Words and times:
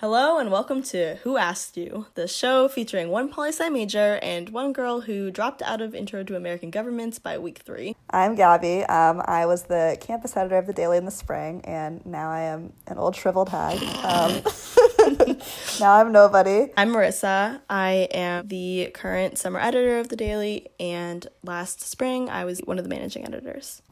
Hello 0.00 0.38
and 0.38 0.52
welcome 0.52 0.80
to 0.80 1.16
Who 1.24 1.36
Asked 1.36 1.76
You, 1.76 2.06
the 2.14 2.28
show 2.28 2.68
featuring 2.68 3.08
one 3.08 3.28
poli 3.28 3.48
sci 3.48 3.68
major 3.68 4.20
and 4.22 4.48
one 4.50 4.72
girl 4.72 5.00
who 5.00 5.28
dropped 5.32 5.60
out 5.60 5.80
of 5.80 5.92
Intro 5.92 6.22
to 6.22 6.36
American 6.36 6.70
Governments 6.70 7.18
by 7.18 7.36
week 7.36 7.62
three. 7.64 7.96
I'm 8.08 8.36
Gabby. 8.36 8.84
Um, 8.84 9.20
I 9.24 9.46
was 9.46 9.64
the 9.64 9.98
campus 10.00 10.36
editor 10.36 10.56
of 10.56 10.68
the 10.68 10.72
Daily 10.72 10.98
in 10.98 11.04
the 11.04 11.10
spring, 11.10 11.62
and 11.64 12.06
now 12.06 12.30
I 12.30 12.42
am 12.42 12.74
an 12.86 12.96
old 12.96 13.16
shriveled 13.16 13.48
hag. 13.48 13.82
Um, 14.04 14.40
now 15.80 15.94
I'm 15.94 16.12
nobody. 16.12 16.72
I'm 16.76 16.90
Marissa. 16.90 17.60
I 17.68 18.06
am 18.12 18.46
the 18.46 18.92
current 18.94 19.36
summer 19.36 19.58
editor 19.58 19.98
of 19.98 20.10
the 20.10 20.16
Daily, 20.16 20.68
and 20.78 21.26
last 21.42 21.80
spring 21.80 22.30
I 22.30 22.44
was 22.44 22.60
one 22.60 22.78
of 22.78 22.84
the 22.84 22.90
managing 22.90 23.26
editors. 23.26 23.82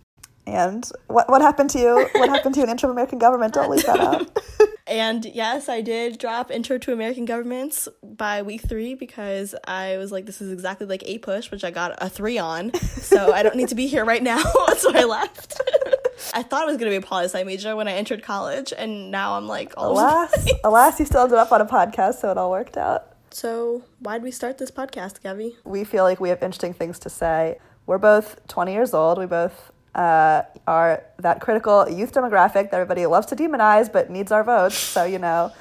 And 0.46 0.88
what 1.08 1.28
what 1.28 1.42
happened 1.42 1.70
to 1.70 1.78
you? 1.78 2.08
What 2.14 2.28
happened 2.28 2.54
to 2.54 2.62
an 2.62 2.68
Intro 2.68 2.88
to 2.88 2.92
American 2.92 3.18
Government? 3.18 3.54
Don't 3.54 3.70
leave 3.70 3.84
that 3.86 4.00
out. 4.00 4.38
And 4.88 5.24
yes, 5.24 5.68
I 5.68 5.80
did 5.80 6.16
drop 6.18 6.50
Intro 6.50 6.78
to 6.78 6.92
American 6.92 7.24
Governments 7.24 7.88
by 8.04 8.42
week 8.42 8.62
three 8.62 8.94
because 8.94 9.52
I 9.66 9.96
was 9.96 10.12
like, 10.12 10.26
this 10.26 10.40
is 10.40 10.52
exactly 10.52 10.86
like 10.86 11.02
APUSH, 11.02 11.50
which 11.50 11.64
I 11.64 11.72
got 11.72 12.00
a 12.00 12.08
three 12.08 12.38
on. 12.38 12.72
So 12.74 13.32
I 13.32 13.42
don't 13.42 13.56
need 13.56 13.68
to 13.68 13.74
be 13.74 13.88
here 13.88 14.04
right 14.04 14.22
now. 14.22 14.38
so 14.76 14.94
I 14.94 15.02
left. 15.02 15.60
I 16.34 16.42
thought 16.44 16.62
I 16.62 16.66
was 16.66 16.76
going 16.76 16.90
to 16.92 16.98
be 16.98 17.04
a 17.04 17.06
poli 17.06 17.24
sci 17.24 17.42
major 17.42 17.74
when 17.74 17.88
I 17.88 17.92
entered 17.92 18.22
college, 18.22 18.72
and 18.76 19.10
now 19.10 19.36
I'm 19.36 19.48
like, 19.48 19.74
alas, 19.76 20.48
alas, 20.64 20.98
you 21.00 21.04
still 21.04 21.22
ended 21.22 21.38
up 21.38 21.52
on 21.52 21.60
a 21.60 21.66
podcast, 21.66 22.20
so 22.20 22.30
it 22.30 22.38
all 22.38 22.50
worked 22.50 22.76
out. 22.76 23.16
So 23.30 23.82
why'd 23.98 24.22
we 24.22 24.30
start 24.30 24.58
this 24.58 24.70
podcast, 24.70 25.22
Gabby? 25.22 25.56
We 25.64 25.84
feel 25.84 26.04
like 26.04 26.20
we 26.20 26.28
have 26.28 26.42
interesting 26.42 26.72
things 26.72 26.98
to 27.00 27.10
say. 27.10 27.58
We're 27.86 27.98
both 27.98 28.46
20 28.48 28.72
years 28.72 28.94
old. 28.94 29.18
We 29.18 29.26
both 29.26 29.72
uh, 29.96 30.42
are 30.66 31.02
that 31.18 31.40
critical 31.40 31.88
youth 31.88 32.12
demographic 32.12 32.70
that 32.70 32.74
everybody 32.74 33.06
loves 33.06 33.26
to 33.26 33.36
demonize 33.36 33.90
but 33.90 34.10
needs 34.10 34.30
our 34.30 34.44
votes. 34.44 34.76
So, 34.76 35.04
you 35.04 35.18
know, 35.18 35.52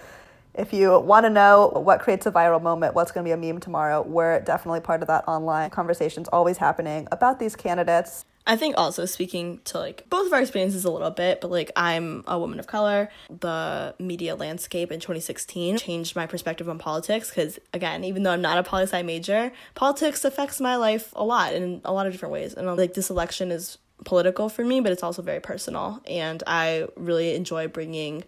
if 0.54 0.74
you 0.74 1.00
want 1.00 1.26
to 1.26 1.30
know 1.30 1.72
what 1.74 2.02
creates 2.02 2.26
a 2.26 2.32
viral 2.32 2.62
moment, 2.62 2.96
what's 2.96 3.12
going 3.12 3.26
to 3.26 3.28
be 3.28 3.32
a 3.32 3.38
meme 3.38 3.60
tomorrow, 3.60 4.02
we're 4.02 4.42
definitely 4.42 4.82
part 4.82 5.02
of 5.02 5.08
that 5.08 5.28
online 5.28 5.70
conversations 5.70 6.28
always 6.30 6.58
happening 6.58 7.08
about 7.12 7.40
these 7.40 7.56
candidates. 7.56 8.26
I 8.48 8.58
think 8.58 8.76
also 8.78 9.06
speaking 9.06 9.60
to 9.66 9.80
like 9.80 10.08
both 10.10 10.28
of 10.28 10.34
our 10.34 10.42
experiences 10.42 10.86
a 10.86 10.92
little 10.92 11.10
bit, 11.10 11.42
but 11.42 11.50
like 11.50 11.72
I'm 11.76 12.24
a 12.28 12.38
woman 12.38 12.60
of 12.60 12.68
color. 12.68 13.10
The 13.30 13.96
media 14.00 14.36
landscape 14.36 14.92
in 14.92 15.00
2016 15.00 15.78
changed 15.78 16.16
my 16.16 16.28
perspective 16.28 16.70
on 16.70 16.78
politics 16.78 17.30
because, 17.30 17.58
again, 17.74 18.04
even 18.04 18.24
though 18.24 18.32
I'm 18.32 18.42
not 18.42 18.58
a 18.58 18.64
poli 18.64 18.84
sci 18.84 19.02
major, 19.02 19.52
politics 19.74 20.24
affects 20.24 20.62
my 20.62 20.76
life 20.76 21.12
a 21.16 21.24
lot 21.24 21.54
in 21.54 21.82
a 21.86 21.92
lot 21.92 22.06
of 22.06 22.14
different 22.14 22.34
ways. 22.34 22.54
And 22.54 22.68
like 22.78 22.94
this 22.94 23.10
election 23.10 23.52
is 23.52 23.80
political 24.04 24.50
for 24.50 24.64
me, 24.64 24.82
but 24.82 24.92
it's 24.92 25.04
also 25.04 25.22
very 25.22 25.40
personal. 25.40 26.02
And 26.08 26.44
I 26.46 26.88
really 26.96 27.36
enjoy 27.36 27.68
bringing 27.68 28.24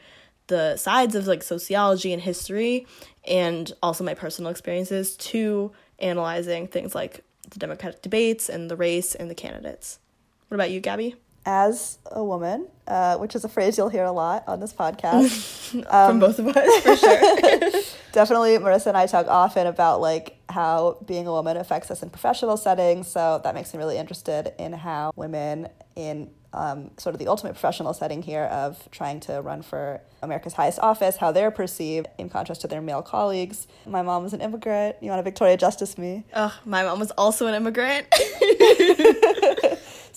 the 0.48 0.78
sides 0.78 1.16
of 1.16 1.28
like 1.28 1.44
sociology 1.44 2.14
and 2.14 2.22
history 2.22 2.88
and 3.26 3.72
also 3.84 4.04
my 4.04 4.14
personal 4.14 4.50
experiences 4.50 5.18
to 5.18 5.72
analyzing 6.00 6.68
things 6.68 6.96
like 6.96 7.24
the 7.50 7.60
democratic 7.60 8.02
debates 8.02 8.50
and 8.50 8.72
the 8.72 8.76
race 8.76 9.14
and 9.14 9.30
the 9.30 9.36
candidates. 9.36 10.00
What 10.48 10.56
about 10.56 10.72
you, 10.72 10.80
Gabby? 10.80 11.16
As 11.50 11.98
a 12.12 12.22
woman, 12.22 12.68
uh, 12.88 13.16
which 13.20 13.34
is 13.34 13.46
a 13.46 13.48
phrase 13.48 13.78
you'll 13.78 13.88
hear 13.88 14.04
a 14.04 14.12
lot 14.12 14.44
on 14.48 14.60
this 14.60 14.74
podcast. 14.74 15.74
um, 15.94 16.10
From 16.10 16.20
both 16.20 16.40
of 16.40 16.48
us, 16.48 16.84
for 16.84 16.96
sure. 16.98 17.72
definitely, 18.12 18.58
Marissa 18.58 18.88
and 18.88 18.98
I 18.98 19.08
talk 19.08 19.28
often 19.28 19.66
about 19.66 20.02
like 20.02 20.36
how 20.50 20.98
being 21.06 21.26
a 21.26 21.32
woman 21.32 21.56
affects 21.56 21.90
us 21.90 22.04
in 22.04 22.10
professional 22.10 22.58
settings. 22.58 23.08
So 23.08 23.40
that 23.46 23.56
makes 23.56 23.74
me 23.74 23.78
really 23.78 23.98
interested 23.98 24.52
in 24.60 24.74
how 24.74 25.14
women 25.16 25.70
in 25.96 26.32
um, 26.54 26.92
sort 26.98 27.16
of 27.16 27.20
the 27.20 27.28
ultimate 27.28 27.54
professional 27.54 27.94
setting 27.94 28.22
here 28.22 28.44
of 28.46 28.90
trying 28.92 29.20
to 29.22 29.42
run 29.42 29.62
for 29.62 30.02
America's 30.22 30.54
highest 30.54 30.80
office, 30.80 31.18
how 31.18 31.32
they're 31.32 31.52
perceived 31.52 32.08
in 32.18 32.30
contrast 32.30 32.62
to 32.62 32.68
their 32.68 32.82
male 32.82 33.02
colleagues. 33.02 33.68
My 33.86 34.02
mom 34.02 34.24
was 34.24 34.34
an 34.34 34.42
immigrant. 34.42 34.98
You 35.02 35.10
want 35.10 35.20
to 35.20 35.24
Victoria 35.24 35.56
Justice 35.58 35.98
me? 35.98 36.26
Oh, 36.36 36.54
my 36.66 36.84
mom 36.84 37.00
was 37.00 37.12
also 37.12 37.48
an 37.48 37.54
immigrant. 37.54 38.08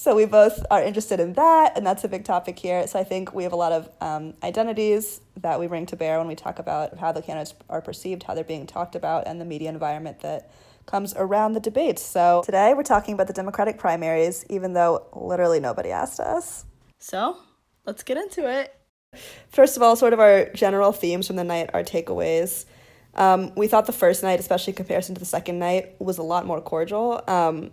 so 0.01 0.17
we 0.17 0.25
both 0.25 0.65
are 0.71 0.83
interested 0.83 1.21
in 1.21 1.35
that, 1.35 1.77
and 1.77 1.87
that's 1.87 2.05
a 2.05 2.09
big 2.09 2.25
topic 2.25 2.59
here. 2.59 2.87
So 2.87 2.99
I 2.99 3.05
think 3.05 3.35
we 3.35 3.43
have 3.43 3.53
a 3.53 3.57
lot 3.57 3.71
of 3.71 3.91
um, 4.01 4.33
identities 4.43 5.21
that 5.43 5.61
we 5.61 5.67
bring 5.67 5.85
to 5.85 5.97
bear 5.97 6.17
when 6.17 6.27
we 6.27 6.35
talk 6.35 6.59
about 6.59 6.97
how 6.97 7.13
the 7.13 7.21
candidates 7.21 7.53
are 7.69 7.83
perceived, 7.83 8.23
how 8.23 8.33
they're 8.33 8.43
being 8.43 8.67
talked 8.67 8.95
about, 8.95 9.27
and 9.27 9.39
the 9.39 9.45
media 9.45 9.69
environment 9.69 10.21
that 10.21 10.51
comes 10.87 11.13
around 11.19 11.53
the 11.53 11.61
debates. 11.61 12.01
So 12.01 12.41
today 12.47 12.73
we're 12.73 12.83
talking 12.83 13.13
about 13.13 13.27
the 13.27 13.35
Democratic 13.35 13.77
primaries, 13.77 14.47
even 14.49 14.73
though 14.73 15.05
literally 15.13 15.61
nobody 15.61 15.91
asked 15.91 16.19
us. 16.19 16.65
So 16.99 17.37
let's 17.85 18.03
get 18.03 18.17
into 18.17 18.51
it. 18.51 18.75
First 19.51 19.77
of 19.77 19.83
all, 19.83 19.97
sort 19.97 20.15
of 20.15 20.19
our 20.19 20.51
general 20.55 20.93
themes 20.93 21.27
from 21.27 21.37
the 21.37 21.45
night, 21.45 21.69
our 21.75 21.85
takeaways. 21.85 22.65
Um, 23.17 23.53
we 23.55 23.69
thought 23.69 23.85
the 23.85 23.93
first 23.93 24.23
night, 24.23 24.41
especially 24.41 24.71
in 24.71 24.77
comparison 24.77 25.15
to 25.17 25.19
the 25.19 25.27
second 25.27 25.59
night, 25.59 26.01
was 26.01 26.17
a 26.17 26.23
lot 26.23 26.47
more 26.47 26.63
cordial. 26.63 27.23
Um, 27.29 27.73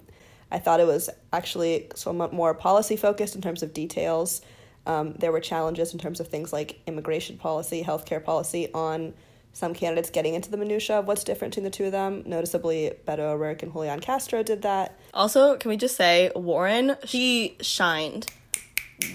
I 0.51 0.59
thought 0.59 0.79
it 0.79 0.87
was 0.87 1.09
actually 1.33 1.87
somewhat 1.95 2.33
more 2.33 2.53
policy 2.53 2.95
focused 2.95 3.35
in 3.35 3.41
terms 3.41 3.63
of 3.63 3.73
details. 3.73 4.41
Um, 4.85 5.13
there 5.13 5.31
were 5.31 5.41
challenges 5.41 5.93
in 5.93 5.99
terms 5.99 6.19
of 6.19 6.29
things 6.29 6.53
like 6.53 6.79
immigration 6.87 7.37
policy, 7.37 7.83
healthcare 7.83 8.23
policy, 8.23 8.71
on 8.73 9.13
some 9.51 9.73
candidates 9.73 10.11
getting 10.11 10.35
into 10.35 10.51
the 10.51 10.57
minutia 10.57 10.99
of 10.99 11.07
what's 11.07 11.23
different 11.23 11.51
between 11.51 11.63
the 11.63 11.69
two 11.71 11.85
of 11.85 11.91
them. 11.91 12.23
Noticeably, 12.25 12.93
Beto 13.07 13.19
O'Rourke 13.19 13.63
and 13.63 13.73
Julian 13.73 13.99
Castro 13.99 14.43
did 14.43 14.61
that. 14.61 14.97
Also, 15.13 15.57
can 15.57 15.69
we 15.69 15.77
just 15.77 15.95
say 15.95 16.31
Warren? 16.35 16.95
She 17.05 17.57
shined 17.59 18.27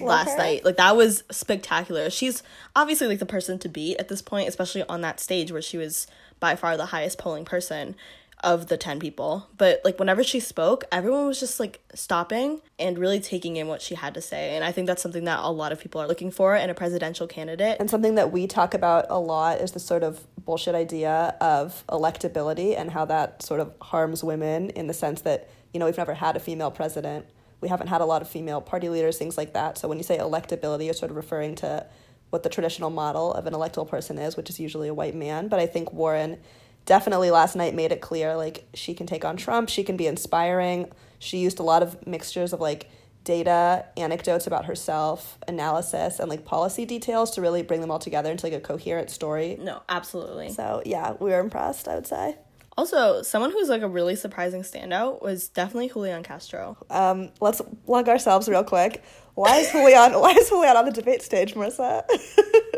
last 0.01 0.37
night. 0.37 0.65
Like 0.65 0.77
that 0.77 0.97
was 0.97 1.25
spectacular. 1.31 2.11
She's 2.11 2.43
obviously 2.75 3.07
like 3.07 3.19
the 3.21 3.27
person 3.27 3.59
to 3.61 3.69
beat 3.69 3.99
at 3.99 4.09
this 4.09 4.21
point, 4.21 4.49
especially 4.49 4.83
on 4.85 5.01
that 5.03 5.21
stage 5.21 5.53
where 5.53 5.63
she 5.63 5.79
was 5.79 6.07
by 6.41 6.57
far 6.57 6.77
the 6.77 6.87
highest 6.87 7.19
polling 7.19 7.45
person 7.45 7.95
of 8.43 8.67
the 8.67 8.77
10 8.77 8.99
people. 8.99 9.49
But 9.57 9.81
like 9.85 9.99
whenever 9.99 10.25
she 10.25 10.41
spoke, 10.41 10.85
everyone 10.91 11.27
was 11.27 11.39
just 11.39 11.61
like 11.61 11.81
stopping 11.95 12.61
and 12.79 12.99
really 12.99 13.21
taking 13.21 13.57
in 13.57 13.69
what 13.69 13.81
she 13.81 13.95
had 13.95 14.15
to 14.15 14.21
say. 14.21 14.57
And 14.57 14.65
I 14.65 14.73
think 14.73 14.87
that's 14.87 15.03
something 15.03 15.25
that 15.25 15.39
a 15.41 15.51
lot 15.51 15.73
of 15.73 15.81
people 15.81 16.01
are 16.01 16.09
looking 16.09 16.31
for 16.31 16.57
in 16.57 16.69
a 16.69 16.75
presidential 16.75 17.27
candidate. 17.27 17.77
And 17.79 17.89
something 17.89 18.17
that 18.17 18.33
we 18.33 18.47
talk 18.47 18.75
about 18.75 19.07
a 19.09 19.19
lot 19.19 19.61
is 19.61 19.73
the 19.73 19.81
sort 19.81 20.03
of 20.03 20.27
bullshit 20.45 20.75
idea 20.75 21.37
of 21.41 21.85
electability 21.89 22.77
and 22.77 22.91
how 22.91 23.05
that 23.05 23.43
sort 23.43 23.61
of 23.61 23.73
harms 23.81 24.25
women 24.25 24.71
in 24.71 24.89
the 24.89 24.95
sense 24.95 25.21
that, 25.21 25.49
you 25.73 25.79
know, 25.79 25.87
we've 25.87 25.97
never 25.97 26.15
had 26.15 26.37
a 26.37 26.41
female 26.41 26.71
president. 26.71 27.27
We 27.61 27.69
haven't 27.69 27.87
had 27.87 28.01
a 28.01 28.07
lot 28.07 28.23
of 28.23 28.29
female 28.29 28.61
party 28.61 28.89
leaders, 28.89 29.19
things 29.19 29.39
like 29.39 29.53
that. 29.53 29.79
So 29.79 29.87
when 29.87 29.99
you 29.99 30.05
say 30.05 30.19
electability, 30.19 30.87
you're 30.87 30.95
sort 30.95 31.13
of 31.13 31.17
referring 31.17 31.55
to 31.57 31.87
what 32.31 32.43
the 32.43 32.49
traditional 32.49 32.91
model 32.91 33.33
of 33.35 33.47
an 33.47 33.55
electoral 33.55 33.87
person 33.87 34.19
is, 34.19 34.37
which 34.37 34.51
is 34.51 34.59
usually 34.59 34.89
a 34.89 34.95
white 34.95 35.15
man. 35.15 35.49
But 35.49 35.61
I 35.61 35.67
think 35.67 35.93
Warren 35.93 36.39
definitely 36.87 37.31
last 37.31 37.57
night 37.57 37.75
made 37.75 37.93
it 37.93 38.01
clear 38.01 38.37
like 38.37 38.67
she 38.75 38.95
can 38.95 39.07
take 39.07 39.25
on 39.25 39.37
Trump, 39.37 39.69
she 39.69 39.85
can 39.85 39.97
be 39.97 40.07
inspiring. 40.07 40.91
She 41.19 41.39
used 41.39 41.59
a 41.61 41.63
lot 41.63 41.83
of 41.83 42.07
mixtures 42.07 42.53
of 42.53 42.61
like 42.61 42.91
data, 43.25 43.85
anecdotes 43.97 44.47
about 44.47 44.65
herself, 44.65 45.39
analysis, 45.47 46.19
and 46.19 46.29
like 46.29 46.45
policy 46.45 46.85
details 46.85 47.31
to 47.33 47.41
really 47.41 47.63
bring 47.63 47.81
them 47.81 47.91
all 47.91 47.99
together 47.99 48.31
into 48.31 48.45
like 48.47 48.53
a 48.53 48.61
coherent 48.61 49.11
story. 49.11 49.57
No, 49.61 49.83
absolutely. 49.89 50.51
So 50.51 50.83
yeah, 50.85 51.13
we 51.21 51.31
were 51.31 51.41
impressed, 51.41 51.89
I 51.89 51.95
would 51.95 52.07
say. 52.07 52.37
Also, 52.77 53.23
someone 53.23 53.51
who's 53.51 53.69
like 53.69 53.83
a 53.83 53.89
really 53.89 54.17
surprising 54.17 54.63
standout 54.63 55.23
was 55.23 55.49
definitely 55.49 55.91
Julian 55.91 56.23
Castro. 56.23 56.79
Um, 56.89 57.31
let's 57.41 57.61
plug 57.85 58.09
ourselves 58.09 58.49
real 58.49 58.65
quick. 58.65 59.05
Why 59.35 59.59
is 59.59 59.71
Julian 59.71 60.13
why 60.21 60.33
is 60.33 60.49
Julian 60.49 60.77
on 60.77 60.87
the 60.87 60.91
debate 60.91 61.23
stage, 61.23 61.55
Marissa? 61.55 62.03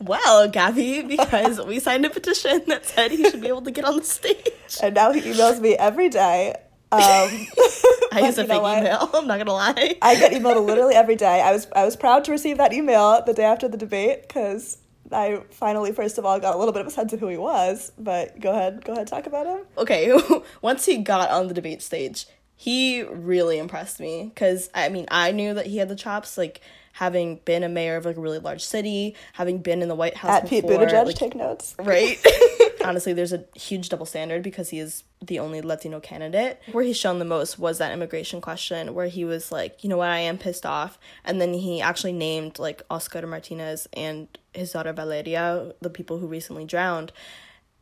well, 0.00 0.48
Gabby, 0.48 1.02
because 1.02 1.64
we 1.64 1.78
signed 1.80 2.04
a 2.04 2.10
petition 2.10 2.62
that 2.66 2.86
said 2.86 3.10
he 3.10 3.28
should 3.28 3.40
be 3.40 3.48
able 3.48 3.62
to 3.62 3.70
get 3.70 3.84
on 3.84 3.96
the 3.96 4.04
stage. 4.04 4.36
And 4.82 4.94
now 4.94 5.12
he 5.12 5.20
emails 5.20 5.60
me 5.60 5.74
every 5.74 6.08
day. 6.08 6.54
Um, 6.92 7.00
I 8.12 8.20
use 8.24 8.38
a 8.38 8.46
fake 8.46 8.58
email. 8.58 9.10
I'm 9.12 9.26
not 9.26 9.38
gonna 9.38 9.52
lie. 9.52 9.96
I 10.00 10.14
get 10.14 10.32
emailed 10.32 10.64
literally 10.64 10.94
every 10.94 11.16
day. 11.16 11.40
I 11.42 11.52
was 11.52 11.66
I 11.74 11.84
was 11.84 11.96
proud 11.96 12.24
to 12.24 12.32
receive 12.32 12.58
that 12.58 12.72
email 12.72 13.22
the 13.24 13.34
day 13.34 13.44
after 13.44 13.68
the 13.68 13.76
debate 13.76 14.22
because 14.22 14.78
I 15.12 15.42
finally, 15.50 15.92
first 15.92 16.18
of 16.18 16.24
all, 16.24 16.38
got 16.38 16.54
a 16.54 16.58
little 16.58 16.72
bit 16.72 16.80
of 16.80 16.86
a 16.86 16.90
sense 16.90 17.12
of 17.12 17.20
who 17.20 17.28
he 17.28 17.36
was. 17.36 17.92
But 17.98 18.40
go 18.40 18.50
ahead, 18.50 18.84
go 18.84 18.92
ahead, 18.92 19.06
talk 19.08 19.26
about 19.26 19.46
him. 19.46 19.66
Okay, 19.76 20.16
once 20.62 20.86
he 20.86 20.98
got 20.98 21.30
on 21.30 21.48
the 21.48 21.54
debate 21.54 21.82
stage, 21.82 22.26
he 22.54 23.02
really 23.02 23.58
impressed 23.58 24.00
me 24.00 24.30
because 24.32 24.70
I 24.74 24.88
mean 24.88 25.06
I 25.10 25.32
knew 25.32 25.54
that 25.54 25.66
he 25.66 25.78
had 25.78 25.88
the 25.88 25.96
chops, 25.96 26.38
like 26.38 26.60
having 26.96 27.36
been 27.44 27.62
a 27.62 27.68
mayor 27.68 27.96
of 27.96 28.06
like 28.06 28.16
a 28.16 28.20
really 28.20 28.38
large 28.38 28.64
city, 28.64 29.14
having 29.34 29.58
been 29.58 29.82
in 29.82 29.88
the 29.88 29.94
White 29.94 30.16
House 30.16 30.30
at 30.30 30.48
before, 30.48 30.62
Pete 30.62 30.70
Buttigieg. 30.70 31.04
Like, 31.04 31.14
take 31.14 31.34
notes, 31.34 31.74
right? 31.78 32.16
Honestly, 32.84 33.12
there's 33.12 33.34
a 33.34 33.44
huge 33.54 33.90
double 33.90 34.06
standard 34.06 34.42
because 34.42 34.70
he 34.70 34.78
is 34.78 35.04
the 35.20 35.38
only 35.38 35.60
Latino 35.60 36.00
candidate. 36.00 36.58
Where 36.72 36.82
he's 36.82 36.96
shown 36.96 37.18
the 37.18 37.26
most 37.26 37.58
was 37.58 37.76
that 37.78 37.92
immigration 37.92 38.40
question, 38.40 38.94
where 38.94 39.08
he 39.08 39.26
was 39.26 39.52
like, 39.52 39.84
you 39.84 39.90
know 39.90 39.98
what, 39.98 40.08
I 40.08 40.20
am 40.20 40.38
pissed 40.38 40.64
off, 40.64 40.98
and 41.22 41.38
then 41.38 41.52
he 41.52 41.82
actually 41.82 42.14
named 42.14 42.58
like 42.58 42.80
Oscar 42.88 43.26
Martinez 43.26 43.86
and 43.92 44.26
his 44.54 44.72
daughter 44.72 44.94
Valeria, 44.94 45.74
the 45.82 45.90
people 45.90 46.16
who 46.16 46.26
recently 46.26 46.64
drowned, 46.64 47.12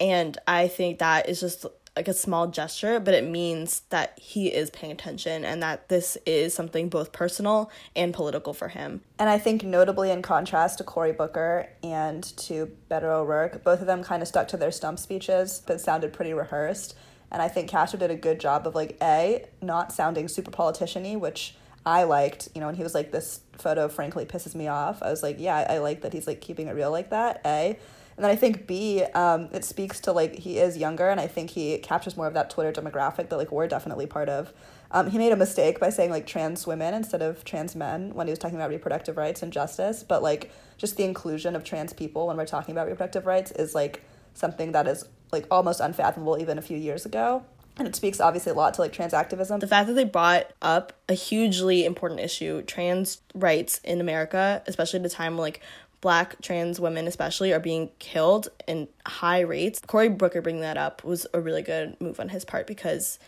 and 0.00 0.37
I 0.49 0.67
think 0.67 0.99
that 0.99 1.28
is 1.28 1.38
just 1.38 1.67
like 1.96 2.08
a 2.08 2.14
small 2.14 2.49
gesture, 2.49 2.99
but 2.99 3.14
it 3.14 3.25
means 3.25 3.82
that 3.91 4.19
he 4.19 4.49
is 4.49 4.69
paying 4.70 4.93
attention 4.93 5.44
and 5.44 5.62
that 5.62 5.88
this 5.88 6.19
is 6.26 6.52
something 6.52 6.88
both 6.88 7.12
personal 7.12 7.70
and 7.94 8.12
political 8.12 8.52
for 8.52 8.69
him. 8.69 9.00
And 9.19 9.29
I 9.29 9.38
think 9.38 9.62
notably 9.62 10.11
in 10.11 10.20
contrast 10.20 10.79
to 10.79 10.85
Cory 10.85 11.12
Booker 11.12 11.69
and 11.85 12.25
to 12.38 12.73
Beto 12.91 13.05
O'Rourke, 13.05 13.62
both 13.62 13.81
of 13.81 13.87
them 13.87 14.02
kind 14.02 14.23
of 14.23 14.29
stuck 14.29 14.49
to 14.49 14.56
their 14.56 14.73
stump 14.73 14.99
speeches, 14.99 15.62
but 15.64 15.81
sounded 15.81 16.12
pretty 16.12 16.35
rehearsed. 16.35 16.96
And 17.31 17.41
I 17.41 17.49
think 17.49 17.69
Castro 17.69 17.99
did 17.99 18.11
a 18.11 18.17
good 18.17 18.41
job 18.41 18.67
of 18.67 18.75
like 18.75 18.96
A, 19.00 19.46
not 19.62 19.93
sounding 19.93 20.26
super 20.26 20.50
politician-y, 20.50 21.17
which 21.17 21.55
I 21.87 22.05
liked, 22.05 22.49
you 22.55 22.61
know, 22.61 22.67
when 22.67 22.76
he 22.76 22.82
was 22.82 22.94
like, 22.94 23.12
this 23.12 23.41
photo 23.52 23.88
frankly 23.88 24.25
pisses 24.25 24.55
me 24.55 24.69
off. 24.69 25.02
I 25.02 25.11
was 25.11 25.23
like, 25.23 25.37
yeah, 25.38 25.67
I, 25.69 25.75
I 25.75 25.79
like 25.79 26.00
that 26.00 26.12
he's 26.12 26.26
like 26.26 26.41
keeping 26.41 26.67
it 26.67 26.73
real 26.73 26.91
like 26.91 27.11
that, 27.11 27.41
A. 27.44 27.79
And 28.16 28.25
then 28.25 28.31
I 28.31 28.37
think 28.37 28.66
B, 28.66 29.02
um, 29.14 29.49
it 29.52 29.64
speaks 29.64 30.00
to 30.00 30.12
like 30.12 30.37
he 30.37 30.58
is 30.58 30.76
younger, 30.76 31.08
and 31.08 31.20
I 31.20 31.26
think 31.26 31.50
he 31.50 31.78
captures 31.78 32.16
more 32.16 32.26
of 32.26 32.34
that 32.34 32.50
Twitter 32.50 32.72
demographic 32.72 33.28
that 33.28 33.37
like 33.37 33.50
we're 33.50 33.66
definitely 33.66 34.06
part 34.06 34.28
of. 34.28 34.52
Um, 34.90 35.11
he 35.11 35.19
made 35.19 35.32
a 35.32 35.37
mistake 35.37 35.81
by 35.81 35.90
saying 35.90 36.11
like 36.11 36.26
trans 36.26 36.66
women 36.66 36.94
instead 36.94 37.20
of 37.20 37.44
trans 37.44 37.75
men 37.75 38.14
when 38.14 38.28
he 38.28 38.31
was 38.31 38.38
talking 38.38 38.56
about 38.56 38.70
reproductive 38.70 39.16
rights 39.16 39.43
and 39.43 39.52
justice, 39.52 40.05
but 40.05 40.22
like 40.22 40.52
just 40.78 40.96
the 40.96 41.05
inclusion 41.05 41.56
of 41.56 41.64
trans 41.64 41.93
people 41.93 42.28
when 42.28 42.37
we're 42.37 42.46
talking 42.46 42.72
about 42.72 42.87
reproductive 42.87 43.26
rights 43.26 43.50
is 43.52 43.75
like 43.75 44.05
something 44.34 44.72
that 44.72 44.87
is 44.87 45.08
like 45.32 45.46
almost 45.50 45.81
unfathomable 45.81 46.38
even 46.38 46.58
a 46.58 46.62
few 46.62 46.78
years 46.78 47.05
ago. 47.05 47.44
And 47.76 47.88
it 47.88 47.96
speaks 47.96 48.20
obviously 48.20 48.52
a 48.52 48.55
lot 48.55 48.75
to 48.75 48.82
like 48.82 48.93
trans 48.93 49.12
activism. 49.12 49.58
The 49.58 49.67
fact 49.67 49.88
that 49.88 49.94
they 49.94 50.05
brought 50.05 50.52
up 50.62 50.93
a 51.08 51.14
hugely 51.14 51.84
important 51.84 52.20
issue, 52.20 52.62
trans 52.62 53.20
rights 53.34 53.81
in 53.82 54.00
America, 54.00 54.62
especially 54.69 55.00
at 55.00 55.06
a 55.06 55.08
time 55.08 55.37
like 55.37 55.60
black 56.05 56.39
trans 56.43 56.79
women 56.79 57.06
especially 57.06 57.51
are 57.55 57.59
being 57.59 57.89
killed 57.99 58.51
in 58.69 58.87
high 59.06 59.41
rates. 59.41 59.81
Cory 59.87 60.11
Booker 60.11 60.43
bringing 60.43 60.61
that 60.61 60.77
up 60.77 61.03
was 61.03 61.27
a 61.33 61.41
really 61.41 61.62
good 61.62 61.99
move 61.99 62.21
on 62.21 62.29
his 62.29 62.45
part 62.45 62.67
because 62.67 63.19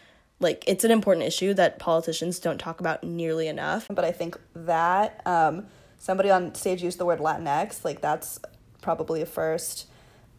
like 0.40 0.62
it's 0.66 0.84
an 0.84 0.90
important 0.90 1.24
issue 1.24 1.54
that 1.54 1.78
politicians 1.78 2.38
don't 2.38 2.58
talk 2.58 2.78
about 2.78 3.02
nearly 3.02 3.48
enough. 3.48 3.86
But 3.90 4.04
I 4.04 4.12
think 4.12 4.38
that 4.54 5.22
um, 5.24 5.68
somebody 5.98 6.30
on 6.30 6.54
stage 6.54 6.82
used 6.82 6.98
the 6.98 7.06
word 7.06 7.18
Latinx, 7.18 7.82
like 7.82 8.02
that's 8.02 8.40
probably 8.82 9.22
a 9.22 9.26
first. 9.26 9.86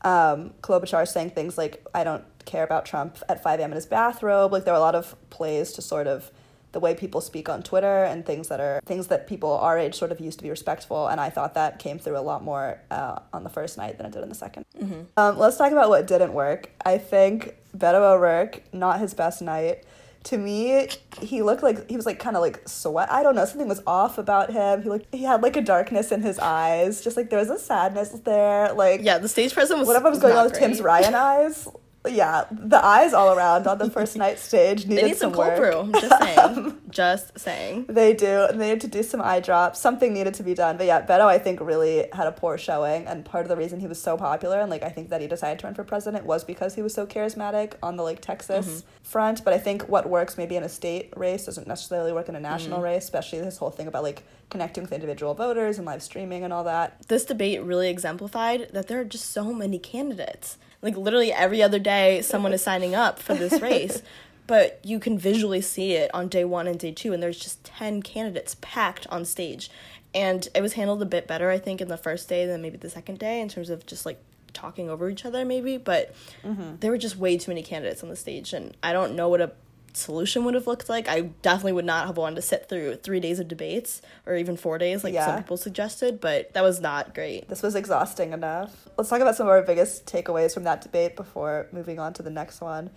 Um, 0.04 0.54
Klobuchar 0.62 1.08
saying 1.08 1.32
things 1.32 1.58
like, 1.58 1.84
I 1.96 2.04
don't 2.04 2.24
care 2.46 2.64
about 2.64 2.86
Trump 2.86 3.18
at 3.28 3.42
5 3.42 3.60
a.m. 3.60 3.72
in 3.72 3.76
his 3.78 3.88
bathrobe. 3.88 4.52
Like 4.52 4.64
there 4.64 4.76
are 4.76 4.78
a 4.78 4.80
lot 4.80 4.94
of 4.94 5.16
plays 5.32 5.72
to 5.72 5.82
sort 5.82 6.06
of 6.06 6.30
the 6.72 6.80
way 6.80 6.94
people 6.94 7.22
speak 7.22 7.50
on 7.50 7.64
Twitter 7.64 8.04
and 8.04 8.26
things 8.26 8.50
that 8.50 8.60
are 8.60 8.82
things 8.86 9.08
that 9.08 9.28
people 9.28 9.52
our 9.52 9.78
age 9.78 9.96
sort 9.96 10.12
of 10.12 10.20
used 10.20 10.40
to 10.40 10.44
be 10.44 10.50
respectful. 10.50 11.08
And 11.08 11.20
I 11.20 11.30
thought 11.30 11.54
that 11.54 11.80
came 11.80 11.98
through 12.00 12.18
a 12.18 12.22
lot 12.22 12.44
more 12.44 12.80
uh, 12.92 13.20
on 13.34 13.44
the 13.44 13.50
first 13.50 13.78
night 13.78 13.98
than 13.98 14.06
it 14.06 14.12
did 14.12 14.22
on 14.22 14.30
the 14.30 14.36
2nd 14.36 14.64
mm-hmm. 14.80 15.02
um, 15.18 15.38
let's 15.38 15.58
talk 15.58 15.72
about 15.72 15.90
what 15.90 16.08
didn't 16.08 16.34
work. 16.34 16.70
I 16.86 16.98
think 16.98 17.56
Beto 17.76 18.16
O'Rourke, 18.16 18.64
not 18.74 19.00
his 19.00 19.14
best 19.14 19.42
night. 19.42 19.84
To 20.26 20.38
me, 20.38 20.90
he 21.22 21.42
looked 21.42 21.64
like 21.64 21.90
he 21.90 21.96
was 21.96 22.06
like 22.06 22.20
kind 22.20 22.36
of 22.36 22.42
like 22.42 22.68
sweat. 22.68 23.10
I 23.10 23.24
don't 23.24 23.36
know, 23.36 23.46
something 23.46 23.70
was 23.70 23.82
off 23.88 24.18
about 24.18 24.52
him. 24.52 24.82
He 24.84 24.90
looked 24.90 25.14
he 25.16 25.24
had 25.24 25.42
like 25.42 25.56
a 25.56 25.62
darkness 25.62 26.12
in 26.12 26.22
his 26.22 26.38
eyes, 26.38 27.02
just 27.02 27.16
like 27.16 27.30
there 27.30 27.40
was 27.40 27.50
a 27.50 27.58
sadness 27.58 28.10
there. 28.26 28.74
Like 28.74 29.02
yeah, 29.04 29.20
the 29.20 29.30
stage 29.30 29.54
presence 29.54 29.80
was 29.80 29.88
whatever 29.88 30.10
was, 30.10 30.18
was 30.18 30.24
going 30.24 30.36
on 30.36 30.44
with 30.46 30.60
Tim's 30.60 30.82
Ryan 30.82 31.16
eyes 31.16 31.70
yeah, 32.12 32.46
the 32.52 32.84
eyes 32.84 33.14
all 33.14 33.36
around 33.36 33.68
on 33.68 33.78
the 33.78 33.90
first 33.90 34.16
night 34.16 34.40
stage 34.50 34.86
needed 34.86 35.04
they 35.04 35.08
need 35.10 35.18
some, 35.18 35.34
some 35.34 35.40
work. 35.40 35.58
Brew. 35.58 35.92
Just 36.00 36.24
saying. 36.24 36.82
Just 36.90 37.40
saying. 37.40 37.86
They 37.90 38.14
do. 38.14 38.48
They 38.54 38.72
need 38.72 38.82
to 38.82 38.88
do 38.88 39.04
some 39.04 39.22
eye 39.22 39.40
drops. 39.40 39.80
Something 39.80 40.14
needed 40.14 40.34
to 40.36 40.44
be 40.44 40.54
done. 40.54 40.78
But 40.78 40.88
yeah, 40.88 41.06
Beto, 41.06 41.26
I 41.26 41.38
think, 41.38 41.60
really 41.62 42.08
had 42.14 42.28
a 42.28 42.32
poor 42.32 42.58
showing. 42.58 43.06
And 43.06 43.26
part 43.26 43.44
of 43.44 43.50
the 43.50 43.58
reason 43.58 43.80
he 43.80 43.88
was 43.88 44.02
so 44.02 44.18
popular 44.18 44.60
and 44.60 44.70
like 44.70 44.84
I 44.84 44.90
think 44.90 45.10
that 45.10 45.22
he 45.22 45.28
decided 45.28 45.60
to 45.60 45.68
run 45.68 45.76
for 45.76 45.84
president 45.84 46.26
was 46.26 46.44
because 46.44 46.76
he 46.76 46.82
was 46.82 46.94
so 46.94 47.06
charismatic 47.06 47.74
on 47.84 47.98
the 47.98 48.04
like 48.04 48.22
Texas 48.22 48.68
mm-hmm. 48.68 49.04
front. 49.04 49.44
But 49.44 49.54
I 49.54 49.58
think 49.58 49.84
what 49.84 50.10
works 50.10 50.38
maybe 50.38 50.56
in 50.56 50.64
a 50.64 50.70
state 50.70 51.14
race 51.16 51.46
doesn't 51.46 51.68
necessarily 51.68 52.12
work 52.12 52.30
in 52.30 52.36
a 52.36 52.40
national 52.40 52.78
mm-hmm. 52.78 52.86
race, 52.86 53.04
especially 53.04 53.40
this 53.40 53.58
whole 53.58 53.72
thing 53.72 53.88
about 53.88 54.04
like 54.04 54.24
connecting 54.50 54.84
with 54.84 54.94
individual 54.94 55.34
voters 55.34 55.78
and 55.78 55.86
live 55.86 56.02
streaming 56.02 56.44
and 56.44 56.54
all 56.54 56.64
that. 56.64 57.08
This 57.08 57.26
debate 57.26 57.62
really 57.64 57.90
exemplified 57.90 58.70
that 58.74 58.88
there 58.88 59.00
are 59.00 59.06
just 59.06 59.32
so 59.32 59.54
many 59.54 59.80
candidates 59.80 60.58
like 60.82 60.96
literally 60.96 61.32
every 61.32 61.62
other 61.62 61.80
day 61.80 62.22
someone 62.22 62.54
is 62.54 62.62
signing 62.62 62.96
up 62.96 63.20
for 63.20 63.34
this 63.34 63.62
race. 63.62 64.02
But 64.46 64.80
you 64.84 65.00
can 65.00 65.18
visually 65.20 65.60
see 65.60 65.94
it 65.94 66.10
on 66.14 66.30
day 66.30 66.46
one 66.46 66.68
and 66.68 66.80
day 66.80 66.92
two 66.92 67.14
and 67.14 67.22
there's 67.22 67.40
just 67.40 67.64
10 67.66 68.02
candidates 68.02 68.56
packed 68.62 69.06
on 69.08 69.26
stage. 69.26 69.70
And 70.14 70.48
it 70.56 70.62
was 70.62 70.74
handled 70.74 71.02
a 71.02 71.06
bit 71.06 71.28
better 71.28 71.52
i 71.52 71.60
think 71.60 71.82
in 71.82 71.90
the 71.90 71.98
first 71.98 72.30
day 72.30 72.46
than 72.46 72.62
maybe 72.62 72.78
the 72.78 72.90
second 72.90 73.20
day 73.20 73.42
in 73.42 73.50
terms 73.50 73.70
of 73.70 73.86
just 73.86 74.06
like 74.06 74.20
talking 74.54 74.90
over 74.90 75.10
each 75.10 75.26
other 75.26 75.44
maybe. 75.44 75.78
But 75.78 76.16
mm-hmm. 76.44 76.78
there 76.80 76.92
were 76.92 76.98
just 76.98 77.18
way 77.18 77.38
too 77.38 77.52
many 77.52 77.64
candidates 77.64 78.04
on 78.04 78.10
the 78.10 78.16
stage 78.16 78.54
and 78.54 78.76
i 78.82 78.94
don't 78.94 79.16
know 79.16 79.30
what 79.30 79.42
a 79.42 79.52
solution 79.98 80.44
would 80.46 80.54
have 80.54 80.68
looked 80.68 80.90
like. 80.90 81.08
I 81.08 81.22
definitely 81.42 81.74
would 81.74 81.86
not 81.86 82.08
have 82.08 82.18
wanted 82.18 82.36
to 82.38 82.42
sit 82.42 82.70
through 82.70 82.96
three 82.98 83.20
days 83.20 83.40
of 83.40 83.48
debates 83.48 84.02
or 84.26 84.36
even 84.36 84.58
four 84.58 84.78
days, 84.78 85.04
like 85.04 85.14
yeah. 85.14 85.26
some 85.26 85.38
people 85.38 85.58
suggested, 85.58 86.22
but 86.22 86.54
that 86.54 86.64
was 86.64 86.80
not 86.80 87.14
great. 87.14 87.50
This 87.50 87.62
was 87.62 87.76
exhausting 87.76 88.34
enough. 88.34 88.88
Let's 88.98 89.10
talk 89.10 89.22
about 89.22 89.36
some 89.36 89.48
of 89.48 89.52
our 89.52 89.62
biggest 89.62 90.06
takeaways 90.06 90.54
from 90.54 90.64
that 90.64 90.82
debate 90.82 91.16
before 91.16 91.68
moving 91.72 92.00
on 92.00 92.14
to 92.14 92.24
the 92.24 92.30
next 92.30 92.62
one. 92.62 92.90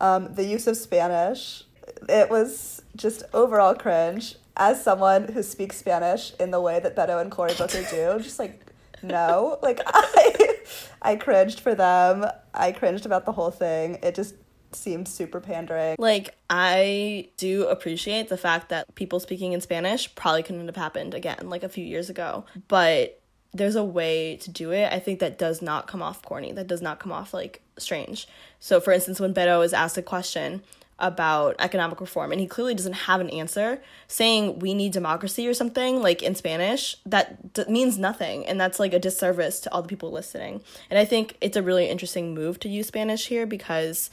Um, 0.00 0.34
the 0.34 0.44
use 0.44 0.66
of 0.66 0.76
Spanish. 0.76 1.64
It 2.08 2.30
was 2.30 2.82
just 2.96 3.22
overall 3.32 3.74
cringe. 3.74 4.36
As 4.56 4.82
someone 4.82 5.32
who 5.32 5.42
speaks 5.42 5.76
Spanish 5.76 6.32
in 6.40 6.50
the 6.50 6.60
way 6.60 6.80
that 6.80 6.96
Beto 6.96 7.20
and 7.20 7.30
Cory 7.30 7.54
Booker 7.56 7.82
do, 7.90 8.22
just 8.22 8.38
like 8.38 8.60
no, 9.02 9.58
like 9.62 9.80
I, 9.86 10.56
I 11.02 11.16
cringed 11.16 11.60
for 11.60 11.74
them. 11.74 12.26
I 12.52 12.72
cringed 12.72 13.06
about 13.06 13.24
the 13.24 13.32
whole 13.32 13.50
thing. 13.50 13.98
It 14.02 14.14
just 14.14 14.34
seemed 14.72 15.08
super 15.08 15.40
pandering. 15.40 15.96
Like, 15.98 16.36
I 16.50 17.28
do 17.36 17.66
appreciate 17.66 18.28
the 18.28 18.36
fact 18.36 18.68
that 18.68 18.94
people 18.94 19.20
speaking 19.20 19.52
in 19.52 19.60
Spanish 19.60 20.14
probably 20.14 20.42
couldn't 20.42 20.66
have 20.66 20.76
happened 20.76 21.14
again, 21.14 21.48
like 21.48 21.62
a 21.62 21.68
few 21.68 21.84
years 21.84 22.10
ago. 22.10 22.44
But 22.68 23.20
there's 23.52 23.76
a 23.76 23.84
way 23.84 24.36
to 24.36 24.50
do 24.50 24.72
it. 24.72 24.92
I 24.92 24.98
think 24.98 25.20
that 25.20 25.38
does 25.38 25.62
not 25.62 25.86
come 25.86 26.02
off 26.02 26.22
corny. 26.22 26.52
That 26.52 26.66
does 26.66 26.82
not 26.82 27.00
come 27.00 27.12
off 27.12 27.32
like 27.32 27.62
strange. 27.78 28.28
So, 28.60 28.80
for 28.80 28.92
instance, 28.92 29.20
when 29.20 29.34
Beto 29.34 29.64
is 29.64 29.72
asked 29.72 29.96
a 29.98 30.02
question 30.02 30.62
about 31.00 31.54
economic 31.60 32.00
reform 32.00 32.32
and 32.32 32.40
he 32.40 32.46
clearly 32.46 32.74
doesn't 32.74 32.92
have 32.92 33.20
an 33.20 33.30
answer, 33.30 33.80
saying 34.08 34.58
we 34.58 34.74
need 34.74 34.92
democracy 34.92 35.46
or 35.46 35.54
something 35.54 36.02
like 36.02 36.22
in 36.22 36.34
Spanish, 36.34 36.96
that 37.06 37.52
d- 37.54 37.64
means 37.68 37.96
nothing. 37.96 38.44
And 38.46 38.60
that's 38.60 38.80
like 38.80 38.92
a 38.92 38.98
disservice 38.98 39.60
to 39.60 39.72
all 39.72 39.82
the 39.82 39.88
people 39.88 40.10
listening. 40.10 40.60
And 40.90 40.98
I 40.98 41.04
think 41.04 41.36
it's 41.40 41.56
a 41.56 41.62
really 41.62 41.88
interesting 41.88 42.34
move 42.34 42.58
to 42.60 42.68
use 42.68 42.88
Spanish 42.88 43.28
here 43.28 43.46
because 43.46 44.10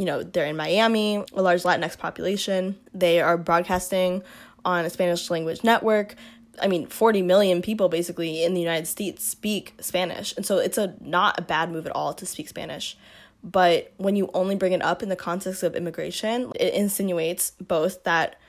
you 0.00 0.06
know, 0.06 0.22
they're 0.22 0.46
in 0.46 0.56
Miami, 0.56 1.16
a 1.34 1.42
large 1.42 1.62
Latinx 1.62 1.98
population. 1.98 2.74
They 2.94 3.20
are 3.20 3.36
broadcasting 3.36 4.22
on 4.64 4.86
a 4.86 4.90
Spanish 4.90 5.28
language 5.28 5.62
network. 5.62 6.14
I 6.62 6.68
mean, 6.68 6.86
40 6.86 7.20
million 7.20 7.60
people 7.60 7.90
basically 7.90 8.42
in 8.42 8.54
the 8.54 8.62
United 8.62 8.86
States 8.86 9.22
speak 9.26 9.74
Spanish. 9.78 10.34
And 10.36 10.46
so 10.46 10.56
it's 10.56 10.78
a 10.78 10.94
not 11.02 11.38
a 11.38 11.42
bad 11.42 11.70
move 11.70 11.84
at 11.84 11.94
all 11.94 12.14
to 12.14 12.24
speak 12.24 12.48
Spanish. 12.48 12.96
But 13.44 13.92
when 13.98 14.16
you 14.16 14.30
only 14.32 14.54
bring 14.54 14.72
it 14.72 14.80
up 14.80 15.02
in 15.02 15.10
the 15.10 15.16
context 15.16 15.62
of 15.62 15.76
immigration, 15.76 16.50
it 16.58 16.72
insinuates 16.72 17.50
both 17.60 18.02
that 18.04 18.40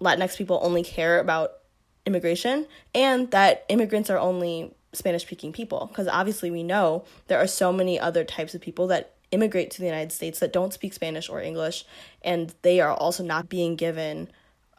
Latinx 0.00 0.38
people 0.38 0.58
only 0.62 0.82
care 0.82 1.18
about 1.18 1.52
immigration 2.06 2.66
and 2.94 3.30
that 3.30 3.66
immigrants 3.68 4.08
are 4.08 4.18
only 4.18 4.74
Spanish 4.94 5.20
speaking 5.20 5.52
people. 5.52 5.84
Because 5.86 6.08
obviously, 6.08 6.50
we 6.50 6.62
know 6.62 7.04
there 7.26 7.38
are 7.38 7.46
so 7.46 7.74
many 7.74 8.00
other 8.00 8.24
types 8.24 8.54
of 8.54 8.62
people 8.62 8.86
that 8.86 9.13
immigrate 9.34 9.70
to 9.72 9.80
the 9.80 9.86
United 9.86 10.12
States 10.12 10.38
that 10.38 10.52
don't 10.52 10.72
speak 10.72 10.94
Spanish 10.94 11.28
or 11.28 11.40
English, 11.40 11.84
and 12.22 12.54
they 12.62 12.80
are 12.80 12.92
also 12.92 13.22
not 13.22 13.48
being 13.48 13.76
given 13.76 14.28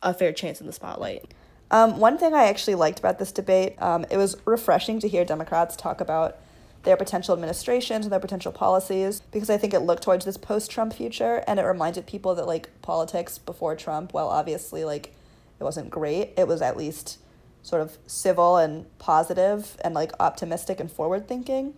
a 0.01 0.13
fair 0.13 0.33
chance 0.33 0.59
in 0.59 0.67
the 0.67 0.73
spotlight. 0.73 1.33
Um, 1.71 1.99
one 1.99 2.17
thing 2.17 2.33
I 2.33 2.45
actually 2.45 2.75
liked 2.75 2.99
about 2.99 3.19
this 3.19 3.31
debate, 3.31 3.81
um, 3.81 4.05
it 4.09 4.17
was 4.17 4.37
refreshing 4.45 4.99
to 4.99 5.07
hear 5.07 5.25
Democrats 5.25 5.75
talk 5.75 5.99
about 5.99 6.37
their 6.83 6.95
potential 6.95 7.33
administrations 7.33 8.05
and 8.05 8.13
their 8.13 8.19
potential 8.19 8.51
policies 8.51 9.21
because 9.31 9.49
I 9.49 9.57
think 9.57 9.73
it 9.73 9.79
looked 9.79 10.03
towards 10.03 10.23
this 10.23 10.37
post 10.37 10.69
Trump 10.69 10.93
future 10.93 11.43
and 11.47 11.59
it 11.59 11.63
reminded 11.63 12.05
people 12.05 12.35
that 12.35 12.45
like 12.45 12.69
politics 12.81 13.39
before 13.39 13.75
Trump, 13.75 14.13
while 14.13 14.27
obviously 14.27 14.85
like 14.85 15.15
it 15.59 15.63
wasn't 15.63 15.89
great, 15.89 16.33
it 16.37 16.47
was 16.47 16.61
at 16.61 16.77
least 16.77 17.17
sort 17.63 17.81
of 17.81 17.97
civil 18.05 18.57
and 18.57 18.85
positive 18.99 19.75
and 19.83 19.95
like 19.95 20.11
optimistic 20.19 20.79
and 20.79 20.91
forward 20.91 21.27
thinking. 21.27 21.73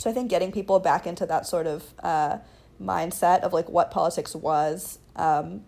So 0.00 0.08
I 0.08 0.14
think 0.14 0.30
getting 0.30 0.50
people 0.50 0.80
back 0.80 1.06
into 1.06 1.26
that 1.26 1.46
sort 1.46 1.66
of 1.66 1.84
uh, 2.02 2.38
mindset 2.82 3.40
of 3.40 3.52
like 3.52 3.68
what 3.68 3.90
politics 3.90 4.34
was 4.34 4.98
um, 5.14 5.62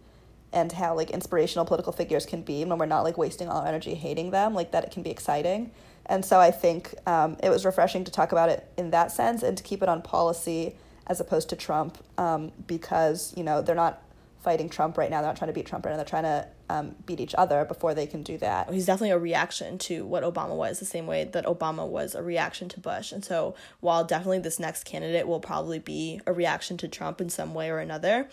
and 0.55 0.73
how 0.73 0.97
like 0.97 1.11
inspirational 1.11 1.67
political 1.67 1.93
figures 1.93 2.25
can 2.25 2.41
be 2.41 2.65
when 2.65 2.79
we're 2.79 2.87
not 2.87 3.03
like 3.03 3.19
wasting 3.19 3.51
all 3.51 3.61
our 3.61 3.67
energy 3.67 3.95
hating 3.95 4.31
them, 4.31 4.55
like 4.55 4.73
that 4.73 4.85
it 4.85 4.91
can 4.91 5.03
be 5.03 5.11
exciting. 5.11 5.71
And 6.07 6.25
so 6.25 6.41
I 6.41 6.51
think 6.51 6.95
um, 7.07 7.37
it 7.43 7.51
was 7.51 7.67
refreshing 7.67 8.05
to 8.05 8.11
talk 8.11 8.33
about 8.33 8.49
it 8.49 8.67
in 8.79 8.91
that 8.91 9.13
sense 9.13 9.43
and 9.43 9.55
to 9.59 9.63
keep 9.63 9.83
it 9.83 9.89
on 9.91 10.01
policy 10.01 10.77
as 11.09 11.21
opposed 11.21 11.51
to 11.51 11.57
Trump 11.57 11.99
um, 12.17 12.53
because, 12.67 13.35
you 13.37 13.45
know, 13.45 13.61
they're 13.61 13.75
not 13.75 14.03
fighting 14.41 14.71
Trump 14.71 14.97
right 14.97 15.11
now. 15.11 15.21
They're 15.21 15.29
not 15.29 15.37
trying 15.37 15.51
to 15.51 15.55
beat 15.55 15.67
Trump 15.67 15.85
right 15.85 15.93
now. 15.93 15.99
They're 15.99 16.07
trying 16.07 16.23
to 16.23 16.49
um, 16.73 16.95
beat 17.05 17.21
each 17.21 17.35
other 17.37 17.65
before 17.65 17.93
they 17.93 18.07
can 18.07 18.23
do 18.23 18.39
that. 18.39 18.73
He's 18.73 18.87
definitely 18.87 19.11
a 19.11 19.19
reaction 19.19 19.77
to 19.79 20.07
what 20.07 20.23
Obama 20.23 20.57
was, 20.57 20.79
the 20.79 20.87
same 20.87 21.07
way 21.07 21.25
that 21.25 21.45
Obama 21.45 21.87
was 21.87 22.15
a 22.15 22.23
reaction 22.23 22.69
to 22.71 22.81
Bush. 22.81 23.13
And 23.13 23.23
so, 23.23 23.55
while 23.81 24.05
definitely 24.05 24.39
this 24.39 24.59
next 24.59 24.85
candidate 24.85 25.27
will 25.27 25.41
probably 25.41 25.79
be 25.79 26.21
a 26.27 26.33
reaction 26.33 26.79
to 26.79 26.89
Trump 26.89 27.21
in 27.21 27.29
some 27.29 27.53
way 27.53 27.71
or 27.71 27.79
another, 27.79 28.29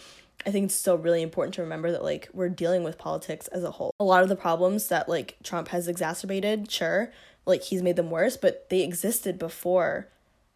I 0.45 0.51
think 0.51 0.65
it's 0.65 0.75
still 0.75 0.97
really 0.97 1.21
important 1.21 1.53
to 1.55 1.61
remember 1.61 1.91
that 1.91 2.03
like 2.03 2.29
we're 2.33 2.49
dealing 2.49 2.83
with 2.83 2.97
politics 2.97 3.47
as 3.47 3.63
a 3.63 3.71
whole. 3.71 3.93
A 3.99 4.05
lot 4.05 4.23
of 4.23 4.29
the 4.29 4.37
problems 4.37 4.87
that 4.87 5.09
like 5.09 5.35
Trump 5.43 5.69
has 5.69 5.89
exacerbated, 5.89 6.71
sure, 6.71 7.11
like 7.45 7.63
he's 7.63 7.83
made 7.83 7.97
them 7.97 8.09
worse, 8.09 8.37
but 8.37 8.69
they 8.69 8.81
existed 8.81 9.37
before 9.37 10.07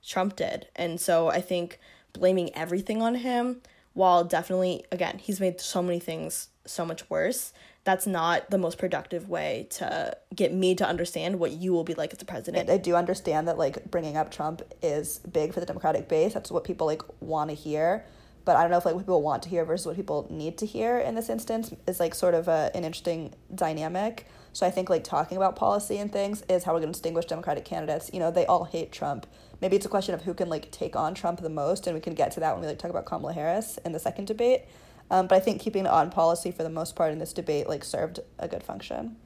Trump 0.05 0.37
did. 0.37 0.67
And 0.75 1.01
so 1.01 1.27
I 1.27 1.41
think 1.41 1.79
blaming 2.13 2.55
everything 2.55 3.01
on 3.01 3.15
him, 3.15 3.61
while 3.93 4.23
definitely 4.23 4.85
again, 4.89 5.17
he's 5.17 5.41
made 5.41 5.59
so 5.59 5.81
many 5.81 5.99
things 5.99 6.47
so 6.65 6.85
much 6.85 7.09
worse, 7.09 7.51
that's 7.83 8.07
not 8.07 8.49
the 8.49 8.57
most 8.57 8.77
productive 8.77 9.27
way 9.27 9.67
to 9.71 10.15
get 10.33 10.53
me 10.53 10.73
to 10.75 10.87
understand 10.87 11.39
what 11.39 11.51
you 11.51 11.73
will 11.73 11.83
be 11.83 11.93
like 11.93 12.13
as 12.13 12.21
a 12.21 12.25
president. 12.25 12.69
I 12.69 12.77
do 12.77 12.95
understand 12.95 13.47
that 13.47 13.57
like 13.57 13.91
bringing 13.91 14.15
up 14.15 14.31
Trump 14.31 14.61
is 14.81 15.19
big 15.19 15.53
for 15.53 15.59
the 15.59 15.65
Democratic 15.65 16.07
base. 16.07 16.33
That's 16.33 16.49
what 16.49 16.63
people 16.63 16.87
like 16.87 17.01
want 17.21 17.49
to 17.49 17.55
hear 17.55 18.05
but 18.45 18.57
I 18.57 18.61
don't 18.61 18.71
know 18.71 18.77
if 18.77 18.85
like 18.85 18.95
what 18.95 19.01
people 19.01 19.21
want 19.21 19.43
to 19.43 19.49
hear 19.49 19.63
versus 19.63 19.85
what 19.85 19.95
people 19.95 20.27
need 20.29 20.57
to 20.57 20.65
hear 20.65 20.97
in 20.97 21.15
this 21.15 21.29
instance 21.29 21.73
is 21.87 21.99
like 21.99 22.13
sort 22.13 22.33
of 22.33 22.47
a, 22.47 22.71
an 22.73 22.83
interesting 22.83 23.33
dynamic. 23.53 24.27
So 24.51 24.67
I 24.67 24.71
think 24.71 24.89
like 24.89 25.03
talking 25.03 25.37
about 25.37 25.55
policy 25.55 25.97
and 25.97 26.11
things 26.11 26.43
is 26.49 26.63
how 26.63 26.73
we're 26.73 26.79
going 26.79 26.91
to 26.91 26.97
distinguish 26.97 27.25
Democratic 27.25 27.65
candidates. 27.65 28.09
You 28.13 28.19
know, 28.19 28.31
they 28.31 28.45
all 28.45 28.65
hate 28.65 28.91
Trump. 28.91 29.25
Maybe 29.61 29.77
it's 29.77 29.85
a 29.85 29.89
question 29.89 30.13
of 30.13 30.23
who 30.23 30.33
can 30.33 30.49
like 30.49 30.71
take 30.71 30.95
on 30.95 31.15
Trump 31.15 31.39
the 31.39 31.49
most, 31.49 31.87
and 31.87 31.95
we 31.95 32.01
can 32.01 32.13
get 32.13 32.31
to 32.33 32.41
that 32.41 32.53
when 32.53 32.61
we 32.61 32.67
like 32.67 32.79
talk 32.79 32.91
about 32.91 33.05
Kamala 33.05 33.33
Harris 33.33 33.79
in 33.85 33.93
the 33.93 33.99
second 33.99 34.25
debate. 34.25 34.63
Um, 35.11 35.27
but 35.27 35.35
I 35.35 35.39
think 35.39 35.61
keeping 35.61 35.85
it 35.85 35.91
on 35.91 36.09
policy 36.09 36.51
for 36.51 36.63
the 36.63 36.69
most 36.69 36.95
part 36.95 37.11
in 37.11 37.19
this 37.19 37.33
debate 37.33 37.67
like 37.67 37.83
served 37.83 38.19
a 38.39 38.47
good 38.47 38.63
function. 38.63 39.17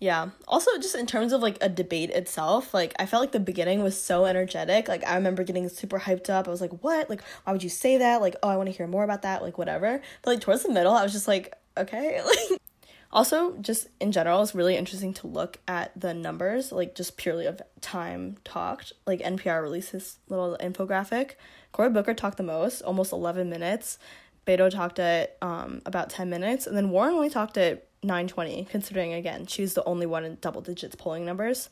Yeah. 0.00 0.30
Also, 0.46 0.70
just 0.78 0.94
in 0.94 1.06
terms 1.06 1.32
of 1.32 1.42
like 1.42 1.58
a 1.60 1.68
debate 1.68 2.10
itself, 2.10 2.72
like 2.72 2.94
I 3.00 3.06
felt 3.06 3.20
like 3.20 3.32
the 3.32 3.40
beginning 3.40 3.82
was 3.82 4.00
so 4.00 4.26
energetic. 4.26 4.86
Like 4.86 5.04
I 5.06 5.16
remember 5.16 5.42
getting 5.42 5.68
super 5.68 5.98
hyped 5.98 6.30
up. 6.30 6.46
I 6.46 6.50
was 6.50 6.60
like, 6.60 6.84
"What? 6.84 7.10
Like, 7.10 7.22
why 7.44 7.52
would 7.52 7.64
you 7.64 7.68
say 7.68 7.98
that? 7.98 8.20
Like, 8.20 8.36
oh, 8.42 8.48
I 8.48 8.56
want 8.56 8.68
to 8.68 8.76
hear 8.76 8.86
more 8.86 9.02
about 9.02 9.22
that. 9.22 9.42
Like, 9.42 9.58
whatever." 9.58 10.00
But 10.22 10.30
like 10.30 10.40
towards 10.40 10.62
the 10.62 10.72
middle, 10.72 10.92
I 10.92 11.02
was 11.02 11.12
just 11.12 11.28
like, 11.28 11.54
"Okay." 11.76 12.20
Like, 12.50 12.60
also, 13.10 13.56
just 13.56 13.88
in 14.00 14.12
general, 14.12 14.42
it's 14.42 14.54
really 14.54 14.76
interesting 14.76 15.14
to 15.14 15.26
look 15.26 15.58
at 15.66 15.98
the 15.98 16.12
numbers, 16.12 16.72
like 16.72 16.94
just 16.94 17.16
purely 17.16 17.46
of 17.46 17.62
time 17.80 18.36
talked. 18.44 18.92
Like 19.06 19.20
NPR 19.20 19.62
released 19.62 19.92
this 19.92 20.18
little 20.28 20.58
infographic. 20.60 21.32
Cory 21.72 21.88
Booker 21.88 22.12
talked 22.12 22.36
the 22.36 22.42
most, 22.42 22.82
almost 22.82 23.12
eleven 23.12 23.48
minutes. 23.48 23.98
Beto 24.48 24.70
talked 24.70 24.98
at 24.98 25.36
um 25.42 25.82
about 25.84 26.08
ten 26.08 26.30
minutes, 26.30 26.66
and 26.66 26.76
then 26.76 26.90
Warren 26.90 27.14
only 27.14 27.30
talked 27.30 27.58
at 27.58 27.88
920 28.02 28.66
considering 28.70 29.12
again 29.12 29.46
she's 29.46 29.74
the 29.74 29.84
only 29.84 30.06
one 30.06 30.24
in 30.24 30.38
double 30.40 30.60
digits 30.60 30.94
polling 30.94 31.24
numbers. 31.24 31.68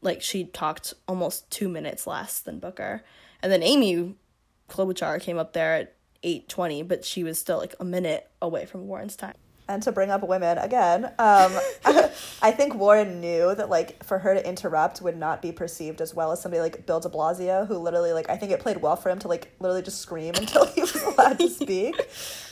Like 0.00 0.22
she 0.22 0.44
talked 0.44 0.94
almost 1.08 1.50
two 1.50 1.68
minutes 1.68 2.06
less 2.06 2.40
than 2.40 2.58
booker. 2.58 3.02
And 3.42 3.50
then 3.50 3.62
amy 3.62 4.14
klobuchar 4.68 5.20
came 5.20 5.38
up 5.38 5.52
there 5.52 5.74
at 5.74 5.94
820 6.22 6.82
but 6.82 7.04
she 7.04 7.24
was 7.24 7.38
still 7.38 7.58
like 7.58 7.74
a 7.80 7.84
minute 7.84 8.30
away 8.40 8.64
from 8.64 8.86
warren's 8.86 9.16
time 9.16 9.34
and 9.68 9.82
to 9.84 9.92
bring 9.92 10.10
up 10.10 10.26
women 10.26 10.58
again, 10.58 11.06
um, 11.18 11.52
I 12.42 12.50
think 12.50 12.74
Warren 12.74 13.20
knew 13.20 13.54
that 13.54 13.70
like 13.70 14.02
for 14.04 14.18
her 14.18 14.34
to 14.34 14.46
interrupt 14.46 15.00
would 15.00 15.16
not 15.16 15.40
be 15.40 15.52
perceived 15.52 16.00
as 16.00 16.14
well 16.14 16.32
as 16.32 16.42
somebody 16.42 16.60
like 16.60 16.84
Bill 16.86 17.00
De 17.00 17.08
Blasio, 17.08 17.66
who 17.66 17.78
literally 17.78 18.12
like 18.12 18.28
I 18.28 18.36
think 18.36 18.52
it 18.52 18.60
played 18.60 18.78
well 18.78 18.96
for 18.96 19.10
him 19.10 19.18
to 19.20 19.28
like 19.28 19.52
literally 19.60 19.82
just 19.82 20.00
scream 20.00 20.34
until 20.36 20.66
he 20.66 20.80
was 20.80 20.94
allowed 21.02 21.38
to 21.38 21.48
speak. 21.48 21.96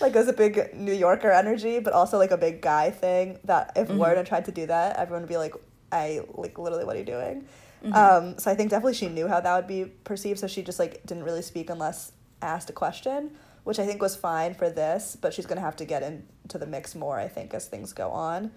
Like 0.01 0.15
it 0.15 0.19
was 0.19 0.29
a 0.29 0.33
big 0.33 0.75
New 0.75 0.93
Yorker 0.93 1.31
energy, 1.31 1.81
but 1.81 1.93
also 1.93 2.19
like 2.19 2.31
a 2.31 2.39
big 2.39 2.63
guy 2.63 2.91
thing. 2.91 3.39
That 3.45 3.73
if 3.77 3.89
mm-hmm. 3.89 3.99
Warren 3.99 4.17
had 4.17 4.27
tried 4.27 4.45
to 4.47 4.53
do 4.53 4.67
that, 4.67 4.97
everyone 4.97 5.23
would 5.23 5.29
be 5.29 5.37
like, 5.37 5.55
"I 5.91 6.21
like 6.35 6.59
literally, 6.59 6.85
what 6.85 6.97
are 6.97 7.01
you 7.01 7.05
doing?" 7.05 7.47
Mm-hmm. 7.85 7.95
Um, 7.95 8.39
so 8.39 8.51
I 8.51 8.55
think 8.55 8.71
definitely 8.71 8.95
she 8.95 9.09
knew 9.09 9.27
how 9.27 9.41
that 9.41 9.57
would 9.57 9.67
be 9.67 9.87
perceived, 10.05 10.39
so 10.39 10.47
she 10.47 10.63
just 10.63 10.79
like 10.79 11.05
didn't 11.07 11.25
really 11.25 11.43
speak 11.43 11.71
unless 11.71 12.13
asked 12.43 12.71
a 12.71 12.73
question 12.73 13.33
which 13.65 13.79
I 13.79 13.87
think 13.87 14.01
was 14.01 14.17
fine 14.17 14.55
for 14.55 14.71
this, 14.71 15.17
but 15.21 15.35
she's 15.35 15.47
going 15.47 15.57
to 15.57 15.63
have 15.63 15.77
to 15.77 15.85
get 15.85 16.03
into 16.03 16.59
the 16.59 16.67
mix 16.67 16.95
more, 16.95 17.19
I 17.19 17.29
think, 17.29 17.55
as 17.55 17.67
things 17.67 17.93
go 17.93 18.11
on. 18.11 18.51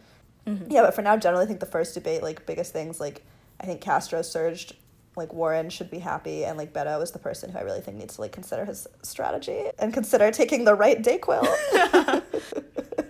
Mm-hmm. 0.47 0.71
Yeah, 0.71 0.81
but 0.81 0.93
for 0.93 1.01
now, 1.01 1.17
generally, 1.17 1.45
I 1.45 1.47
think 1.47 1.59
the 1.59 1.65
first 1.65 1.93
debate, 1.93 2.21
like, 2.21 2.45
biggest 2.45 2.73
things, 2.73 2.99
like, 2.99 3.23
I 3.59 3.65
think 3.65 3.81
Castro 3.81 4.21
surged. 4.21 4.75
Like, 5.15 5.31
Warren 5.31 5.69
should 5.69 5.91
be 5.91 5.99
happy, 5.99 6.43
and, 6.43 6.57
like, 6.57 6.73
Beto 6.73 7.01
is 7.03 7.11
the 7.11 7.19
person 7.19 7.51
who 7.51 7.59
I 7.59 7.61
really 7.61 7.81
think 7.81 7.97
needs 7.97 8.15
to, 8.15 8.21
like, 8.21 8.31
consider 8.31 8.65
his 8.65 8.87
strategy 9.03 9.65
and 9.77 9.93
consider 9.93 10.31
taking 10.31 10.65
the 10.65 10.73
right 10.73 11.01
Dayquil. 11.01 11.45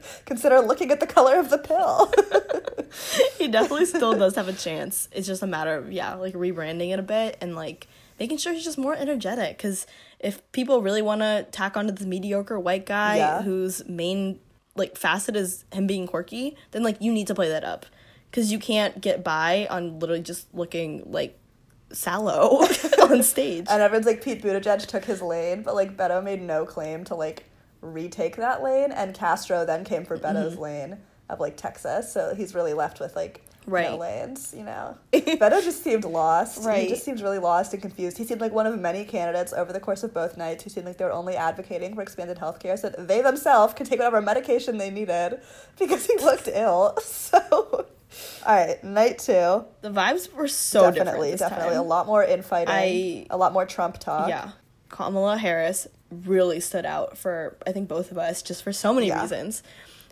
consider 0.26 0.60
looking 0.60 0.92
at 0.92 1.00
the 1.00 1.08
color 1.08 1.40
of 1.40 1.50
the 1.50 1.58
pill. 1.58 2.12
he 3.38 3.48
definitely 3.48 3.86
still 3.86 4.18
does 4.18 4.36
have 4.36 4.50
a 4.50 4.54
chance. 4.54 5.08
It's 5.14 5.26
just 5.26 5.44
a 5.44 5.48
matter 5.48 5.76
of, 5.78 5.94
yeah, 5.94 6.16
like, 6.16 6.34
rebranding 6.34 6.92
it 6.92 7.00
a 7.00 7.04
bit 7.04 7.38
and, 7.40 7.56
like, 7.56 7.88
making 8.20 8.38
sure 8.38 8.54
he's 8.54 8.66
just 8.66 8.78
more 8.78 8.96
energetic 8.96 9.58
because 9.58 9.88
if 10.24 10.52
people 10.54 10.82
really 10.82 11.02
want 11.02 11.22
to 11.22 11.46
tack 11.52 11.76
onto 11.78 11.92
this 11.92 12.08
mediocre 12.08 12.60
white 12.60 12.86
guy 12.86 13.18
yeah. 13.18 13.42
whose 13.42 13.88
main 13.88 14.40
like 14.76 14.98
facet 14.98 15.36
is 15.36 15.66
him 15.72 15.86
being 15.86 16.08
quirky 16.08 16.56
then 16.72 16.82
like 16.82 17.00
you 17.00 17.12
need 17.12 17.28
to 17.28 17.36
play 17.36 17.50
that 17.50 17.64
up 17.64 17.86
because 18.32 18.52
you 18.52 18.58
can't 18.58 19.02
get 19.02 19.24
by 19.24 19.68
on 19.70 20.00
literally 20.00 20.24
just 20.24 20.52
looking 20.56 21.04
like 21.06 21.38
sallow 21.92 22.66
on 23.04 23.22
stage 23.22 23.68
and 23.70 23.82
everyone's 23.82 24.08
like 24.08 24.24
pete 24.24 24.42
buttigieg 24.42 24.86
took 24.88 25.06
his 25.06 25.22
lane 25.22 25.62
but 25.62 25.76
like 25.76 25.96
beto 25.96 26.24
made 26.24 26.42
no 26.42 26.66
claim 26.66 27.04
to 27.04 27.14
like 27.14 27.44
retake 27.82 28.38
that 28.38 28.64
lane 28.64 28.92
and 28.92 29.14
castro 29.14 29.66
then 29.66 29.84
came 29.84 30.04
for 30.04 30.18
beto's 30.18 30.54
mm-hmm. 30.54 30.64
lane 30.64 30.98
of 31.30 31.40
like 31.40 31.56
texas 31.56 32.12
so 32.12 32.34
he's 32.34 32.56
really 32.56 32.74
left 32.74 33.00
with 33.00 33.16
like 33.16 33.46
right. 33.66 33.92
no 33.92 33.98
lanes, 33.98 34.54
you 34.56 34.64
know. 34.64 34.98
Beto 35.14 35.64
just 35.64 35.84
seemed 35.84 36.06
lost. 36.06 36.66
Right. 36.66 36.84
He 36.84 36.90
just 36.90 37.04
seemed 37.04 37.22
really 37.22 37.40
lost 37.40 37.74
and 37.74 37.82
confused. 37.82 38.18
He 38.18 38.26
seemed 38.26 38.42
like 38.42 38.52
one 38.52 38.68
of 38.68 38.78
many 38.80 39.06
candidates 39.06 39.54
over 39.54 39.74
the 39.74 39.80
course 39.80 40.04
of 40.04 40.14
both 40.14 40.38
nights 40.38 40.64
who 40.64 40.70
seemed 40.70 40.86
like 40.86 40.98
they 40.98 41.06
were 41.06 41.12
only 41.12 41.36
advocating 41.36 41.96
for 41.96 42.02
expanded 42.02 42.38
health 42.38 42.60
care 42.60 42.78
so 42.78 42.90
that 42.90 43.08
they 43.08 43.22
themselves 43.22 43.74
could 43.74 43.88
take 43.88 44.00
whatever 44.00 44.22
medication 44.22 44.78
they 44.78 44.90
needed 44.90 45.40
because 45.80 46.06
he 46.06 46.18
looked 46.18 46.48
ill. 46.52 46.98
So 47.34 47.88
all 48.46 48.56
right, 48.56 48.84
night 48.84 49.20
two. 49.20 49.66
The 49.82 49.90
vibes 49.90 50.32
were 50.34 50.48
so 50.48 50.92
definitely, 50.92 51.36
definitely 51.36 51.76
time. 51.76 51.80
a 51.80 51.84
lot 51.84 52.06
more 52.06 52.24
infighting, 52.24 52.70
I, 52.70 53.26
a 53.30 53.38
lot 53.38 53.54
more 53.54 53.66
Trump 53.66 53.98
talk. 53.98 54.30
Yeah, 54.30 54.52
Kamala 54.90 55.38
Harris 55.38 55.88
really 56.12 56.60
stood 56.60 56.86
out 56.86 57.18
for 57.18 57.58
I 57.66 57.72
think 57.72 57.88
both 57.88 58.12
of 58.12 58.18
us 58.18 58.42
just 58.42 58.64
for 58.64 58.72
so 58.72 58.94
many 58.94 59.08
yeah. 59.08 59.22
reasons. 59.22 59.64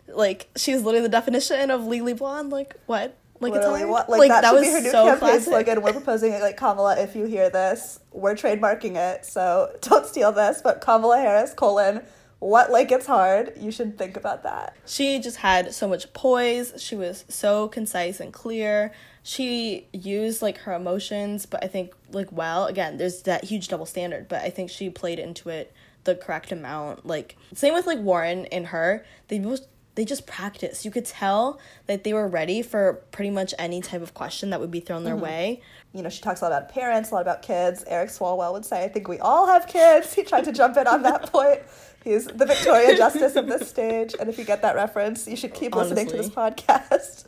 Like 0.08 0.48
she's 0.56 0.82
literally 0.82 1.06
the 1.06 1.10
definition 1.10 1.70
of 1.70 1.86
legally 1.86 2.14
blonde. 2.14 2.50
Like 2.50 2.76
what? 2.86 3.16
Like 3.42 3.52
Literally, 3.52 3.84
what, 3.84 4.08
like, 4.08 4.20
like, 4.20 4.28
that, 4.30 4.42
that 4.42 4.50
should 4.50 4.60
was 4.60 4.68
be 4.68 4.72
her 4.72 4.80
new 4.80 4.90
so 4.90 5.04
campaign 5.04 5.18
classic. 5.18 5.44
slogan. 5.48 5.82
We're 5.82 5.92
proposing 5.92 6.32
it, 6.32 6.40
like 6.40 6.56
Kamala. 6.56 6.98
If 6.98 7.16
you 7.16 7.26
hear 7.26 7.50
this, 7.50 8.00
we're 8.12 8.34
trademarking 8.34 8.96
it, 8.96 9.26
so 9.26 9.74
don't 9.80 10.06
steal 10.06 10.32
this. 10.32 10.62
But 10.62 10.80
Kamala 10.80 11.18
Harris 11.18 11.52
colon 11.52 12.02
what 12.42 12.72
like 12.72 12.90
it's 12.90 13.06
hard. 13.06 13.52
You 13.56 13.70
should 13.70 13.96
think 13.96 14.16
about 14.16 14.42
that. 14.42 14.76
She 14.84 15.20
just 15.20 15.36
had 15.38 15.72
so 15.72 15.86
much 15.86 16.12
poise. 16.12 16.72
She 16.76 16.96
was 16.96 17.24
so 17.28 17.68
concise 17.68 18.18
and 18.18 18.32
clear. 18.32 18.92
She 19.22 19.86
used 19.92 20.42
like 20.42 20.58
her 20.58 20.72
emotions, 20.72 21.46
but 21.46 21.62
I 21.62 21.68
think 21.68 21.94
like 22.10 22.32
well, 22.32 22.66
again, 22.66 22.96
there's 22.96 23.22
that 23.22 23.44
huge 23.44 23.68
double 23.68 23.86
standard, 23.86 24.26
but 24.26 24.42
I 24.42 24.50
think 24.50 24.70
she 24.70 24.90
played 24.90 25.20
into 25.20 25.50
it 25.50 25.72
the 26.02 26.16
correct 26.16 26.50
amount. 26.50 27.06
Like 27.06 27.36
same 27.54 27.74
with 27.74 27.86
like 27.86 28.00
Warren 28.00 28.46
and 28.46 28.66
her. 28.66 29.04
They 29.28 29.38
both 29.38 29.66
they 29.94 30.04
just 30.04 30.26
practiced. 30.26 30.84
You 30.84 30.90
could 30.90 31.04
tell 31.04 31.60
that 31.86 32.04
they 32.04 32.12
were 32.12 32.26
ready 32.26 32.62
for 32.62 32.94
pretty 33.10 33.30
much 33.30 33.52
any 33.58 33.80
type 33.80 34.00
of 34.00 34.14
question 34.14 34.50
that 34.50 34.60
would 34.60 34.70
be 34.70 34.80
thrown 34.80 35.04
their 35.04 35.14
mm-hmm. 35.14 35.24
way. 35.24 35.62
You 35.92 36.02
know, 36.02 36.08
she 36.08 36.22
talks 36.22 36.40
a 36.40 36.44
lot 36.44 36.52
about 36.52 36.70
parents, 36.70 37.10
a 37.10 37.14
lot 37.14 37.20
about 37.22 37.42
kids. 37.42 37.84
Eric 37.86 38.08
Swalwell 38.08 38.52
would 38.52 38.64
say, 38.64 38.84
I 38.84 38.88
think 38.88 39.08
we 39.08 39.18
all 39.18 39.46
have 39.46 39.66
kids. 39.66 40.14
He 40.14 40.22
tried 40.22 40.44
to 40.44 40.52
jump 40.52 40.76
in 40.76 40.86
on 40.86 41.02
that 41.02 41.22
point. 41.32 41.60
He's 42.02 42.26
the 42.26 42.46
Victoria 42.46 42.96
Justice 42.96 43.36
of 43.36 43.46
this 43.46 43.68
stage. 43.68 44.14
And 44.18 44.28
if 44.28 44.38
you 44.38 44.44
get 44.44 44.62
that 44.62 44.74
reference, 44.74 45.28
you 45.28 45.36
should 45.36 45.54
keep 45.54 45.76
Honestly. 45.76 45.96
listening 45.96 46.10
to 46.10 46.28
this 46.28 46.34
podcast. 46.34 47.26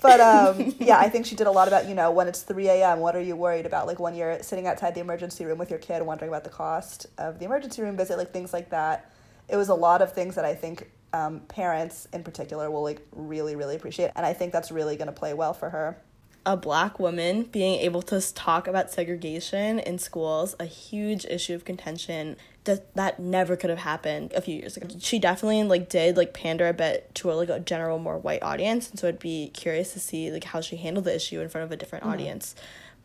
But 0.00 0.20
um, 0.20 0.74
yeah, 0.80 0.98
I 0.98 1.08
think 1.08 1.26
she 1.26 1.36
did 1.36 1.46
a 1.46 1.50
lot 1.50 1.68
about, 1.68 1.88
you 1.88 1.94
know, 1.94 2.10
when 2.10 2.26
it's 2.26 2.42
3 2.42 2.68
a.m., 2.68 3.00
what 3.00 3.14
are 3.14 3.20
you 3.20 3.36
worried 3.36 3.66
about? 3.66 3.86
Like 3.86 4.00
when 4.00 4.14
you're 4.14 4.42
sitting 4.42 4.66
outside 4.66 4.94
the 4.94 5.00
emergency 5.00 5.44
room 5.44 5.58
with 5.58 5.70
your 5.70 5.78
kid 5.78 6.02
wondering 6.02 6.28
about 6.28 6.44
the 6.44 6.50
cost 6.50 7.06
of 7.18 7.38
the 7.38 7.44
emergency 7.44 7.82
room 7.82 7.96
visit, 7.96 8.18
like 8.18 8.32
things 8.32 8.52
like 8.52 8.70
that. 8.70 9.10
It 9.48 9.56
was 9.56 9.68
a 9.68 9.74
lot 9.74 10.02
of 10.02 10.12
things 10.12 10.34
that 10.36 10.44
I 10.44 10.54
think 10.54 10.90
um, 11.12 11.40
parents 11.40 12.06
in 12.12 12.22
particular 12.22 12.70
will 12.70 12.82
like 12.82 13.06
really 13.12 13.56
really 13.56 13.76
appreciate. 13.76 14.10
And 14.16 14.24
i 14.24 14.32
think 14.32 14.52
that's 14.52 14.70
really 14.70 14.96
going 14.96 15.06
to 15.06 15.12
play 15.12 15.34
well 15.34 15.54
for 15.54 15.70
her. 15.70 15.98
A 16.46 16.56
black 16.56 16.98
woman 16.98 17.42
being 17.44 17.80
able 17.80 18.00
to 18.02 18.20
talk 18.32 18.66
about 18.66 18.90
segregation 18.90 19.78
in 19.78 19.98
schools 19.98 20.54
a 20.58 20.64
huge 20.64 21.24
issue 21.26 21.54
of 21.54 21.64
contention 21.64 22.36
that 22.64 22.94
that 22.94 23.20
never 23.20 23.56
could 23.56 23.70
have 23.70 23.80
happened 23.80 24.32
a 24.32 24.40
few 24.40 24.56
years 24.56 24.76
ago. 24.76 24.88
She 24.98 25.18
definitely 25.18 25.62
like 25.64 25.88
did 25.88 26.16
like 26.16 26.32
pander 26.32 26.68
a 26.68 26.72
bit 26.72 27.14
to 27.16 27.30
a, 27.30 27.34
like 27.34 27.48
a 27.48 27.60
general 27.60 27.98
more 27.98 28.18
white 28.18 28.42
audience 28.42 28.90
and 28.90 28.98
so 28.98 29.08
i'd 29.08 29.18
be 29.18 29.50
curious 29.52 29.92
to 29.92 30.00
see 30.00 30.30
like 30.30 30.44
how 30.44 30.60
she 30.60 30.76
handled 30.76 31.04
the 31.04 31.14
issue 31.14 31.40
in 31.40 31.48
front 31.48 31.64
of 31.64 31.72
a 31.72 31.76
different 31.76 32.04
mm-hmm. 32.04 32.14
audience. 32.14 32.54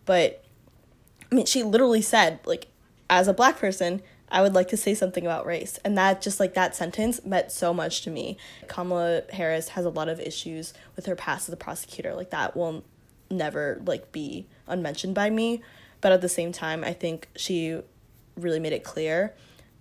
But 0.05 0.43
i 1.31 1.35
mean 1.35 1.45
she 1.45 1.63
literally 1.63 2.01
said 2.01 2.39
like 2.45 2.67
as 3.09 3.27
a 3.27 3.33
black 3.33 3.57
person 3.57 4.01
I 4.29 4.41
would 4.41 4.53
like 4.53 4.69
to 4.69 4.77
say 4.77 4.93
something 4.93 5.25
about 5.25 5.45
race. 5.45 5.79
And 5.85 5.97
that 5.97 6.21
just 6.21 6.39
like 6.39 6.53
that 6.55 6.75
sentence 6.75 7.23
meant 7.25 7.51
so 7.51 7.73
much 7.73 8.01
to 8.03 8.09
me. 8.09 8.37
Kamala 8.67 9.23
Harris 9.31 9.69
has 9.69 9.85
a 9.85 9.89
lot 9.89 10.09
of 10.09 10.19
issues 10.19 10.73
with 10.95 11.05
her 11.05 11.15
past 11.15 11.47
as 11.47 11.53
a 11.53 11.57
prosecutor. 11.57 12.13
Like 12.15 12.31
that 12.31 12.55
will 12.55 12.83
never 13.29 13.81
like 13.85 14.11
be 14.11 14.47
unmentioned 14.67 15.15
by 15.15 15.29
me. 15.29 15.61
But 16.01 16.11
at 16.11 16.21
the 16.21 16.29
same 16.29 16.51
time, 16.51 16.83
I 16.83 16.93
think 16.93 17.29
she 17.35 17.81
really 18.35 18.59
made 18.59 18.73
it 18.73 18.83
clear 18.83 19.33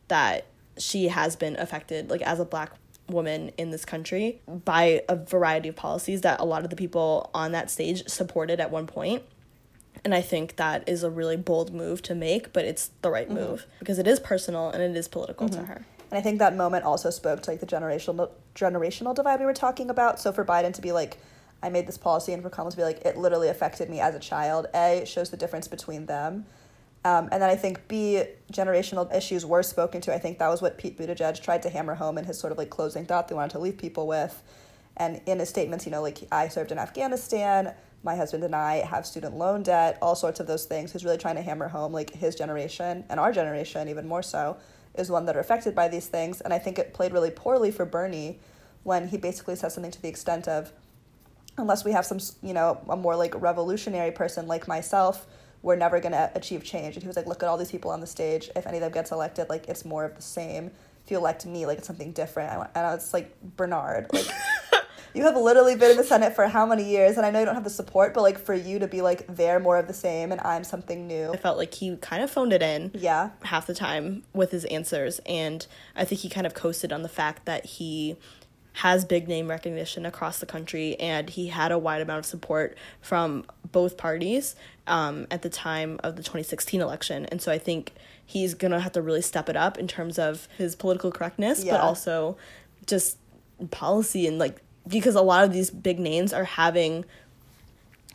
that 0.09 0.47
she 0.79 1.09
has 1.09 1.37
been 1.37 1.57
affected 1.59 2.11
like 2.11 2.23
as 2.23 2.41
a 2.41 2.45
black 2.45 2.73
woman 3.09 3.51
in 3.59 3.71
this 3.71 3.85
country 3.85 4.41
by 4.47 5.03
a 5.09 5.17
variety 5.17 5.69
of 5.69 5.77
policies 5.77 6.23
that 6.23 6.41
a 6.41 6.45
lot 6.45 6.65
of 6.65 6.71
the 6.71 6.77
people 6.77 7.31
on 7.35 7.53
that 7.53 7.71
stage 7.71 8.09
supported 8.09 8.61
at 8.61 8.71
one 8.71 8.87
point 8.87 9.23
and 10.05 10.15
I 10.15 10.21
think 10.21 10.57
that 10.57 10.89
is 10.89 11.03
a 11.03 11.11
really 11.11 11.37
bold 11.37 11.73
move 11.73 12.03
to 12.03 12.15
make, 12.15 12.53
but 12.53 12.65
it's 12.65 12.91
the 13.03 13.11
right 13.11 13.29
mm-hmm. 13.29 13.39
move 13.39 13.67
because 13.79 13.99
it 13.99 14.07
is 14.07 14.21
personal 14.21 14.71
and 14.71 14.83
it 14.83 14.97
is 14.97 15.09
political 15.09 15.49
mm-hmm. 15.49 15.61
to 15.61 15.67
her. 15.67 15.87
And 16.11 16.19
I 16.19 16.23
think 16.23 16.39
that 16.39 16.55
moment 16.55 16.85
also 16.85 17.11
spoke 17.11 17.43
to 17.43 17.51
like 17.51 17.61
the 17.61 17.67
generational 17.67 18.31
generational 18.55 19.15
divide 19.15 19.41
we 19.41 19.47
were 19.47 19.55
talking 19.55 19.91
about. 19.91 20.21
So 20.21 20.33
for 20.33 20.45
Biden 20.45 20.73
to 20.75 20.83
be 20.83 20.93
like, 20.93 21.19
I 21.63 21.71
made 21.71 21.87
this 21.87 21.97
policy, 21.97 22.35
and 22.35 22.43
for 22.43 22.51
Kamala 22.51 22.73
to 22.73 22.77
be 22.77 22.83
like, 22.83 22.99
it 23.07 23.17
literally 23.17 23.49
affected 23.49 23.89
me 23.89 23.99
as 23.99 24.15
a 24.15 24.21
child. 24.21 24.67
A 24.75 25.05
shows 25.07 25.31
the 25.31 25.37
difference 25.37 25.67
between 25.67 26.07
them. 26.07 26.45
Um, 27.07 27.29
and 27.33 27.43
then 27.43 27.51
I 27.51 27.57
think 27.57 27.89
B, 27.89 28.23
generational 28.53 29.15
issues 29.15 29.45
were 29.45 29.63
spoken 29.63 30.01
to. 30.03 30.15
I 30.15 30.19
think 30.19 30.39
that 30.39 30.49
was 30.49 30.63
what 30.63 30.79
Pete 30.79 30.99
Buttigieg 30.99 31.43
tried 31.43 31.63
to 31.63 31.71
hammer 31.71 31.95
home 31.95 32.17
in 32.17 32.25
his 32.25 32.39
sort 32.39 32.53
of 32.53 32.59
like 32.59 32.71
closing 32.71 33.05
thought 33.07 33.29
they 33.29 33.35
wanted 33.35 33.53
to 33.53 33.59
leave 33.59 33.77
people 33.77 34.07
with. 34.07 34.43
And 34.97 35.21
in 35.27 35.39
his 35.39 35.49
statements, 35.49 35.85
you 35.85 35.93
know, 35.93 36.01
like 36.01 36.19
I 36.31 36.49
served 36.49 36.71
in 36.71 36.79
Afghanistan, 36.79 37.75
my 38.05 38.15
husband 38.15 38.45
and 38.45 38.55
I 38.55 38.77
have 38.85 39.07
student 39.07 39.37
loan 39.37 39.63
debt, 39.63 39.99
all 40.03 40.15
sorts 40.15 40.39
of 40.39 40.47
those 40.47 40.67
things. 40.67 40.93
He's 40.93 41.05
really 41.05 41.19
trying 41.19 41.37
to 41.37 41.43
hammer 41.43 41.69
home 41.69 41.93
like 41.93 42.11
his 42.11 42.35
generation 42.35 43.05
and 43.09 43.19
our 43.19 43.33
generation, 43.33 43.89
even 43.89 44.07
more 44.07 44.23
so, 44.23 44.59
is 44.95 45.11
one 45.11 45.25
that 45.27 45.37
are 45.37 45.41
affected 45.41 45.75
by 45.75 45.89
these 45.89 46.07
things. 46.07 46.41
And 46.43 46.53
I 46.53 46.59
think 46.59 46.79
it 46.79 46.93
played 46.93 47.13
really 47.13 47.31
poorly 47.31 47.71
for 47.71 47.85
Bernie 47.85 48.39
when 48.83 49.09
he 49.09 49.17
basically 49.17 49.57
said 49.57 49.73
something 49.73 49.91
to 49.91 50.03
the 50.03 50.09
extent 50.09 50.47
of, 50.47 50.71
unless 51.57 51.85
we 51.85 51.93
have 51.93 52.05
some, 52.05 52.19
you 52.43 52.53
know, 52.53 52.81
a 52.89 52.97
more 52.97 53.17
like 53.17 53.41
revolutionary 53.41 54.11
person 54.11 54.47
like 54.47 54.69
myself, 54.69 55.27
we're 55.63 55.77
never 55.77 55.99
going 55.99 56.13
to 56.13 56.31
achieve 56.35 56.63
change. 56.63 56.95
And 56.95 57.03
he 57.03 57.07
was 57.07 57.17
like, 57.17 57.27
look 57.27 57.43
at 57.43 57.49
all 57.49 57.57
these 57.57 57.71
people 57.71 57.91
on 57.91 58.01
the 58.01 58.07
stage. 58.07 58.51
If 58.55 58.67
any 58.67 58.77
of 58.77 58.83
them 58.83 58.93
gets 58.93 59.13
elected, 59.13 59.49
like 59.49 59.67
it's 59.67 59.85
more 59.85 60.05
of 60.05 60.15
the 60.15 60.23
same. 60.23 60.71
If 61.05 61.11
you 61.11 61.17
elect 61.17 61.47
me, 61.47 61.65
like 61.65 61.79
it's 61.79 61.87
something 61.87 62.13
different. 62.13 62.53
And 62.75 62.87
I 62.87 62.95
was 62.95 63.15
like, 63.15 63.35
Bernard, 63.57 64.09
like 64.13 64.27
you 65.15 65.23
have 65.23 65.37
literally 65.37 65.77
been 65.77 65.93
in 65.93 65.97
the 65.97 66.05
Senate 66.05 66.35
for 66.35 66.49
how 66.49 66.67
many 66.67 66.85
years? 66.85 67.17
And 67.17 67.25
I 67.25 67.31
know 67.31 67.39
you 67.39 67.45
don't 67.45 67.55
have 67.55 67.65
the 67.65 67.71
support, 67.71 68.13
but 68.15 68.23
like 68.23 68.39
for 68.39 68.55
you 68.55 68.81
to 68.81 68.89
be 68.89 69.01
like 69.01 69.27
they're 69.29 69.61
more 69.61 69.79
of 69.79 69.87
the 69.87 69.95
same 69.95 70.33
and 70.33 70.41
I'm 70.41 70.65
something 70.65 71.07
new. 71.07 71.33
I 71.33 71.37
felt 71.37 71.57
like 71.57 71.73
he 71.75 71.97
kind 71.97 72.23
of 72.23 72.31
phoned 72.31 72.53
it 72.53 72.63
in. 72.63 72.91
Yeah. 72.95 73.31
Half 73.45 73.67
the 73.67 73.75
time 73.75 74.25
with 74.33 74.51
his 74.51 74.65
answers. 74.67 75.21
And 75.25 75.67
I 75.95 76.05
think 76.05 76.23
he 76.23 76.29
kind 76.29 76.47
of 76.47 76.55
coasted 76.55 76.93
on 76.93 77.03
the 77.03 77.09
fact 77.09 77.45
that 77.45 77.65
he 77.65 78.17
has 78.79 79.05
big 79.05 79.29
name 79.29 79.49
recognition 79.49 80.05
across 80.05 80.41
the 80.41 80.47
country 80.47 80.99
and 80.99 81.31
he 81.31 81.47
had 81.47 81.71
a 81.71 81.79
wide 81.79 82.03
amount 82.03 82.19
of 82.19 82.27
support 82.27 82.77
from 83.01 83.45
both 83.71 83.97
parties 83.97 84.57
um, 84.89 85.29
at 85.31 85.43
the 85.43 85.49
time 85.49 86.01
of 86.03 86.17
the 86.17 86.23
2016 86.23 86.81
election. 86.81 87.25
And 87.27 87.41
so 87.41 87.53
I 87.53 87.59
think 87.59 87.93
he's 88.27 88.55
going 88.55 88.73
to 88.73 88.81
have 88.81 88.91
to 88.93 89.03
really 89.03 89.23
step 89.23 89.49
it 89.49 89.57
up 89.57 89.79
in 89.79 89.87
terms 89.87 90.19
of 90.19 90.49
his 90.59 90.75
political 90.75 91.13
correctness, 91.13 91.63
yeah. 91.63 91.75
but 91.75 91.83
also 91.83 92.37
just 92.85 93.19
policy 93.71 94.27
and 94.27 94.41
like 94.41 94.61
because 94.87 95.15
a 95.15 95.23
lot 95.23 95.45
of 95.45 95.53
these 95.53 95.71
big 95.71 95.99
names 95.99 96.33
are 96.33 96.45
having 96.45 97.05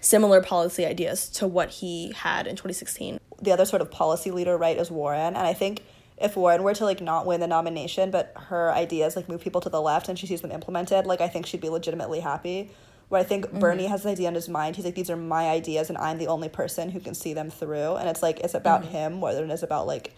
similar 0.01 0.41
policy 0.41 0.85
ideas 0.85 1.29
to 1.29 1.47
what 1.47 1.69
he 1.69 2.11
had 2.15 2.47
in 2.47 2.55
2016. 2.55 3.19
The 3.41 3.51
other 3.51 3.65
sort 3.65 3.81
of 3.81 3.91
policy 3.91 4.31
leader, 4.31 4.57
right, 4.57 4.77
is 4.77 4.91
Warren, 4.91 5.35
and 5.35 5.38
I 5.38 5.53
think 5.53 5.81
if 6.21 6.35
Warren 6.35 6.63
were 6.63 6.73
to 6.73 6.85
like 6.85 7.01
not 7.01 7.25
win 7.25 7.39
the 7.39 7.47
nomination, 7.47 8.11
but 8.11 8.33
her 8.35 8.71
ideas 8.71 9.15
like 9.15 9.29
move 9.29 9.41
people 9.41 9.61
to 9.61 9.69
the 9.69 9.81
left 9.81 10.09
and 10.09 10.19
she 10.19 10.27
sees 10.27 10.41
them 10.41 10.51
implemented, 10.51 11.05
like 11.05 11.21
I 11.21 11.27
think 11.27 11.45
she'd 11.45 11.61
be 11.61 11.69
legitimately 11.69 12.19
happy. 12.19 12.71
Where 13.07 13.19
I 13.19 13.23
think 13.23 13.47
mm-hmm. 13.47 13.59
Bernie 13.59 13.88
has 13.88 14.05
an 14.05 14.11
idea 14.11 14.27
in 14.27 14.35
his 14.35 14.47
mind, 14.47 14.75
he's 14.75 14.85
like, 14.85 14.95
these 14.95 15.09
are 15.09 15.17
my 15.17 15.49
ideas, 15.49 15.89
and 15.89 15.97
I'm 15.97 16.19
the 16.19 16.27
only 16.27 16.49
person 16.49 16.89
who 16.91 16.99
can 16.99 17.15
see 17.15 17.33
them 17.33 17.49
through. 17.49 17.95
And 17.95 18.07
it's 18.07 18.21
like 18.21 18.39
it's 18.41 18.53
about 18.53 18.83
mm-hmm. 18.83 18.91
him 18.91 19.13
more 19.13 19.33
than 19.33 19.49
it 19.49 19.53
is 19.53 19.63
about 19.63 19.88
like 19.88 20.13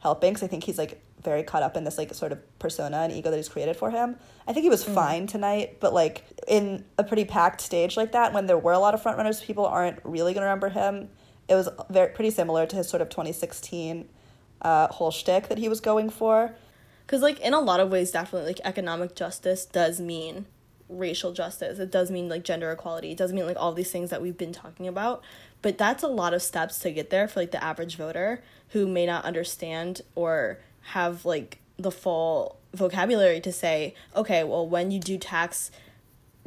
helping. 0.00 0.32
Because 0.32 0.44
I 0.44 0.46
think 0.46 0.64
he's 0.64 0.78
like 0.78 1.02
very 1.26 1.42
caught 1.42 1.62
up 1.62 1.76
in 1.76 1.84
this 1.84 1.98
like 1.98 2.14
sort 2.14 2.32
of 2.32 2.58
persona 2.58 2.96
and 2.98 3.12
ego 3.12 3.30
that 3.30 3.36
he's 3.36 3.50
created 3.50 3.76
for 3.76 3.90
him. 3.90 4.16
I 4.48 4.54
think 4.54 4.64
he 4.64 4.70
was 4.70 4.84
mm. 4.84 4.94
fine 4.94 5.26
tonight, 5.26 5.76
but 5.80 5.92
like 5.92 6.24
in 6.48 6.84
a 6.96 7.04
pretty 7.04 7.26
packed 7.26 7.60
stage 7.60 7.98
like 7.98 8.12
that, 8.12 8.32
when 8.32 8.46
there 8.46 8.56
were 8.56 8.72
a 8.72 8.78
lot 8.78 8.94
of 8.94 9.02
frontrunners, 9.02 9.44
people 9.44 9.66
aren't 9.66 9.98
really 10.04 10.32
gonna 10.32 10.46
remember 10.46 10.70
him. 10.70 11.10
It 11.48 11.54
was 11.54 11.68
very 11.90 12.08
pretty 12.14 12.30
similar 12.30 12.64
to 12.64 12.76
his 12.76 12.88
sort 12.88 13.02
of 13.02 13.10
2016 13.10 14.08
uh, 14.62 14.88
whole 14.88 15.10
shtick 15.10 15.48
that 15.48 15.58
he 15.58 15.68
was 15.68 15.80
going 15.80 16.08
for. 16.08 16.54
Because 17.04 17.22
like 17.22 17.38
in 17.40 17.52
a 17.52 17.60
lot 17.60 17.80
of 17.80 17.90
ways, 17.90 18.10
definitely 18.10 18.48
like 18.48 18.60
economic 18.64 19.14
justice 19.14 19.66
does 19.66 20.00
mean 20.00 20.46
racial 20.88 21.32
justice. 21.32 21.78
It 21.78 21.90
does 21.90 22.10
mean 22.10 22.28
like 22.28 22.44
gender 22.44 22.70
equality. 22.70 23.12
It 23.12 23.18
does 23.18 23.32
mean 23.32 23.46
like 23.46 23.56
all 23.58 23.72
these 23.72 23.90
things 23.90 24.10
that 24.10 24.22
we've 24.22 24.38
been 24.38 24.52
talking 24.52 24.88
about. 24.88 25.22
But 25.62 25.78
that's 25.78 26.02
a 26.02 26.08
lot 26.08 26.34
of 26.34 26.42
steps 26.42 26.78
to 26.80 26.92
get 26.92 27.10
there 27.10 27.28
for 27.28 27.40
like 27.40 27.50
the 27.50 27.62
average 27.62 27.96
voter 27.96 28.42
who 28.70 28.86
may 28.86 29.06
not 29.06 29.24
understand 29.24 30.02
or 30.14 30.58
have 30.86 31.24
like 31.24 31.58
the 31.78 31.90
full 31.90 32.56
vocabulary 32.74 33.40
to 33.40 33.52
say, 33.52 33.94
okay, 34.14 34.44
well, 34.44 34.66
when 34.66 34.90
you 34.90 35.00
do 35.00 35.18
tax 35.18 35.70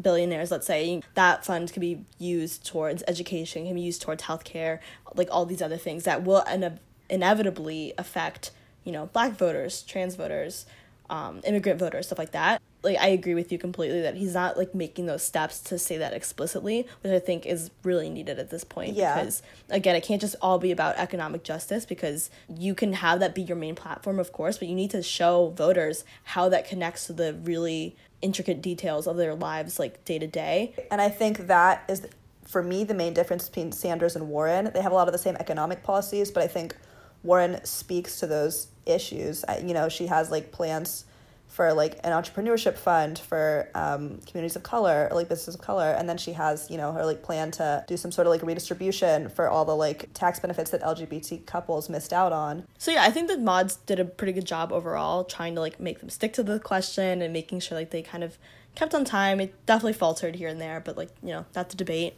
billionaires, 0.01 0.51
let's 0.51 0.67
say, 0.67 1.01
that 1.15 1.45
fund 1.45 1.71
can 1.73 1.81
be 1.81 2.05
used 2.17 2.65
towards 2.65 3.03
education, 3.07 3.65
can 3.65 3.75
be 3.75 3.81
used 3.81 4.01
towards 4.01 4.23
healthcare, 4.23 4.79
like 5.15 5.27
all 5.31 5.45
these 5.45 5.61
other 5.61 5.77
things 5.77 6.03
that 6.03 6.23
will 6.23 6.43
ine- 6.47 6.79
inevitably 7.09 7.93
affect, 7.97 8.51
you 8.83 8.91
know, 8.91 9.07
black 9.07 9.33
voters, 9.33 9.81
trans 9.83 10.15
voters, 10.15 10.65
um, 11.09 11.41
immigrant 11.45 11.79
voters, 11.79 12.05
stuff 12.05 12.19
like 12.19 12.31
that 12.31 12.61
like 12.81 12.97
I 12.97 13.07
agree 13.07 13.33
with 13.33 13.51
you 13.51 13.57
completely 13.57 14.01
that 14.01 14.15
he's 14.15 14.33
not 14.33 14.57
like 14.57 14.73
making 14.73 15.05
those 15.05 15.23
steps 15.23 15.59
to 15.61 15.77
say 15.77 15.97
that 15.97 16.13
explicitly, 16.13 16.87
which 17.01 17.11
I 17.11 17.19
think 17.19 17.45
is 17.45 17.71
really 17.83 18.09
needed 18.09 18.39
at 18.39 18.49
this 18.49 18.63
point. 18.63 18.95
Yeah. 18.95 19.15
Because 19.15 19.41
again, 19.69 19.95
it 19.95 20.03
can't 20.03 20.21
just 20.21 20.35
all 20.41 20.59
be 20.59 20.71
about 20.71 20.97
economic 20.97 21.43
justice 21.43 21.85
because 21.85 22.29
you 22.47 22.73
can 22.73 22.93
have 22.93 23.19
that 23.19 23.35
be 23.35 23.41
your 23.41 23.57
main 23.57 23.75
platform, 23.75 24.19
of 24.19 24.31
course, 24.31 24.57
but 24.57 24.67
you 24.67 24.75
need 24.75 24.91
to 24.91 25.03
show 25.03 25.49
voters 25.49 26.05
how 26.23 26.47
that 26.49 26.67
connects 26.67 27.07
to 27.07 27.13
the 27.13 27.33
really 27.33 27.95
intricate 28.21 28.61
details 28.61 29.07
of 29.07 29.17
their 29.17 29.35
lives, 29.35 29.79
like 29.79 30.03
day 30.05 30.19
to 30.19 30.27
day. 30.27 30.73
And 30.91 31.01
I 31.01 31.09
think 31.09 31.47
that 31.47 31.83
is 31.89 32.07
for 32.45 32.63
me 32.63 32.83
the 32.83 32.93
main 32.93 33.13
difference 33.13 33.47
between 33.47 33.71
Sanders 33.71 34.15
and 34.15 34.29
Warren. 34.29 34.71
They 34.73 34.81
have 34.81 34.91
a 34.91 34.95
lot 34.95 35.07
of 35.07 35.11
the 35.11 35.19
same 35.19 35.35
economic 35.37 35.83
policies, 35.83 36.31
but 36.31 36.43
I 36.43 36.47
think 36.47 36.75
Warren 37.23 37.63
speaks 37.65 38.19
to 38.21 38.27
those 38.27 38.67
issues. 38.85 39.43
You 39.61 39.73
know, 39.73 39.89
she 39.89 40.07
has 40.07 40.31
like 40.31 40.51
plans 40.51 41.05
for 41.49 41.73
like 41.73 41.99
an 42.03 42.11
entrepreneurship 42.13 42.77
fund 42.77 43.17
for 43.17 43.69
um, 43.73 44.19
communities 44.27 44.55
of 44.55 44.63
color 44.63 45.07
or 45.11 45.15
like 45.15 45.27
businesses 45.27 45.55
of 45.55 45.61
color 45.61 45.91
and 45.91 46.07
then 46.07 46.17
she 46.17 46.31
has 46.33 46.69
you 46.69 46.77
know 46.77 46.93
her 46.93 47.03
like 47.03 47.23
plan 47.23 47.49
to 47.51 47.83
do 47.87 47.97
some 47.97 48.11
sort 48.11 48.27
of 48.27 48.31
like 48.31 48.43
redistribution 48.43 49.27
for 49.27 49.49
all 49.49 49.65
the 49.65 49.75
like 49.75 50.13
tax 50.13 50.39
benefits 50.39 50.71
that 50.71 50.81
lgbt 50.83 51.45
couples 51.45 51.89
missed 51.89 52.13
out 52.13 52.31
on. 52.31 52.65
So 52.77 52.91
yeah 52.91 53.03
i 53.03 53.09
think 53.09 53.27
that 53.27 53.41
mods 53.41 53.77
did 53.77 53.99
a 53.99 54.05
pretty 54.05 54.31
good 54.31 54.45
job 54.45 54.71
overall 54.71 55.23
trying 55.23 55.55
to 55.55 55.61
like 55.61 55.79
make 55.79 55.99
them 55.99 56.09
stick 56.09 56.33
to 56.33 56.43
the 56.43 56.59
question 56.59 57.21
and 57.21 57.33
making 57.33 57.59
sure 57.61 57.77
like 57.77 57.89
they 57.89 58.03
kind 58.03 58.23
of 58.23 58.37
kept 58.75 58.93
on 58.93 59.03
time. 59.03 59.41
It 59.41 59.65
definitely 59.65 59.93
faltered 59.93 60.35
here 60.35 60.47
and 60.47 60.61
there 60.61 60.79
but 60.79 60.95
like 60.95 61.09
you 61.23 61.29
know 61.29 61.45
that's 61.51 61.73
a 61.73 61.77
debate 61.77 62.13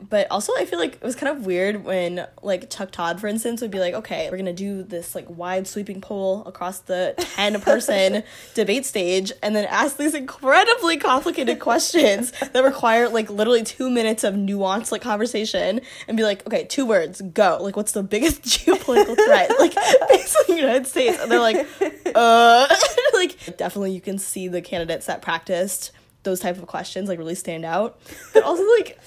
but 0.00 0.26
also 0.30 0.52
I 0.56 0.64
feel 0.64 0.78
like 0.78 0.94
it 0.94 1.02
was 1.02 1.14
kind 1.14 1.36
of 1.36 1.46
weird 1.46 1.84
when 1.84 2.26
like 2.42 2.70
Chuck 2.70 2.90
Todd, 2.90 3.20
for 3.20 3.26
instance, 3.26 3.60
would 3.60 3.70
be 3.70 3.78
like, 3.78 3.94
okay, 3.94 4.28
we're 4.30 4.36
gonna 4.36 4.52
do 4.52 4.82
this 4.82 5.14
like 5.14 5.26
wide 5.28 5.66
sweeping 5.66 6.00
poll 6.00 6.44
across 6.44 6.80
the 6.80 7.14
ten 7.16 7.60
person 7.60 8.22
debate 8.54 8.86
stage, 8.86 9.32
and 9.42 9.54
then 9.54 9.64
ask 9.66 9.96
these 9.96 10.14
incredibly 10.14 10.96
complicated 10.96 11.60
questions 11.60 12.32
that 12.52 12.62
require 12.62 13.08
like 13.08 13.30
literally 13.30 13.62
two 13.62 13.90
minutes 13.90 14.24
of 14.24 14.34
nuanced 14.34 14.92
like 14.92 15.02
conversation, 15.02 15.80
and 16.08 16.16
be 16.16 16.22
like, 16.22 16.46
okay, 16.46 16.64
two 16.64 16.86
words, 16.86 17.20
go. 17.20 17.58
Like, 17.60 17.76
what's 17.76 17.92
the 17.92 18.02
biggest 18.02 18.42
geopolitical 18.44 19.16
threat 19.16 19.50
like 19.58 19.72
facing 20.08 20.54
the 20.54 20.60
United 20.60 20.86
States? 20.86 21.18
And 21.20 21.30
they're 21.30 21.40
like, 21.40 21.66
uh, 22.14 22.66
like 23.14 23.56
definitely 23.56 23.92
you 23.92 24.00
can 24.00 24.18
see 24.18 24.48
the 24.48 24.60
candidates 24.60 25.06
that 25.06 25.22
practiced 25.22 25.92
those 26.22 26.40
type 26.40 26.58
of 26.58 26.66
questions 26.66 27.08
like 27.08 27.18
really 27.18 27.34
stand 27.34 27.64
out, 27.64 27.98
but 28.34 28.42
also 28.42 28.62
like 28.76 28.98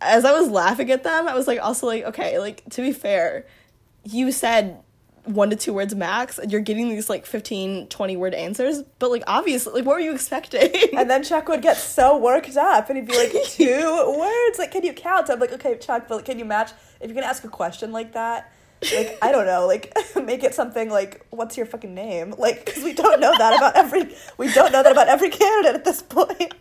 as 0.00 0.24
I 0.24 0.32
was 0.32 0.48
laughing 0.48 0.90
at 0.90 1.02
them, 1.02 1.28
I 1.28 1.34
was 1.34 1.46
like 1.46 1.60
also 1.60 1.86
like, 1.86 2.04
okay, 2.04 2.38
like 2.38 2.62
to 2.70 2.82
be 2.82 2.92
fair, 2.92 3.46
you 4.04 4.30
said 4.32 4.82
one 5.26 5.50
to 5.50 5.56
two 5.56 5.72
words 5.72 5.94
max 5.94 6.38
and 6.38 6.52
you're 6.52 6.60
getting 6.60 6.88
these 6.88 7.10
like 7.10 7.26
15 7.26 7.88
20 7.88 8.16
word 8.16 8.32
answers 8.32 8.84
but 9.00 9.10
like 9.10 9.24
obviously 9.26 9.72
like 9.72 9.84
what 9.84 9.94
were 9.94 10.00
you 10.00 10.14
expecting? 10.14 10.72
And 10.96 11.10
then 11.10 11.24
chuck 11.24 11.48
would 11.48 11.62
get 11.62 11.76
so 11.76 12.16
worked 12.16 12.56
up 12.56 12.88
and 12.88 12.96
he'd 12.96 13.08
be 13.08 13.16
like 13.16 13.32
two 13.44 14.16
words? 14.18 14.58
Like 14.58 14.70
can 14.70 14.84
you 14.84 14.92
count? 14.92 15.28
I'm 15.28 15.40
like 15.40 15.52
okay 15.52 15.76
chuck 15.78 16.06
but 16.08 16.24
can 16.24 16.38
you 16.38 16.44
match? 16.44 16.70
If 17.00 17.08
you're 17.08 17.14
gonna 17.14 17.26
ask 17.26 17.42
a 17.44 17.48
question 17.48 17.92
like 17.92 18.12
that 18.12 18.52
like 18.92 19.18
i 19.22 19.32
don't 19.32 19.46
know 19.46 19.66
like 19.66 19.96
make 20.22 20.44
it 20.44 20.54
something 20.54 20.90
like 20.90 21.26
what's 21.30 21.56
your 21.56 21.66
fucking 21.66 21.94
name? 21.94 22.34
Like 22.38 22.64
because 22.64 22.84
we 22.84 22.92
don't 22.92 23.20
know 23.20 23.36
that 23.36 23.56
about 23.56 23.76
every 23.76 24.14
we 24.38 24.52
don't 24.52 24.70
know 24.70 24.82
that 24.82 24.92
about 24.92 25.08
every 25.08 25.30
candidate 25.30 25.74
at 25.74 25.84
this 25.84 26.02
point 26.02 26.54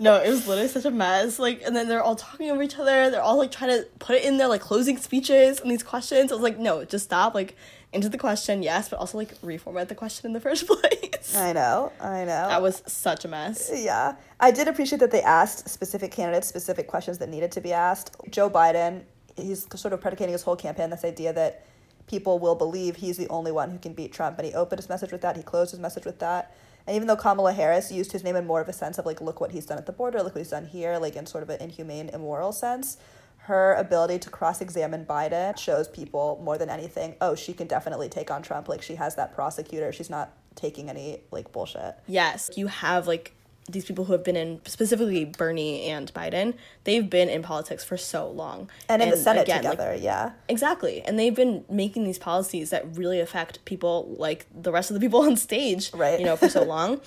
no, 0.00 0.16
it 0.16 0.28
was 0.28 0.46
literally 0.48 0.68
such 0.68 0.84
a 0.84 0.90
mess. 0.90 1.38
Like, 1.38 1.62
and 1.62 1.76
then 1.76 1.88
they're 1.88 2.02
all 2.02 2.16
talking 2.16 2.50
over 2.50 2.62
each 2.62 2.78
other. 2.78 3.10
They're 3.10 3.22
all 3.22 3.38
like 3.38 3.52
trying 3.52 3.70
to 3.70 3.86
put 3.98 4.16
it 4.16 4.24
in 4.24 4.38
their 4.38 4.48
like 4.48 4.60
closing 4.60 4.96
speeches 4.96 5.60
and 5.60 5.70
these 5.70 5.82
questions. 5.82 6.32
I 6.32 6.34
was 6.34 6.42
like, 6.42 6.58
no, 6.58 6.84
just 6.84 7.04
stop. 7.04 7.34
Like, 7.34 7.56
into 7.92 8.08
the 8.08 8.18
question, 8.18 8.62
yes, 8.62 8.88
but 8.88 8.98
also 8.98 9.18
like 9.18 9.40
reformat 9.40 9.88
the 9.88 9.94
question 9.94 10.26
in 10.26 10.32
the 10.32 10.40
first 10.48 10.66
place. 10.66 11.36
I 11.36 11.52
know, 11.52 11.92
I 12.00 12.20
know. 12.20 12.48
That 12.48 12.62
was 12.62 12.82
such 12.86 13.24
a 13.24 13.28
mess. 13.28 13.70
Yeah. 13.72 14.16
I 14.38 14.50
did 14.50 14.68
appreciate 14.68 14.98
that 14.98 15.10
they 15.10 15.22
asked 15.22 15.68
specific 15.68 16.12
candidates 16.12 16.46
specific 16.46 16.86
questions 16.86 17.18
that 17.18 17.28
needed 17.28 17.52
to 17.52 17.60
be 17.60 17.72
asked. 17.72 18.14
Joe 18.30 18.48
Biden, 18.48 19.02
he's 19.36 19.66
sort 19.74 19.92
of 19.92 20.00
predicating 20.00 20.32
his 20.32 20.42
whole 20.42 20.56
campaign 20.56 20.90
this 20.90 21.04
idea 21.04 21.32
that 21.32 21.66
people 22.06 22.38
will 22.38 22.54
believe 22.54 22.96
he's 22.96 23.16
the 23.16 23.28
only 23.28 23.52
one 23.52 23.70
who 23.70 23.78
can 23.78 23.92
beat 23.92 24.12
Trump. 24.12 24.38
And 24.38 24.46
he 24.46 24.54
opened 24.54 24.78
his 24.78 24.88
message 24.88 25.12
with 25.12 25.22
that, 25.22 25.36
he 25.36 25.42
closed 25.42 25.72
his 25.72 25.80
message 25.80 26.04
with 26.04 26.18
that. 26.20 26.54
And 26.86 26.96
even 26.96 27.08
though 27.08 27.16
Kamala 27.16 27.52
Harris 27.52 27.92
used 27.92 28.12
his 28.12 28.24
name 28.24 28.36
in 28.36 28.46
more 28.46 28.60
of 28.60 28.68
a 28.68 28.72
sense 28.72 28.98
of 28.98 29.06
like, 29.06 29.20
look 29.20 29.40
what 29.40 29.52
he's 29.52 29.66
done 29.66 29.78
at 29.78 29.86
the 29.86 29.92
border, 29.92 30.22
look 30.22 30.34
what 30.34 30.40
he's 30.40 30.50
done 30.50 30.66
here, 30.66 30.98
like 30.98 31.16
in 31.16 31.26
sort 31.26 31.42
of 31.42 31.50
an 31.50 31.60
inhumane, 31.60 32.08
immoral 32.08 32.52
sense, 32.52 32.96
her 33.44 33.74
ability 33.74 34.18
to 34.18 34.30
cross 34.30 34.60
examine 34.60 35.04
Biden 35.04 35.56
shows 35.58 35.88
people 35.88 36.40
more 36.44 36.58
than 36.58 36.68
anything, 36.68 37.16
oh, 37.20 37.34
she 37.34 37.52
can 37.52 37.66
definitely 37.66 38.08
take 38.08 38.30
on 38.30 38.42
Trump. 38.42 38.68
Like 38.68 38.82
she 38.82 38.96
has 38.96 39.16
that 39.16 39.34
prosecutor. 39.34 39.92
She's 39.92 40.10
not 40.10 40.32
taking 40.54 40.90
any 40.90 41.20
like 41.30 41.52
bullshit. 41.52 41.96
Yes, 42.06 42.50
you 42.56 42.66
have 42.66 43.06
like 43.06 43.34
these 43.68 43.84
people 43.84 44.04
who 44.06 44.12
have 44.12 44.24
been 44.24 44.36
in 44.36 44.60
specifically 44.64 45.24
Bernie 45.24 45.82
and 45.82 46.12
Biden, 46.12 46.54
they've 46.84 47.08
been 47.08 47.28
in 47.28 47.42
politics 47.42 47.84
for 47.84 47.96
so 47.96 48.28
long. 48.28 48.70
And 48.88 49.02
in 49.02 49.10
the 49.10 49.16
Senate 49.16 49.46
together, 49.46 49.92
like, 49.92 50.02
yeah. 50.02 50.32
Exactly. 50.48 51.02
And 51.02 51.18
they've 51.18 51.34
been 51.34 51.64
making 51.70 52.04
these 52.04 52.18
policies 52.18 52.70
that 52.70 52.96
really 52.96 53.20
affect 53.20 53.64
people 53.64 54.14
like 54.18 54.46
the 54.54 54.72
rest 54.72 54.90
of 54.90 54.94
the 54.94 55.00
people 55.00 55.20
on 55.26 55.36
stage, 55.36 55.92
right. 55.94 56.18
you 56.18 56.26
know, 56.26 56.36
for 56.36 56.48
so 56.48 56.62
long. 56.64 57.00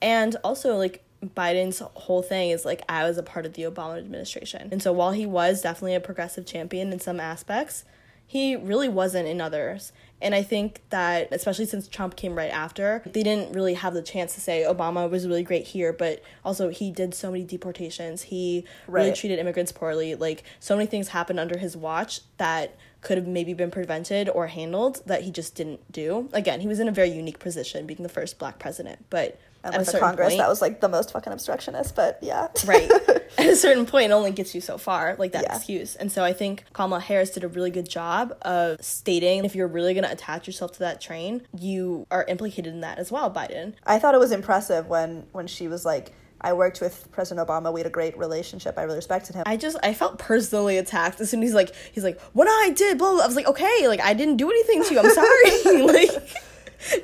and 0.00 0.36
also 0.44 0.76
like 0.76 1.04
Biden's 1.24 1.80
whole 1.80 2.22
thing 2.22 2.50
is 2.50 2.64
like 2.64 2.82
I 2.88 3.04
was 3.04 3.18
a 3.18 3.22
part 3.22 3.44
of 3.46 3.54
the 3.54 3.62
Obama 3.62 3.98
administration. 3.98 4.68
And 4.70 4.82
so 4.82 4.92
while 4.92 5.10
he 5.12 5.26
was 5.26 5.62
definitely 5.62 5.94
a 5.94 6.00
progressive 6.00 6.46
champion 6.46 6.92
in 6.92 7.00
some 7.00 7.18
aspects, 7.18 7.84
he 8.26 8.54
really 8.54 8.88
wasn't 8.88 9.26
in 9.26 9.40
others. 9.40 9.92
And 10.20 10.34
I 10.34 10.42
think 10.42 10.82
that, 10.90 11.28
especially 11.30 11.66
since 11.66 11.86
Trump 11.86 12.16
came 12.16 12.34
right 12.34 12.50
after, 12.50 13.02
they 13.06 13.22
didn't 13.22 13.52
really 13.52 13.74
have 13.74 13.94
the 13.94 14.02
chance 14.02 14.34
to 14.34 14.40
say 14.40 14.64
Obama 14.66 15.08
was 15.08 15.26
really 15.28 15.44
great 15.44 15.66
here, 15.66 15.92
but 15.92 16.22
also 16.44 16.70
he 16.70 16.90
did 16.90 17.14
so 17.14 17.30
many 17.30 17.44
deportations. 17.44 18.22
He 18.22 18.64
right. 18.86 19.02
really 19.02 19.16
treated 19.16 19.38
immigrants 19.38 19.70
poorly. 19.70 20.14
Like, 20.16 20.42
so 20.58 20.76
many 20.76 20.86
things 20.86 21.08
happened 21.08 21.38
under 21.38 21.58
his 21.58 21.76
watch 21.76 22.20
that 22.38 22.76
could 23.00 23.16
have 23.16 23.28
maybe 23.28 23.54
been 23.54 23.70
prevented 23.70 24.28
or 24.28 24.48
handled 24.48 25.02
that 25.06 25.22
he 25.22 25.30
just 25.30 25.54
didn't 25.54 25.92
do. 25.92 26.28
Again, 26.32 26.60
he 26.60 26.66
was 26.66 26.80
in 26.80 26.88
a 26.88 26.92
very 26.92 27.10
unique 27.10 27.38
position, 27.38 27.86
being 27.86 28.02
the 28.02 28.08
first 28.08 28.38
black 28.38 28.58
president, 28.58 29.04
but 29.10 29.40
at 29.64 29.78
with 29.78 29.98
Congress, 29.98 30.28
point, 30.28 30.38
that 30.38 30.48
was 30.48 30.60
like 30.60 30.80
the 30.80 30.88
most 30.88 31.12
fucking 31.12 31.32
obstructionist, 31.32 31.94
but 31.96 32.18
yeah. 32.22 32.48
right. 32.64 32.90
At 33.38 33.46
a 33.46 33.56
certain 33.56 33.86
point, 33.86 34.10
it 34.10 34.14
only 34.14 34.30
gets 34.30 34.54
you 34.54 34.60
so 34.60 34.78
far, 34.78 35.16
like 35.18 35.32
that 35.32 35.42
yeah. 35.42 35.56
excuse. 35.56 35.96
And 35.96 36.10
so 36.10 36.24
I 36.24 36.32
think 36.32 36.64
Kamala 36.72 37.00
Harris 37.00 37.30
did 37.30 37.44
a 37.44 37.48
really 37.48 37.70
good 37.70 37.88
job 37.88 38.36
of 38.42 38.82
stating 38.82 39.44
if 39.44 39.54
you're 39.54 39.68
really 39.68 39.94
going 39.94 40.04
to 40.04 40.12
attach 40.12 40.46
yourself 40.46 40.72
to 40.72 40.78
that 40.80 41.00
train, 41.00 41.42
you 41.58 42.06
are 42.10 42.24
implicated 42.24 42.72
in 42.72 42.80
that 42.80 42.98
as 42.98 43.12
well, 43.12 43.30
Biden. 43.30 43.74
I 43.86 43.98
thought 43.98 44.14
it 44.14 44.18
was 44.18 44.32
impressive 44.32 44.88
when 44.88 45.26
when 45.32 45.46
she 45.46 45.68
was 45.68 45.84
like, 45.84 46.12
I 46.40 46.52
worked 46.52 46.80
with 46.80 47.10
President 47.10 47.46
Obama. 47.46 47.72
We 47.72 47.80
had 47.80 47.86
a 47.86 47.90
great 47.90 48.16
relationship. 48.16 48.78
I 48.78 48.82
really 48.82 48.96
respected 48.96 49.34
him. 49.34 49.42
I 49.46 49.56
just 49.56 49.76
I 49.82 49.92
felt 49.92 50.18
personally 50.18 50.78
attacked 50.78 51.20
as 51.20 51.30
soon 51.30 51.42
as 51.42 51.48
he's 51.48 51.54
like 51.54 51.74
he's 51.92 52.04
like 52.04 52.20
what 52.32 52.46
I 52.48 52.70
did 52.70 52.98
blah, 52.98 53.12
blah 53.14 53.24
I 53.24 53.26
was 53.26 53.36
like 53.36 53.48
okay 53.48 53.88
like 53.88 54.00
I 54.00 54.14
didn't 54.14 54.36
do 54.36 54.50
anything 54.50 54.84
to 54.84 54.94
you. 54.94 55.00
I'm 55.00 55.10
sorry. 55.10 55.82
like 55.86 56.10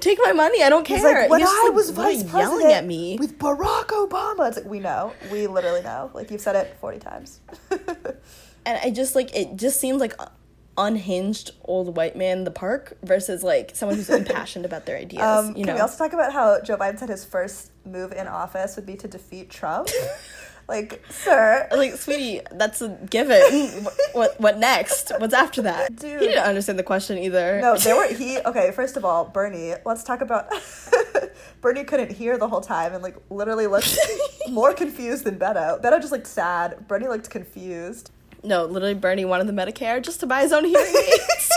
Take 0.01 0.19
my 0.23 0.33
money. 0.33 0.63
I 0.63 0.69
don't 0.69 0.85
care. 0.85 0.97
He's 0.97 1.05
like, 1.05 1.31
when 1.31 1.43
I 1.43 1.65
like, 1.67 1.75
was 1.75 1.91
vice 1.91 2.23
president 2.23 2.61
yelling 2.61 2.73
at 2.73 2.87
me 2.87 3.17
with 3.19 3.39
Barack 3.39 3.87
Obama. 3.87 4.49
It's 4.49 4.57
like, 4.57 4.67
we 4.67 4.79
know. 4.79 5.13
We 5.33 5.47
literally 5.47 5.83
know. 5.83 6.11
Like 6.15 6.31
you've 6.31 6.41
said 6.41 6.57
it 6.57 6.77
40 6.81 6.99
times. 7.01 7.41
and 8.67 8.79
I 8.83 8.91
just 8.91 9.15
like 9.15 9.35
it 9.35 9.57
just 9.57 9.81
seems 9.81 10.01
like 10.01 10.15
unhinged 10.77 11.53
old 11.65 11.97
white 11.97 12.17
man 12.17 12.39
in 12.39 12.45
the 12.45 12.51
park 12.51 12.97
versus 13.03 13.43
like 13.43 13.73
someone 13.75 13.97
who's 13.97 14.11
impassioned 14.11 14.65
about 14.65 14.87
their 14.87 14.97
ideas. 14.97 15.23
Um, 15.23 15.49
you 15.49 15.65
can 15.65 15.67
know? 15.67 15.75
we 15.75 15.81
also 15.81 15.99
talk 15.99 16.13
about 16.13 16.33
how 16.33 16.61
Joe 16.61 16.77
Biden 16.77 16.99
said 16.99 17.09
his 17.09 17.25
first 17.25 17.71
move 17.85 18.13
in 18.13 18.27
office 18.27 18.77
would 18.77 18.87
be 18.87 18.97
to 18.97 19.09
defeat 19.09 19.51
Trump? 19.51 19.89
Like, 20.67 21.05
sir. 21.11 21.69
Like, 21.71 21.95
sweetie, 21.95 22.41
that's 22.53 22.81
a 22.81 22.89
given. 23.11 23.41
what 24.13 24.41
what 24.41 24.59
next? 24.59 25.13
What's 25.19 25.35
after 25.35 25.63
that? 25.63 25.97
Dude. 25.97 26.21
He 26.21 26.29
didn't 26.29 26.45
understand 26.45 26.79
the 26.79 26.83
question 26.83 27.19
either. 27.19 27.61
No, 27.61 27.77
there 27.77 27.97
were 27.97 28.07
he 28.07 28.39
okay, 28.41 28.71
first 28.71 28.97
of 28.97 29.05
all, 29.05 29.27
Bernie, 29.27 29.75
let's 29.85 30.03
talk 30.03 30.21
about 30.21 30.53
Bernie 31.61 31.85
couldn't 31.85 32.13
hear 32.13 32.39
the 32.39 32.49
whole 32.49 32.63
time 32.63 32.95
and 32.95 33.03
like 33.03 33.17
literally 33.31 33.67
looked 33.67 33.97
more 34.49 34.73
confused 34.73 35.25
than 35.25 35.39
Beto. 35.39 35.83
Beto 35.83 36.01
just 36.01 36.13
looked 36.13 36.27
sad. 36.27 36.89
Bernie 36.89 37.09
looked 37.09 37.29
confused. 37.29 38.11
No, 38.43 38.65
literally 38.65 38.95
Bernie 38.95 39.25
wanted 39.25 39.47
the 39.47 39.53
Medicare 39.53 40.03
just 40.03 40.21
to 40.21 40.27
buy 40.27 40.43
his 40.43 40.53
own 40.53 40.65
hearing 40.65 40.95
aids. 40.95 41.53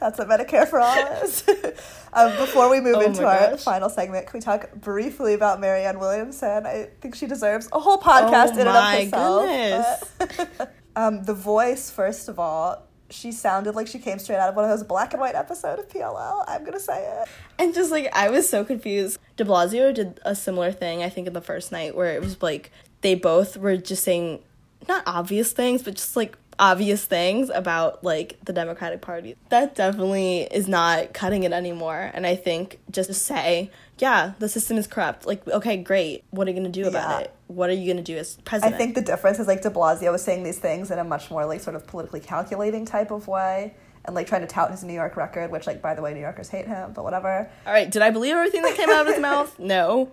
That's 0.00 0.18
what 0.18 0.28
Medicare 0.28 0.66
for 0.66 0.80
all 0.80 1.22
is. 1.22 1.44
um, 2.12 2.34
before 2.36 2.70
we 2.70 2.80
move 2.80 2.96
oh 2.96 3.00
into 3.00 3.26
our 3.26 3.56
final 3.58 3.90
segment, 3.90 4.26
can 4.26 4.38
we 4.38 4.42
talk 4.42 4.72
briefly 4.74 5.34
about 5.34 5.60
Marianne 5.60 5.98
Williamson? 5.98 6.66
I 6.66 6.88
think 7.00 7.14
she 7.14 7.26
deserves 7.26 7.68
a 7.72 7.78
whole 7.78 7.98
podcast 7.98 8.52
oh 8.54 8.60
in 8.60 8.66
and 8.66 8.68
of 8.68 9.82
herself. 9.84 10.68
um, 10.96 11.22
the 11.24 11.34
voice, 11.34 11.90
first 11.90 12.28
of 12.28 12.38
all, 12.38 12.86
she 13.10 13.32
sounded 13.32 13.74
like 13.74 13.86
she 13.86 13.98
came 13.98 14.18
straight 14.18 14.38
out 14.38 14.48
of 14.48 14.56
one 14.56 14.64
of 14.64 14.70
those 14.70 14.86
black 14.86 15.12
and 15.12 15.20
white 15.20 15.34
episodes 15.34 15.82
of 15.82 15.88
PLL. 15.88 16.44
I'm 16.48 16.64
gonna 16.64 16.80
say 16.80 17.04
it. 17.22 17.28
And 17.58 17.74
just 17.74 17.90
like 17.90 18.08
I 18.14 18.30
was 18.30 18.48
so 18.48 18.64
confused. 18.64 19.18
De 19.36 19.44
Blasio 19.44 19.92
did 19.92 20.20
a 20.24 20.34
similar 20.34 20.72
thing, 20.72 21.02
I 21.02 21.08
think, 21.08 21.26
in 21.26 21.32
the 21.32 21.40
first 21.40 21.72
night 21.72 21.94
where 21.94 22.14
it 22.14 22.22
was 22.22 22.40
like 22.40 22.70
they 23.02 23.14
both 23.14 23.56
were 23.56 23.76
just 23.76 24.04
saying 24.04 24.40
not 24.88 25.02
obvious 25.06 25.52
things, 25.52 25.82
but 25.82 25.94
just 25.94 26.16
like 26.16 26.38
obvious 26.60 27.04
things 27.06 27.50
about 27.52 28.04
like 28.04 28.38
the 28.44 28.52
Democratic 28.52 29.00
Party. 29.00 29.34
That 29.48 29.74
definitely 29.74 30.42
is 30.42 30.68
not 30.68 31.14
cutting 31.14 31.42
it 31.42 31.52
anymore. 31.52 32.10
And 32.12 32.26
I 32.26 32.36
think 32.36 32.78
just 32.90 33.08
to 33.08 33.14
say, 33.14 33.70
yeah, 33.98 34.34
the 34.38 34.48
system 34.48 34.76
is 34.76 34.86
corrupt. 34.86 35.26
Like, 35.26 35.46
okay, 35.48 35.78
great. 35.78 36.22
What 36.30 36.46
are 36.46 36.50
you 36.50 36.56
going 36.56 36.70
to 36.70 36.82
do 36.82 36.86
about 36.86 37.08
yeah. 37.08 37.24
it? 37.24 37.34
What 37.48 37.70
are 37.70 37.72
you 37.72 37.86
going 37.86 37.96
to 37.96 38.02
do 38.02 38.16
as 38.18 38.36
president? 38.44 38.74
I 38.74 38.78
think 38.78 38.94
the 38.94 39.00
difference 39.00 39.38
is 39.38 39.48
like 39.48 39.62
de 39.62 39.70
Blasio 39.70 40.12
was 40.12 40.22
saying 40.22 40.44
these 40.44 40.58
things 40.58 40.90
in 40.90 40.98
a 40.98 41.04
much 41.04 41.30
more 41.30 41.46
like 41.46 41.60
sort 41.60 41.74
of 41.74 41.86
politically 41.86 42.20
calculating 42.20 42.84
type 42.84 43.10
of 43.10 43.26
way 43.26 43.74
and 44.04 44.14
like 44.14 44.26
trying 44.26 44.42
to 44.42 44.46
tout 44.46 44.70
his 44.70 44.84
New 44.84 44.92
York 44.92 45.16
record, 45.16 45.50
which 45.50 45.66
like 45.66 45.80
by 45.80 45.94
the 45.94 46.02
way, 46.02 46.12
New 46.12 46.20
Yorkers 46.20 46.50
hate 46.50 46.66
him, 46.66 46.92
but 46.92 47.04
whatever. 47.04 47.50
All 47.66 47.72
right, 47.72 47.90
did 47.90 48.02
I 48.02 48.10
believe 48.10 48.34
everything 48.34 48.62
that 48.62 48.76
came 48.76 48.90
out 48.90 49.06
of 49.06 49.08
his 49.08 49.20
mouth? 49.20 49.58
No. 49.58 50.12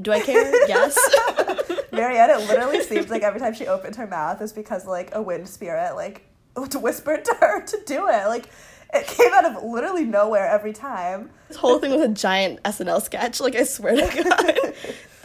Do 0.00 0.12
I 0.12 0.20
care? 0.20 0.68
Yes. 0.68 0.96
Marianne, 1.98 2.30
it 2.30 2.48
literally 2.48 2.82
seems 2.82 3.10
like 3.10 3.22
every 3.22 3.40
time 3.40 3.54
she 3.54 3.66
opened 3.66 3.96
her 3.96 4.06
mouth 4.06 4.40
is 4.40 4.52
because 4.52 4.86
like 4.86 5.14
a 5.14 5.22
wind 5.22 5.48
spirit 5.48 5.94
like 5.94 6.24
whispered 6.74 7.24
to 7.24 7.34
her 7.40 7.64
to 7.64 7.78
do 7.86 8.08
it. 8.08 8.26
Like 8.26 8.48
it 8.92 9.06
came 9.06 9.32
out 9.34 9.44
of 9.44 9.62
literally 9.62 10.04
nowhere 10.04 10.46
every 10.48 10.72
time. 10.72 11.30
This 11.48 11.56
whole 11.56 11.78
thing 11.78 11.92
was 11.92 12.02
a 12.02 12.08
giant 12.08 12.62
SNL 12.62 13.02
sketch. 13.02 13.40
Like 13.40 13.54
I 13.54 13.64
swear 13.64 13.96
to 13.96 14.22
God, 14.24 14.74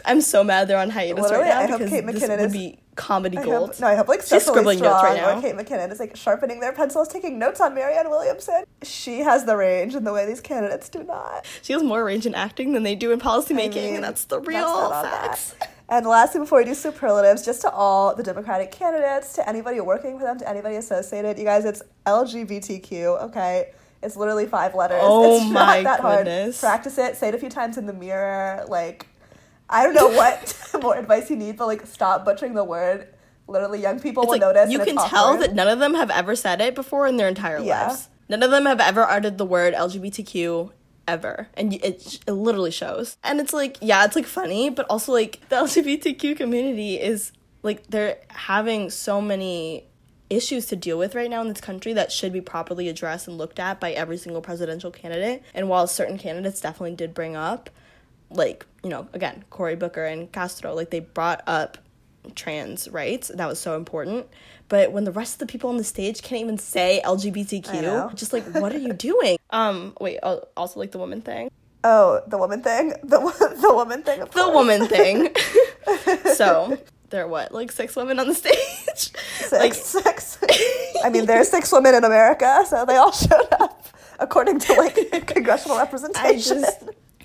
I'm 0.04 0.20
so 0.20 0.44
mad 0.44 0.68
they're 0.68 0.78
on 0.78 0.90
hiatus 0.90 1.22
literally, 1.22 1.44
right 1.44 1.68
now 1.68 1.74
I 1.74 1.78
because 1.78 1.90
Kate 1.90 2.04
McKinnon 2.04 2.12
this 2.12 2.28
would 2.28 2.40
is, 2.40 2.52
be 2.52 2.78
comedy 2.94 3.38
I 3.38 3.44
gold. 3.44 3.70
Hope, 3.70 3.80
no, 3.80 3.86
I 3.86 3.94
hope 3.94 4.08
like 4.08 4.22
She's 4.22 4.44
scribbling 4.44 4.80
notes 4.80 5.02
right 5.02 5.16
now. 5.16 5.40
Kate 5.40 5.54
McKinnon 5.54 5.90
is 5.90 5.98
like 5.98 6.14
sharpening 6.16 6.60
their 6.60 6.72
pencils, 6.72 7.08
taking 7.08 7.38
notes 7.38 7.60
on 7.60 7.74
Marianne 7.74 8.10
Williamson. 8.10 8.64
She 8.82 9.20
has 9.20 9.44
the 9.44 9.56
range 9.56 9.94
in 9.94 10.04
the 10.04 10.12
way 10.12 10.26
these 10.26 10.40
candidates 10.40 10.88
do 10.88 11.02
not. 11.02 11.46
She 11.62 11.72
has 11.72 11.82
more 11.82 12.04
range 12.04 12.26
in 12.26 12.34
acting 12.34 12.72
than 12.72 12.82
they 12.82 12.94
do 12.94 13.12
in 13.12 13.20
policymaking, 13.20 13.78
I 13.78 13.86
mean, 13.86 13.94
and 13.96 14.04
that's 14.04 14.24
the 14.26 14.40
real 14.40 14.90
that's 14.90 15.52
facts. 15.52 15.54
And 15.88 16.06
lastly, 16.06 16.40
before 16.40 16.58
we 16.58 16.64
do 16.64 16.74
superlatives, 16.74 17.44
just 17.44 17.60
to 17.60 17.70
all 17.70 18.14
the 18.14 18.22
Democratic 18.22 18.72
candidates, 18.72 19.34
to 19.34 19.46
anybody 19.48 19.80
working 19.80 20.18
for 20.18 20.24
them, 20.24 20.38
to 20.38 20.48
anybody 20.48 20.76
associated, 20.76 21.38
you 21.38 21.44
guys, 21.44 21.64
it's 21.64 21.82
LGBTQ, 22.06 23.22
okay? 23.24 23.72
It's 24.02 24.16
literally 24.16 24.46
five 24.46 24.74
letters. 24.74 25.00
Oh 25.02 25.36
it's 25.36 25.50
my 25.50 25.82
not 25.82 26.02
that 26.02 26.02
goodness. 26.02 26.60
hard. 26.60 26.70
Practice 26.72 26.98
it, 26.98 27.16
say 27.16 27.28
it 27.28 27.34
a 27.34 27.38
few 27.38 27.50
times 27.50 27.76
in 27.76 27.86
the 27.86 27.92
mirror. 27.92 28.64
Like, 28.68 29.06
I 29.68 29.82
don't 29.82 29.94
know 29.94 30.08
what 30.08 30.58
more 30.82 30.96
advice 30.96 31.30
you 31.30 31.36
need, 31.36 31.56
but 31.56 31.66
like, 31.66 31.86
stop 31.86 32.24
butchering 32.24 32.54
the 32.54 32.64
word. 32.64 33.08
Literally, 33.46 33.80
young 33.80 34.00
people 34.00 34.22
it's 34.22 34.28
will 34.28 34.38
like, 34.38 34.54
notice. 34.54 34.70
You 34.70 34.78
can 34.78 34.96
tell 34.96 35.36
that 35.36 35.54
none 35.54 35.68
of 35.68 35.78
them 35.78 35.94
have 35.94 36.10
ever 36.10 36.34
said 36.34 36.62
it 36.62 36.74
before 36.74 37.06
in 37.06 37.18
their 37.18 37.28
entire 37.28 37.58
yeah. 37.58 37.88
lives. 37.88 38.08
None 38.28 38.42
of 38.42 38.50
them 38.50 38.64
have 38.64 38.80
ever 38.80 39.02
uttered 39.02 39.36
the 39.36 39.44
word 39.44 39.74
LGBTQ 39.74 40.70
ever. 41.06 41.48
And 41.54 41.74
it, 41.74 42.20
it 42.26 42.32
literally 42.32 42.70
shows. 42.70 43.16
And 43.22 43.40
it's 43.40 43.52
like 43.52 43.78
yeah 43.80 44.04
it's 44.04 44.16
like 44.16 44.26
funny 44.26 44.70
but 44.70 44.86
also 44.88 45.12
like 45.12 45.40
the 45.48 45.56
lgbtq 45.64 46.36
community 46.36 47.00
is 47.00 47.32
like 47.62 47.86
they're 47.88 48.18
having 48.28 48.90
so 48.90 49.20
many 49.20 49.86
issues 50.30 50.66
to 50.66 50.76
deal 50.76 50.98
with 50.98 51.14
right 51.14 51.30
now 51.30 51.40
in 51.40 51.48
this 51.48 51.60
country 51.60 51.92
that 51.92 52.10
should 52.10 52.32
be 52.32 52.40
properly 52.40 52.88
addressed 52.88 53.28
and 53.28 53.38
looked 53.38 53.58
at 53.58 53.80
by 53.80 53.92
every 53.92 54.16
single 54.16 54.40
presidential 54.40 54.90
candidate. 54.90 55.42
And 55.54 55.68
while 55.68 55.86
certain 55.86 56.18
candidates 56.18 56.60
definitely 56.60 56.96
did 56.96 57.14
bring 57.14 57.36
up 57.36 57.70
like 58.30 58.66
you 58.82 58.90
know 58.90 59.06
again 59.12 59.44
cory 59.50 59.76
booker 59.76 60.04
and 60.04 60.32
castro 60.32 60.74
like 60.74 60.90
they 60.90 61.00
brought 61.00 61.42
up 61.46 61.78
trans 62.34 62.88
rights. 62.88 63.30
That 63.34 63.46
was 63.46 63.58
so 63.58 63.76
important 63.76 64.26
but 64.68 64.92
when 64.92 65.04
the 65.04 65.12
rest 65.12 65.34
of 65.34 65.38
the 65.40 65.46
people 65.46 65.70
on 65.70 65.76
the 65.76 65.84
stage 65.84 66.22
can't 66.22 66.40
even 66.40 66.58
say 66.58 67.00
LGBTQ, 67.04 68.14
just 68.14 68.32
like, 68.32 68.44
what 68.54 68.72
are 68.72 68.78
you 68.78 68.92
doing? 69.10 69.38
Um, 69.50 69.94
wait, 70.00 70.18
also 70.56 70.80
like 70.80 70.90
the 70.90 70.98
woman 70.98 71.20
thing. 71.20 71.50
Oh, 71.82 72.22
the 72.26 72.38
woman 72.38 72.62
thing, 72.62 72.94
the 73.02 73.18
the 73.60 73.72
woman 73.74 74.02
thing. 74.02 74.20
the 74.20 74.50
woman 74.50 74.86
thing. 74.86 75.34
so 76.34 76.78
there 77.10 77.24
are 77.24 77.28
what, 77.28 77.52
like 77.52 77.70
six 77.70 77.94
women 77.94 78.18
on 78.18 78.26
the 78.26 78.34
stage? 78.34 78.56
Six, 78.96 79.52
like 79.52 79.74
six. 79.74 80.38
I 81.04 81.10
mean, 81.10 81.26
there's 81.26 81.48
six 81.48 81.70
women 81.70 81.94
in 81.94 82.04
America, 82.04 82.64
so 82.66 82.86
they 82.86 82.96
all 82.96 83.12
showed 83.12 83.48
up 83.60 83.86
according 84.18 84.60
to 84.60 84.72
like 84.74 85.26
congressional 85.26 85.76
representation. 85.76 86.26
I 86.26 86.32
just 86.32 86.84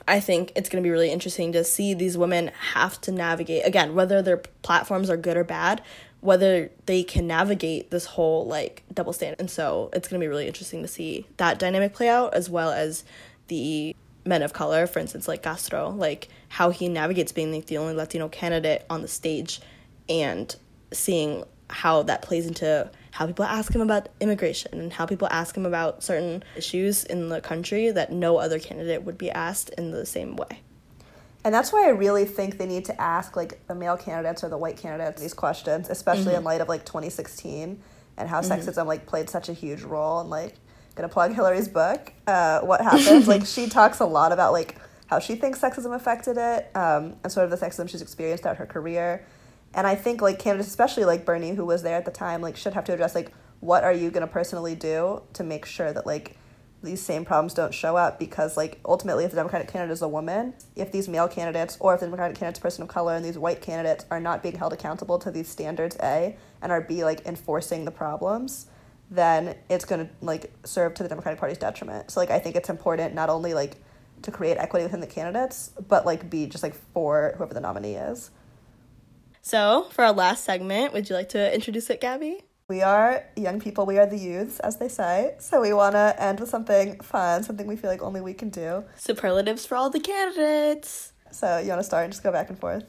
I 0.10 0.20
think 0.20 0.52
it's 0.56 0.70
going 0.70 0.84
to 0.84 0.88
be 0.88 0.92
really 0.92 1.12
interesting 1.12 1.52
to 1.52 1.64
see 1.64 1.94
these 1.94 2.18
women 2.18 2.52
have 2.74 3.00
to 3.02 3.12
navigate 3.12 3.66
again 3.66 3.94
whether 3.94 4.22
their 4.22 4.38
platforms 4.38 5.10
are 5.10 5.18
good 5.18 5.38
or 5.38 5.44
bad, 5.44 5.84
whether 6.22 6.70
they 6.86 7.04
can 7.04 7.28
navigate 7.28 7.92
this 7.92 8.06
whole 8.06 8.46
like 8.46 8.84
double 8.94 9.14
standard. 9.14 9.40
And 9.40 9.50
so 9.50 9.90
it's 9.94 10.08
going 10.08 10.20
to 10.20 10.24
be 10.24 10.28
really 10.28 10.48
interesting 10.48 10.82
to 10.82 10.88
see 10.88 11.26
that 11.38 11.60
dynamic 11.60 11.94
play 11.94 12.10
out 12.10 12.34
as 12.34 12.50
well 12.50 12.72
as 12.72 13.04
the 13.48 13.96
men 14.26 14.42
of 14.42 14.54
color, 14.54 14.86
for 14.86 15.00
instance, 15.00 15.28
like 15.28 15.44
Castro, 15.44 15.90
like 15.90 16.28
how 16.50 16.70
he 16.70 16.90
navigates 16.90 17.32
being 17.32 17.52
like 17.54 17.68
the 17.68 17.78
only 17.78 17.94
Latino 17.94 18.28
candidate 18.28 18.86
on 18.90 19.02
the 19.02 19.08
stage 19.08 19.62
and 20.08 20.56
seeing 20.92 21.44
how 21.70 22.04
that 22.04 22.22
plays 22.22 22.48
into 22.48 22.90
how 23.12 23.26
people 23.26 23.46
ask 23.46 23.74
him 23.74 23.82
about 23.82 24.10
immigration 24.20 24.80
and 24.80 24.94
how 24.94 25.06
people 25.06 25.28
ask 25.32 25.56
him 25.56 25.66
about 25.66 26.04
certain 26.04 26.44
issues 26.56 27.04
in 27.06 27.30
the 27.30 27.42
country 27.42 27.92
that 27.92 28.12
no 28.12 28.38
other 28.38 28.60
candidate 28.60 29.04
would 29.04 29.18
be 29.18 29.30
asked 29.32 29.70
in 29.78 29.92
the 29.92 30.06
same 30.06 30.36
way. 30.36 30.62
And 31.44 31.54
that's 31.54 31.72
why 31.72 31.86
I 31.86 31.90
really 31.90 32.26
think 32.26 32.58
they 32.58 32.66
need 32.66 32.86
to 32.86 33.02
ask 33.02 33.36
like 33.36 33.66
the 33.68 33.76
male 33.76 33.98
candidates 33.98 34.44
or 34.44 34.50
the 34.50 34.58
white 34.58 34.78
candidates 34.78 35.22
these 35.22 35.34
questions, 35.34 35.90
especially 35.90 36.28
mm-hmm. 36.28 36.38
in 36.38 36.44
light 36.44 36.62
of 36.62 36.68
like 36.68 36.86
2016 36.86 37.82
and 38.18 38.30
how 38.30 38.42
mm-hmm. 38.42 38.52
sexism 38.52 38.86
like 38.86 39.06
played 39.06 39.30
such 39.30 39.48
a 39.48 39.54
huge 39.54 39.82
role 39.82 40.20
and 40.20 40.30
like 40.30 40.56
gonna 40.96 41.08
plug 41.08 41.34
Hillary's 41.34 41.70
book. 41.70 42.12
Uh, 42.28 42.60
what 42.62 42.82
happens? 42.82 43.28
like 43.28 43.46
she 43.46 43.70
talks 43.70 44.00
a 44.00 44.06
lot 44.06 44.32
about 44.32 44.52
like 44.52 44.76
how 45.08 45.20
she 45.20 45.36
thinks 45.36 45.60
sexism 45.60 45.96
affected 45.96 46.38
it 46.38 46.70
um, 46.76 47.16
and 47.24 47.32
sort 47.32 47.50
of 47.50 47.58
the 47.58 47.66
sexism 47.66 47.90
she's 47.90 48.02
experienced 48.02 48.44
throughout 48.44 48.58
her 48.58 48.66
career 48.66 49.26
and 49.74 49.86
I 49.86 49.96
think 49.96 50.22
like 50.22 50.40
candidates, 50.40 50.70
especially 50.70 51.06
like 51.06 51.26
Bernie, 51.26 51.52
who 51.52 51.66
was 51.66 51.84
there 51.84 51.96
at 51.96 52.06
the 52.06 52.12
time, 52.12 52.42
like 52.42 52.58
should 52.58 52.74
have 52.74 52.86
to 52.86 52.94
address 52.94 53.16
like 53.16 53.32
what 53.60 53.84
are 53.84 53.94
you 53.94 54.10
gonna 54.10 54.28
personally 54.28 54.76
do 54.76 55.22
to 55.34 55.44
make 55.44 55.66
sure 55.66 55.92
that 55.94 56.06
like 56.06 56.38
these 56.82 57.02
same 57.02 57.26
problems 57.26 57.54
don't 57.54 57.74
show 57.74 57.98
up 57.98 58.20
because 58.20 58.56
like 58.56 58.80
ultimately 58.86 59.26
if 59.26 59.32
the 59.32 59.36
democratic 59.36 59.68
candidate 59.68 59.92
is 59.92 60.02
a 60.02 60.08
woman 60.08 60.54
if 60.76 60.92
these 60.92 61.10
male 61.10 61.28
candidates 61.28 61.78
or 61.80 61.94
if 61.94 62.00
the 62.00 62.06
democratic 62.06 62.38
candidate's 62.38 62.60
a 62.60 62.62
person 62.62 62.82
of 62.82 62.88
color 62.88 63.16
and 63.16 63.26
these 63.26 63.38
white 63.38 63.62
candidates 63.62 64.06
are 64.10 64.20
not 64.20 64.42
being 64.42 64.56
held 64.56 64.72
accountable 64.72 65.20
to 65.20 65.30
these 65.30 65.48
standards 65.48 65.98
a 66.02 66.36
and 66.62 66.72
are 66.72 66.82
b 66.82 67.04
like 67.04 67.26
enforcing 67.26 67.86
the 67.86 67.92
problems 67.92 68.68
then 69.12 69.56
it's 69.70 69.86
going 69.86 70.06
to 70.06 70.12
like 70.22 70.52
serve 70.64 70.94
to 70.94 71.04
the 71.04 71.10
democratic 71.10 71.40
party's 71.40 71.58
detriment 71.58 72.10
so 72.10 72.20
like 72.20 72.32
i 72.32 72.40
think 72.40 72.56
it's 72.56 72.70
important 72.70 73.14
not 73.14 73.30
only 73.30 73.54
like 73.54 73.76
to 74.22 74.32
create 74.32 74.58
equity 74.58 74.84
within 74.84 75.02
the 75.02 75.08
candidates 75.08 75.72
but 75.88 76.06
like 76.06 76.30
b 76.30 76.46
just 76.46 76.64
like 76.64 76.76
for 76.94 77.34
whoever 77.38 77.54
the 77.54 77.62
nominee 77.62 77.96
is 77.96 78.32
so, 79.42 79.88
for 79.92 80.04
our 80.04 80.12
last 80.12 80.44
segment, 80.44 80.94
would 80.94 81.10
you 81.10 81.16
like 81.16 81.30
to 81.30 81.54
introduce 81.56 81.90
it, 81.90 82.02
Gabby? 82.02 82.44
We 82.70 82.84
are 82.84 83.24
young 83.36 83.60
people, 83.60 83.88
we 83.88 83.98
are 83.98 84.06
the 84.06 84.16
youths, 84.16 84.60
as 84.60 84.78
they 84.78 84.90
say. 84.90 85.34
So, 85.40 85.60
we 85.60 85.74
want 85.74 85.96
to 85.96 86.16
end 86.20 86.40
with 86.40 86.50
something 86.50 87.00
fun, 87.00 87.42
something 87.42 87.66
we 87.66 87.76
feel 87.76 87.90
like 87.90 88.04
only 88.04 88.22
we 88.22 88.36
can 88.36 88.50
do. 88.50 88.84
Superlatives 88.96 89.66
for 89.66 89.76
all 89.76 89.90
the 89.90 90.00
candidates. 90.00 91.12
So, 91.32 91.58
you 91.58 91.70
want 91.70 91.80
to 91.80 91.84
start 91.84 92.04
and 92.04 92.14
just 92.14 92.22
go 92.22 92.32
back 92.32 92.48
and 92.48 92.60
forth? 92.60 92.84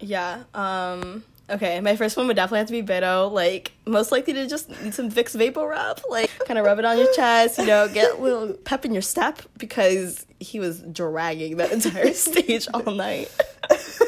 Yeah. 0.00 0.42
Um, 0.52 1.24
okay, 1.48 1.80
my 1.80 1.96
first 1.96 2.18
one 2.18 2.26
would 2.26 2.36
definitely 2.36 2.58
have 2.58 2.66
to 2.66 2.72
be 2.72 2.82
Beto. 2.82 3.32
Like, 3.32 3.72
most 3.86 4.12
likely 4.12 4.34
to 4.34 4.46
just 4.46 4.68
need 4.82 4.92
some 4.92 5.10
Vicks 5.10 5.34
VapoRub. 5.34 6.02
Like, 6.10 6.30
kind 6.46 6.58
of 6.58 6.66
rub 6.66 6.78
it 6.78 6.84
on 6.84 6.98
your 6.98 7.10
chest, 7.14 7.58
you 7.58 7.64
know, 7.64 7.88
get 7.88 8.18
a 8.18 8.20
little 8.20 8.52
pep 8.52 8.84
in 8.84 8.92
your 8.92 9.00
step 9.00 9.40
because 9.56 10.26
he 10.40 10.60
was 10.60 10.82
dragging 10.82 11.56
that 11.56 11.72
entire 11.72 12.12
stage 12.12 12.68
all 12.74 12.92
night 12.92 13.30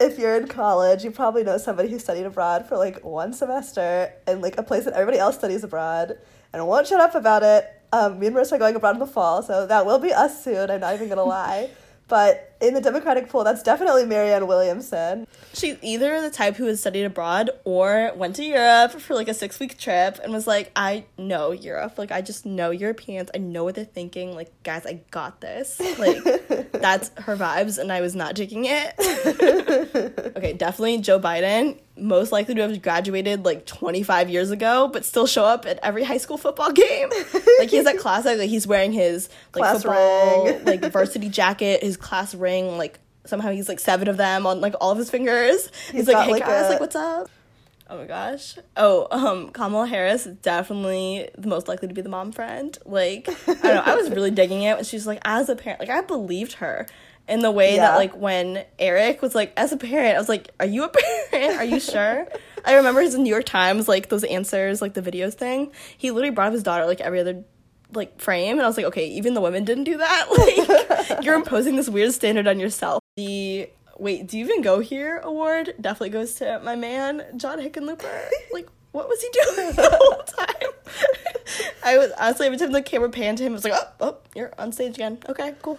if 0.00 0.18
you're 0.18 0.36
in 0.36 0.46
college, 0.46 1.04
you 1.04 1.10
probably 1.10 1.42
know 1.42 1.58
somebody 1.58 1.88
who 1.88 1.98
studied 1.98 2.24
abroad 2.24 2.68
for 2.68 2.76
like 2.76 3.04
one 3.04 3.32
semester 3.32 4.12
in 4.26 4.40
like 4.40 4.56
a 4.58 4.62
place 4.62 4.84
that 4.84 4.94
everybody 4.94 5.18
else 5.18 5.36
studies 5.36 5.64
abroad 5.64 6.18
and 6.52 6.66
won't 6.66 6.86
shut 6.86 7.00
up 7.00 7.14
about 7.14 7.42
it. 7.42 7.68
Um, 7.92 8.18
me 8.18 8.28
and 8.28 8.36
Marissa 8.36 8.52
are 8.52 8.58
going 8.58 8.76
abroad 8.76 8.96
in 8.96 9.00
the 9.00 9.06
fall, 9.06 9.42
so 9.42 9.66
that 9.66 9.86
will 9.86 9.98
be 9.98 10.12
us 10.12 10.44
soon. 10.44 10.70
I'm 10.70 10.80
not 10.80 10.94
even 10.94 11.08
gonna 11.08 11.24
lie. 11.24 11.70
But 12.08 12.47
in 12.60 12.74
the 12.74 12.80
Democratic 12.80 13.28
pool, 13.28 13.44
that's 13.44 13.62
definitely 13.62 14.04
Marianne 14.04 14.46
Williamson. 14.46 15.26
She's 15.54 15.76
either 15.82 16.20
the 16.20 16.30
type 16.30 16.56
who 16.56 16.66
has 16.66 16.80
studied 16.80 17.04
abroad 17.04 17.50
or 17.64 18.12
went 18.16 18.36
to 18.36 18.44
Europe 18.44 18.92
for 18.92 19.14
like 19.14 19.28
a 19.28 19.34
six 19.34 19.58
week 19.60 19.78
trip 19.78 20.18
and 20.22 20.32
was 20.32 20.46
like, 20.46 20.70
I 20.74 21.04
know 21.16 21.52
Europe. 21.52 21.98
Like, 21.98 22.10
I 22.10 22.20
just 22.20 22.46
know 22.46 22.70
Europeans. 22.70 23.30
I 23.34 23.38
know 23.38 23.64
what 23.64 23.74
they're 23.74 23.84
thinking. 23.84 24.34
Like, 24.34 24.50
guys, 24.62 24.86
I 24.86 25.00
got 25.10 25.40
this. 25.40 25.80
Like, 25.98 26.22
that's 26.72 27.10
her 27.18 27.36
vibes, 27.36 27.78
and 27.78 27.92
I 27.92 28.00
was 28.00 28.14
not 28.14 28.36
taking 28.36 28.64
it. 28.66 28.94
okay, 30.36 30.52
definitely 30.52 30.98
Joe 30.98 31.20
Biden 31.20 31.78
most 32.00 32.32
likely 32.32 32.54
to 32.54 32.62
have 32.62 32.82
graduated 32.82 33.44
like 33.44 33.66
25 33.66 34.30
years 34.30 34.50
ago, 34.50 34.88
but 34.92 35.04
still 35.04 35.26
show 35.26 35.44
up 35.44 35.66
at 35.66 35.78
every 35.82 36.04
high 36.04 36.18
school 36.18 36.36
football 36.36 36.72
game. 36.72 37.08
like 37.58 37.70
he 37.70 37.76
has 37.76 37.84
that 37.84 37.98
classic, 37.98 38.38
like 38.38 38.48
he's 38.48 38.66
wearing 38.66 38.92
his 38.92 39.28
like 39.54 39.62
class 39.62 39.82
football 39.82 40.46
ring. 40.46 40.64
like 40.64 40.92
varsity 40.92 41.28
jacket, 41.28 41.82
his 41.82 41.96
class 41.96 42.34
ring, 42.34 42.47
like 42.76 42.98
somehow 43.24 43.50
he's 43.50 43.68
like 43.68 43.80
seven 43.80 44.08
of 44.08 44.16
them 44.16 44.46
on 44.46 44.60
like 44.60 44.74
all 44.80 44.90
of 44.90 44.98
his 44.98 45.10
fingers. 45.10 45.70
He's, 45.86 46.06
he's 46.06 46.08
like, 46.08 46.24
hey 46.24 46.32
like 46.32 46.42
guys, 46.42 46.66
a... 46.66 46.70
like 46.70 46.80
what's 46.80 46.96
up? 46.96 47.28
Oh 47.90 47.96
my 47.96 48.06
gosh. 48.06 48.58
Oh, 48.76 49.08
um, 49.10 49.48
Kamala 49.48 49.86
Harris 49.86 50.24
definitely 50.24 51.30
the 51.38 51.48
most 51.48 51.68
likely 51.68 51.88
to 51.88 51.94
be 51.94 52.02
the 52.02 52.10
mom 52.10 52.32
friend. 52.32 52.76
Like, 52.84 53.28
I 53.48 53.54
don't 53.54 53.62
know. 53.62 53.82
I 53.84 53.94
was 53.94 54.10
really 54.10 54.30
digging 54.30 54.60
it 54.62 54.76
when 54.76 54.84
she's 54.84 55.06
like, 55.06 55.20
as 55.24 55.48
a 55.48 55.56
parent, 55.56 55.80
like 55.80 55.88
I 55.88 56.02
believed 56.02 56.54
her 56.54 56.86
in 57.28 57.40
the 57.40 57.50
way 57.50 57.76
yeah. 57.76 57.88
that 57.88 57.96
like 57.96 58.14
when 58.14 58.64
Eric 58.78 59.22
was 59.22 59.34
like 59.34 59.52
as 59.56 59.72
a 59.72 59.76
parent, 59.76 60.16
I 60.16 60.18
was 60.18 60.28
like, 60.28 60.50
"Are 60.60 60.66
you 60.66 60.84
a 60.84 60.88
parent? 61.30 61.58
Are 61.58 61.64
you 61.64 61.80
sure?" 61.80 62.26
I 62.64 62.74
remember 62.74 63.00
his 63.00 63.16
New 63.16 63.30
York 63.30 63.44
Times 63.44 63.88
like 63.88 64.08
those 64.08 64.24
answers, 64.24 64.82
like 64.82 64.94
the 64.94 65.02
videos 65.02 65.34
thing. 65.34 65.72
He 65.96 66.10
literally 66.10 66.34
brought 66.34 66.48
up 66.48 66.52
his 66.54 66.62
daughter 66.62 66.86
like 66.86 67.00
every 67.00 67.20
other 67.20 67.44
like 67.92 68.20
frame, 68.20 68.52
and 68.52 68.62
I 68.62 68.66
was 68.66 68.76
like, 68.76 68.86
"Okay, 68.86 69.08
even 69.08 69.34
the 69.34 69.40
women 69.40 69.64
didn't 69.64 69.84
do 69.84 69.98
that. 69.98 70.26
Like, 71.08 71.24
you're 71.24 71.34
imposing 71.34 71.76
this 71.76 71.88
weird 71.88 72.12
standard 72.12 72.46
on 72.46 72.60
yourself." 72.60 73.02
The 73.16 73.70
wait, 73.98 74.26
do 74.26 74.38
you 74.38 74.44
even 74.44 74.62
go 74.62 74.80
here? 74.80 75.18
Award 75.18 75.74
definitely 75.80 76.10
goes 76.10 76.34
to 76.34 76.60
my 76.62 76.76
man 76.76 77.24
John 77.36 77.58
Hickenlooper. 77.58 78.28
Like, 78.52 78.68
what 78.92 79.08
was 79.08 79.20
he 79.20 79.28
doing 79.32 79.72
the 79.76 79.98
whole 80.00 80.22
time? 80.22 80.72
I 81.84 81.98
was 81.98 82.10
honestly 82.18 82.46
every 82.46 82.58
time 82.58 82.72
the 82.72 82.82
camera 82.82 83.10
panned 83.10 83.38
to 83.38 83.44
him, 83.44 83.52
I 83.52 83.54
was 83.54 83.64
like, 83.64 83.74
oh, 83.74 83.88
oh, 84.00 84.16
you're 84.34 84.52
on 84.58 84.72
stage 84.72 84.94
again. 84.94 85.18
Okay, 85.28 85.54
cool. 85.62 85.78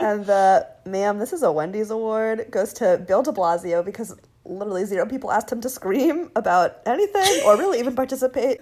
and 0.00 0.24
the 0.26 0.66
ma'am, 0.86 1.18
this 1.18 1.32
is 1.32 1.42
a 1.42 1.50
Wendy's 1.52 1.90
award 1.90 2.46
goes 2.50 2.72
to 2.74 3.02
Bill 3.06 3.22
De 3.22 3.32
Blasio 3.32 3.84
because 3.84 4.14
literally 4.44 4.84
zero 4.84 5.06
people 5.06 5.30
asked 5.32 5.50
him 5.50 5.60
to 5.62 5.68
scream 5.68 6.30
about 6.36 6.76
anything 6.86 7.42
or 7.46 7.56
really 7.56 7.78
even 7.78 7.94
participate. 7.94 8.60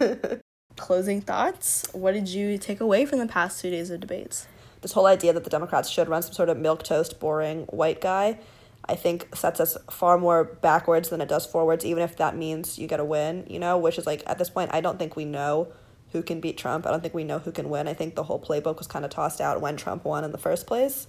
Closing 0.77 1.21
thoughts. 1.21 1.87
What 1.93 2.13
did 2.13 2.29
you 2.29 2.59
take 2.59 2.81
away 2.81 3.07
from 3.07 3.19
the 3.19 3.27
past 3.27 3.61
two 3.61 3.71
days 3.71 3.91
of 3.91 4.01
debates? 4.01 4.47
This 4.81 4.93
whole 4.93 5.07
idea 5.07 5.33
that 5.33 5.45
the 5.45 5.51
Democrats 5.51 5.89
should 5.89 6.09
run 6.09 6.23
some 6.23 6.33
sort 6.33 6.49
of 6.49 6.57
milk 6.57 6.83
toast, 6.83 7.21
boring 7.21 7.63
white 7.67 8.01
guy 8.01 8.39
I 8.85 8.97
think 8.97 9.35
sets 9.35 9.61
us 9.61 9.77
far 9.91 10.19
more 10.19 10.45
backwards 10.45 11.11
than 11.11 11.21
it 11.21 11.29
does 11.29 11.47
forwards, 11.47 11.85
even 11.85 12.03
if 12.03 12.17
that 12.17 12.37
means 12.37 12.79
you 12.79 12.89
get 12.89 13.01
a 13.01 13.05
win, 13.05 13.47
you 13.49 13.59
know, 13.59 13.79
which 13.79 13.97
is 13.97 14.07
like 14.07 14.23
at 14.27 14.39
this 14.39 14.51
point, 14.51 14.71
I 14.73 14.81
don't 14.81 14.99
think 14.99 15.15
we 15.15 15.25
know 15.25 15.69
who 16.11 16.23
can 16.23 16.41
beat 16.41 16.59
Trump. 16.59 16.87
I 16.87 16.91
don't 16.91 17.01
think 17.01 17.15
we 17.15 17.25
know 17.25 17.39
who 17.39 17.53
can 17.53 17.71
win. 17.71 17.87
I 17.87 17.95
think 17.95 18.17
the 18.17 18.25
whole 18.25 18.41
playbook 18.41 18.79
was 18.79 18.87
kind 18.87 19.05
of 19.05 19.11
tossed 19.11 19.41
out 19.41 19.61
when 19.61 19.77
Trump 19.77 20.05
won 20.05 20.25
in 20.25 20.33
the 20.33 20.39
first 20.39 20.67
place. 20.67 21.07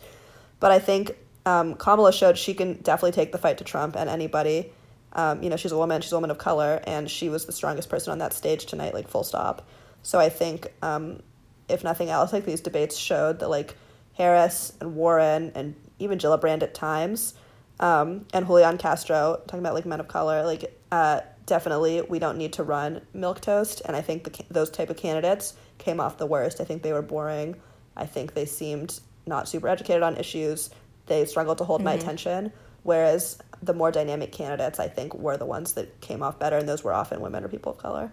But 0.60 0.72
I 0.72 0.80
think 0.80 1.18
um, 1.46 1.76
Kamala 1.76 2.14
showed 2.14 2.38
she 2.38 2.54
can 2.54 2.76
definitely 2.76 3.12
take 3.12 3.32
the 3.32 3.38
fight 3.38 3.58
to 3.58 3.64
Trump 3.64 3.96
and 3.96 4.10
anybody. 4.10 4.72
Um, 5.14 5.44
you 5.44 5.50
know, 5.50 5.56
she's 5.56 5.72
a 5.72 5.78
woman, 5.78 6.02
she's 6.02 6.12
a 6.12 6.16
woman 6.16 6.32
of 6.32 6.38
color, 6.38 6.82
and 6.86 7.10
she 7.10 7.30
was 7.30 7.46
the 7.46 7.52
strongest 7.52 7.90
person 7.90 8.12
on 8.12 8.18
that 8.18 8.34
stage 8.34 8.66
tonight, 8.66 8.94
like 8.94 9.08
full 9.08 9.24
stop. 9.24 9.68
So 10.02 10.20
I 10.20 10.30
think, 10.30 10.68
um, 10.82 11.22
if 11.70 11.84
nothing 11.84 12.10
else, 12.10 12.34
like 12.34 12.46
these 12.46 12.62
debates 12.62 12.98
showed 12.98 13.40
that 13.40 13.50
like 13.50 13.76
Harris 14.14 14.74
and 14.82 14.96
Warren 14.96 15.52
and 15.56 15.76
even 16.00 16.18
Gillibrand 16.18 16.62
at 16.64 16.74
times 16.74 17.36
um, 17.80 18.26
and 18.34 18.46
Julian 18.46 18.78
Castro 18.78 19.42
talking 19.48 19.60
about 19.60 19.74
like 19.74 19.86
men 19.86 20.00
of 20.00 20.08
color, 20.08 20.44
like 20.46 20.80
uh, 20.92 21.22
definitely 21.46 22.02
we 22.02 22.20
don't 22.20 22.38
need 22.38 22.54
to 22.54 22.64
run 22.64 23.02
milk 23.14 23.42
toast, 23.42 23.82
and 23.86 23.96
I 23.96 24.02
think 24.02 24.24
the, 24.24 24.44
those 24.50 24.70
type 24.70 24.90
of 24.90 24.98
candidates 24.98 25.56
came 25.78 26.00
off 26.00 26.18
the 26.18 26.26
worst. 26.26 26.62
I 26.62 26.64
think 26.64 26.84
they 26.84 26.94
were 26.94 27.02
boring. 27.02 27.56
I 27.96 28.06
think 28.06 28.34
they 28.34 28.46
seemed 28.46 29.00
not 29.26 29.48
super 29.48 29.68
educated 29.68 30.04
on 30.04 30.18
issues. 30.18 30.70
They 31.08 31.26
struggled 31.26 31.58
to 31.60 31.64
hold 31.64 31.80
mm-hmm. 31.80 31.86
my 31.86 31.94
attention. 31.94 32.52
Whereas 32.84 33.38
the 33.62 33.74
more 33.74 33.92
dynamic 33.92 34.32
candidates, 34.32 34.80
I 34.80 34.88
think, 34.88 35.14
were 35.14 35.38
the 35.38 35.46
ones 35.46 35.74
that 35.74 36.02
came 36.02 36.22
off 36.22 36.38
better, 36.40 36.58
and 36.58 36.68
those 36.68 36.84
were 36.84 36.94
often 36.94 37.22
women 37.22 37.44
or 37.44 37.48
people 37.48 37.72
of 37.72 37.78
color. 37.78 38.12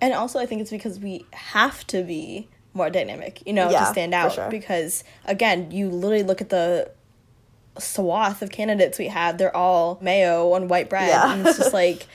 And 0.00 0.14
also, 0.14 0.38
I 0.38 0.46
think 0.46 0.62
it's 0.62 0.70
because 0.70 0.98
we 0.98 1.26
have 1.32 1.86
to 1.88 2.02
be 2.02 2.48
more 2.72 2.88
dynamic, 2.88 3.42
you 3.46 3.52
know, 3.52 3.70
yeah, 3.70 3.80
to 3.80 3.86
stand 3.86 4.14
out. 4.14 4.32
Sure. 4.32 4.48
Because 4.48 5.04
again, 5.26 5.70
you 5.70 5.90
literally 5.90 6.22
look 6.22 6.40
at 6.40 6.48
the 6.48 6.90
swath 7.78 8.42
of 8.42 8.50
candidates 8.50 8.98
we 8.98 9.08
had, 9.08 9.38
they're 9.38 9.54
all 9.54 9.98
mayo 10.00 10.52
on 10.52 10.68
white 10.68 10.88
bread. 10.88 11.08
Yeah. 11.08 11.32
And 11.32 11.46
it's 11.46 11.58
just 11.58 11.74
like 11.74 12.06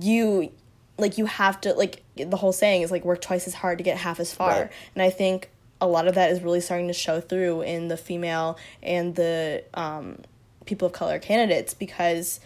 you 0.00 0.52
like 0.98 1.18
you 1.18 1.26
have 1.26 1.60
to 1.62 1.72
like 1.74 2.02
the 2.16 2.36
whole 2.36 2.52
saying 2.52 2.82
is 2.82 2.90
like 2.90 3.04
work 3.04 3.20
twice 3.20 3.46
as 3.46 3.54
hard 3.54 3.78
to 3.78 3.84
get 3.84 3.96
half 3.96 4.20
as 4.20 4.32
far. 4.32 4.50
Right. 4.50 4.70
And 4.94 5.02
I 5.02 5.10
think 5.10 5.50
a 5.80 5.86
lot 5.86 6.06
of 6.06 6.14
that 6.14 6.30
is 6.30 6.42
really 6.42 6.60
starting 6.60 6.88
to 6.88 6.92
show 6.92 7.20
through 7.20 7.62
in 7.62 7.88
the 7.88 7.96
female 7.96 8.58
and 8.82 9.14
the 9.14 9.64
um 9.74 10.18
people 10.70 10.86
of 10.86 10.92
color 10.92 11.18
candidates 11.18 11.74
because 11.74 12.40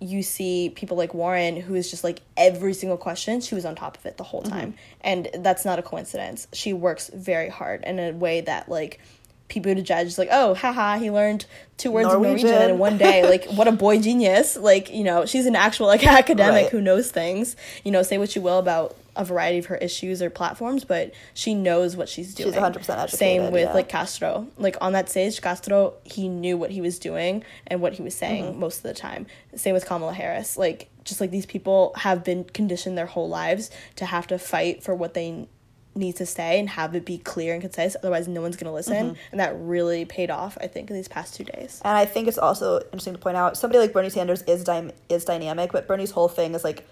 you 0.00 0.22
see 0.22 0.70
people 0.70 0.96
like 0.96 1.12
Warren 1.12 1.60
who 1.60 1.74
is 1.74 1.90
just 1.90 2.04
like 2.04 2.22
every 2.36 2.72
single 2.72 2.96
question 2.96 3.40
she 3.40 3.56
was 3.56 3.64
on 3.64 3.74
top 3.74 3.98
of 3.98 4.06
it 4.06 4.16
the 4.16 4.22
whole 4.22 4.42
mm-hmm. 4.42 4.52
time. 4.52 4.74
And 5.00 5.28
that's 5.40 5.64
not 5.64 5.78
a 5.80 5.82
coincidence. 5.82 6.46
She 6.52 6.72
works 6.72 7.10
very 7.12 7.48
hard 7.48 7.82
in 7.84 7.98
a 7.98 8.12
way 8.12 8.40
that 8.42 8.68
like 8.68 9.00
people 9.48 9.74
to 9.74 9.80
judge 9.82 10.18
like 10.18 10.28
oh 10.30 10.54
haha 10.54 10.98
he 10.98 11.10
learned 11.10 11.46
two 11.78 11.90
words 11.90 12.06
Norwegian. 12.06 12.48
of 12.48 12.52
Norwegian. 12.52 12.70
in 12.70 12.78
one 12.78 12.96
day. 12.96 13.22
Like 13.28 13.46
what 13.46 13.66
a 13.66 13.72
boy 13.72 14.00
genius. 14.00 14.56
Like 14.56 14.90
you 14.92 15.02
know 15.02 15.26
she's 15.26 15.46
an 15.46 15.56
actual 15.56 15.88
like 15.88 16.06
academic 16.06 16.64
Right. 16.64 16.70
who 16.70 16.80
knows 16.80 17.10
things. 17.10 17.56
You 17.82 17.90
know 17.90 18.02
say 18.02 18.18
what 18.18 18.36
you 18.36 18.42
will 18.42 18.58
about 18.58 18.96
a 19.18 19.24
variety 19.24 19.58
of 19.58 19.66
her 19.66 19.76
issues 19.76 20.22
or 20.22 20.30
platforms 20.30 20.84
but 20.84 21.12
she 21.34 21.54
knows 21.54 21.96
what 21.96 22.08
she's 22.08 22.34
doing 22.34 22.52
She's 22.52 22.58
100% 22.58 22.76
educated, 22.76 23.10
same 23.10 23.50
with 23.52 23.64
yeah. 23.68 23.74
like 23.74 23.88
Castro. 23.90 24.46
Like 24.56 24.76
on 24.80 24.92
that 24.94 25.10
stage, 25.10 25.40
Castro, 25.42 25.94
he 26.04 26.28
knew 26.28 26.56
what 26.56 26.70
he 26.70 26.80
was 26.80 26.98
doing 26.98 27.44
and 27.66 27.82
what 27.82 27.92
he 27.94 28.02
was 28.02 28.14
saying 28.14 28.44
Mm-hmm. 28.44 28.60
most 28.60 28.78
of 28.78 28.82
the 28.84 28.94
time. 28.94 29.26
Same 29.54 29.74
with 29.74 29.84
Kamala 29.84 30.14
Harris. 30.14 30.56
Like 30.56 30.88
just 31.04 31.20
like 31.20 31.30
these 31.30 31.46
people 31.46 31.92
have 31.96 32.22
been 32.24 32.44
conditioned 32.44 32.96
their 32.96 33.06
whole 33.06 33.28
lives 33.28 33.70
to 33.96 34.06
have 34.06 34.26
to 34.28 34.38
fight 34.38 34.82
for 34.82 34.94
what 34.94 35.14
they 35.14 35.48
need 35.94 36.14
to 36.14 36.26
say 36.26 36.60
and 36.60 36.68
have 36.68 36.94
it 36.94 37.04
be 37.04 37.18
clear 37.18 37.54
and 37.54 37.60
concise. 37.62 37.96
Otherwise, 37.96 38.28
no 38.28 38.40
one's 38.40 38.56
gonna 38.56 38.72
listen. 38.72 38.94
Mm-hmm. 39.10 39.20
And 39.32 39.40
that 39.40 39.52
really 39.58 40.04
paid 40.04 40.30
off, 40.30 40.56
I 40.60 40.68
think, 40.68 40.90
in 40.90 40.96
these 40.96 41.08
past 41.08 41.34
two 41.34 41.42
days. 41.44 41.80
And 41.84 41.96
I 41.96 42.04
think 42.04 42.28
it's 42.28 42.38
also 42.38 42.78
interesting 42.92 43.14
to 43.14 43.18
point 43.18 43.36
out 43.36 43.56
somebody 43.56 43.80
like 43.80 43.92
Bernie 43.92 44.10
Sanders 44.10 44.42
is 44.42 44.62
dy- 44.62 44.92
is 45.08 45.24
dynamic, 45.24 45.72
but 45.72 45.88
Bernie's 45.88 46.12
whole 46.12 46.28
thing 46.28 46.54
is 46.54 46.62
like 46.62 46.86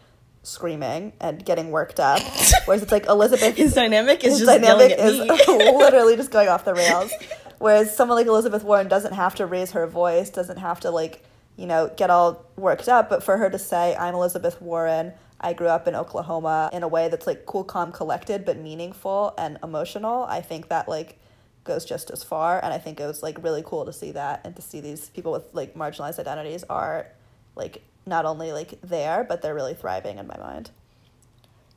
screaming 0.47 1.13
and 1.21 1.45
getting 1.45 1.71
worked 1.71 1.99
up, 1.99 2.23
whereas 2.65 2.83
it's 2.83 2.93
like 2.93 3.07
Elizabeth 3.07 3.57
His 3.57 3.75
dynamic 3.75 4.23
is 4.25 4.39
his 4.39 4.47
just 4.47 4.61
dynamic 4.63 4.97
yelling 4.97 5.29
is 5.29 5.41
at 5.41 5.49
me. 5.49 5.73
literally 5.77 6.17
just 6.17 6.31
going 6.31 6.49
off 6.49 6.65
the 6.65 6.75
rails. 6.83 7.13
Whereas 7.59 7.95
someone 7.95 8.17
like 8.17 8.27
Elizabeth 8.27 8.63
Warren 8.63 8.87
doesn't 8.87 9.15
have 9.15 9.35
to 9.37 9.47
raise 9.47 9.73
her 9.73 9.87
voice, 9.87 10.31
doesn't 10.31 10.59
have 10.59 10.81
to 10.81 10.91
like, 10.91 11.25
you 11.57 11.67
know, 11.67 11.91
get 11.97 12.11
all 12.11 12.45
worked 12.57 12.89
up, 12.89 13.09
but 13.09 13.23
for 13.23 13.39
her 13.39 13.51
to 13.51 13.59
say, 13.59 13.97
I'm 13.97 14.15
Elizabeth 14.15 14.61
Warren, 14.61 15.13
I 15.41 15.53
grew 15.53 15.69
up 15.69 15.89
in 15.89 15.95
Oklahoma 15.95 16.71
in 16.73 16.83
a 16.83 16.89
way 16.89 17.09
that's 17.09 17.27
like 17.27 17.45
cool, 17.47 17.65
calm, 17.65 17.93
collected, 17.93 18.45
but 18.45 18.59
meaningful 18.59 19.35
and 19.37 19.59
emotional, 19.63 20.25
I 20.25 20.43
think 20.43 20.69
that 20.69 20.89
like 20.89 21.19
goes 21.65 21.85
just 21.85 22.11
as 22.11 22.23
far. 22.23 22.63
And 22.63 22.73
I 22.73 22.79
think 22.79 23.01
it 23.01 23.07
was 23.07 23.23
like 23.23 23.43
really 23.43 23.63
cool 23.67 23.85
to 23.85 23.93
see 23.93 24.13
that 24.13 24.43
and 24.45 24.55
to 24.55 24.63
see 24.63 24.81
these 24.81 25.11
people 25.11 25.33
with 25.33 25.53
like 25.55 25.75
marginalized 25.75 26.19
identities 26.19 26.63
are 26.71 27.09
like 27.57 27.83
not 28.07 28.25
only 28.25 28.53
like 28.53 28.79
there, 28.83 29.25
but 29.25 29.43
they're 29.43 29.55
really 29.55 29.75
thriving 29.75 30.19
in 30.19 30.27
my 30.27 30.37
mind. 30.39 30.71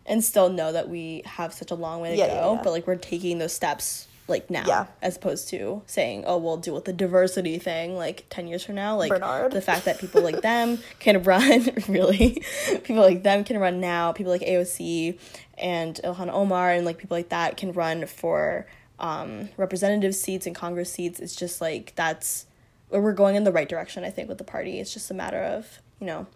and 0.05 0.23
still 0.23 0.49
know 0.49 0.71
that 0.71 0.89
we 0.89 1.21
have 1.25 1.53
such 1.53 1.69
a 1.69 1.75
long 1.75 2.01
way 2.01 2.09
to 2.11 2.15
Yeah, 2.17 2.27
go, 2.41 2.53
yeah, 2.55 2.61
but 2.63 2.71
like 2.71 2.87
we're 2.87 2.95
taking 2.95 3.37
those 3.37 3.53
steps 3.53 4.07
like 4.27 4.49
now 4.49 4.63
Yeah. 4.65 4.85
as 5.03 5.17
opposed 5.17 5.49
to 5.49 5.83
saying, 5.85 6.23
"Oh, 6.25 6.37
we'll 6.37 6.57
deal 6.57 6.73
with 6.73 6.85
the 6.85 6.93
diversity 6.93 7.59
thing 7.59 7.95
like 7.95 8.25
10 8.31 8.47
years 8.47 8.63
from 8.63 8.73
now." 8.75 8.95
Like 8.97 9.09
Bernard. 9.11 9.51
the 9.51 9.61
fact 9.61 9.85
that 9.85 9.99
people 9.99 10.21
like 10.21 10.41
them 10.41 10.79
can 10.99 11.21
run 11.21 11.69
really 11.87 12.41
people 12.83 13.03
like 13.03 13.21
them 13.21 13.43
can 13.43 13.59
run 13.59 13.79
now, 13.79 14.11
people 14.11 14.31
like 14.31 14.41
AOC 14.41 15.19
and 15.59 15.99
Ilhan 16.03 16.29
Omar 16.31 16.71
and 16.71 16.85
like 16.85 16.97
people 16.97 17.15
like 17.17 17.29
that 17.29 17.55
can 17.57 17.71
run 17.71 18.07
for 18.07 18.65
um 18.99 19.49
representative 19.57 20.15
seats 20.15 20.47
and 20.47 20.55
Congress 20.55 20.91
seats. 20.91 21.19
It's 21.19 21.35
just 21.35 21.61
like 21.61 21.93
that's 21.95 22.45
we're 22.89 23.13
going 23.13 23.35
in 23.35 23.43
the 23.43 23.51
right 23.51 23.69
direction, 23.69 24.03
I 24.03 24.09
think, 24.09 24.27
with 24.27 24.39
the 24.39 24.43
party. 24.43 24.79
It's 24.79 24.91
just 24.91 25.11
a 25.11 25.13
matter 25.13 25.43
of, 25.43 25.79
you 25.99 26.07
know, 26.07 26.27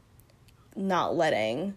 not 0.75 1.15
letting 1.15 1.75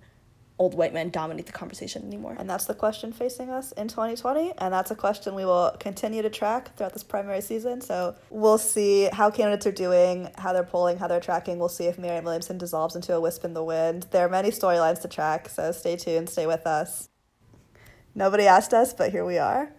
old 0.58 0.74
white 0.74 0.94
men 0.94 1.10
dominate 1.10 1.46
the 1.46 1.52
conversation 1.52 2.02
anymore. 2.04 2.34
And 2.38 2.48
that's 2.48 2.64
the 2.64 2.74
question 2.74 3.12
facing 3.12 3.50
us 3.50 3.72
in 3.72 3.88
2020. 3.88 4.54
And 4.58 4.72
that's 4.72 4.90
a 4.90 4.94
question 4.94 5.34
we 5.34 5.44
will 5.44 5.76
continue 5.78 6.22
to 6.22 6.30
track 6.30 6.74
throughout 6.76 6.94
this 6.94 7.04
primary 7.04 7.42
season. 7.42 7.80
So 7.82 8.16
we'll 8.30 8.58
see 8.58 9.08
how 9.12 9.30
candidates 9.30 9.66
are 9.66 9.72
doing, 9.72 10.30
how 10.38 10.52
they're 10.54 10.64
polling, 10.64 10.96
how 10.96 11.08
they're 11.08 11.20
tracking. 11.20 11.58
We'll 11.58 11.68
see 11.68 11.84
if 11.84 11.98
Marianne 11.98 12.24
Williamson 12.24 12.56
dissolves 12.56 12.96
into 12.96 13.14
a 13.14 13.20
wisp 13.20 13.44
in 13.44 13.52
the 13.52 13.62
wind. 13.62 14.06
There 14.12 14.24
are 14.24 14.30
many 14.30 14.50
storylines 14.50 15.02
to 15.02 15.08
track, 15.08 15.50
so 15.50 15.72
stay 15.72 15.96
tuned, 15.96 16.30
stay 16.30 16.46
with 16.46 16.66
us. 16.66 17.08
Nobody 18.14 18.46
asked 18.46 18.72
us, 18.72 18.94
but 18.94 19.10
here 19.10 19.26
we 19.26 19.36
are. 19.36 19.70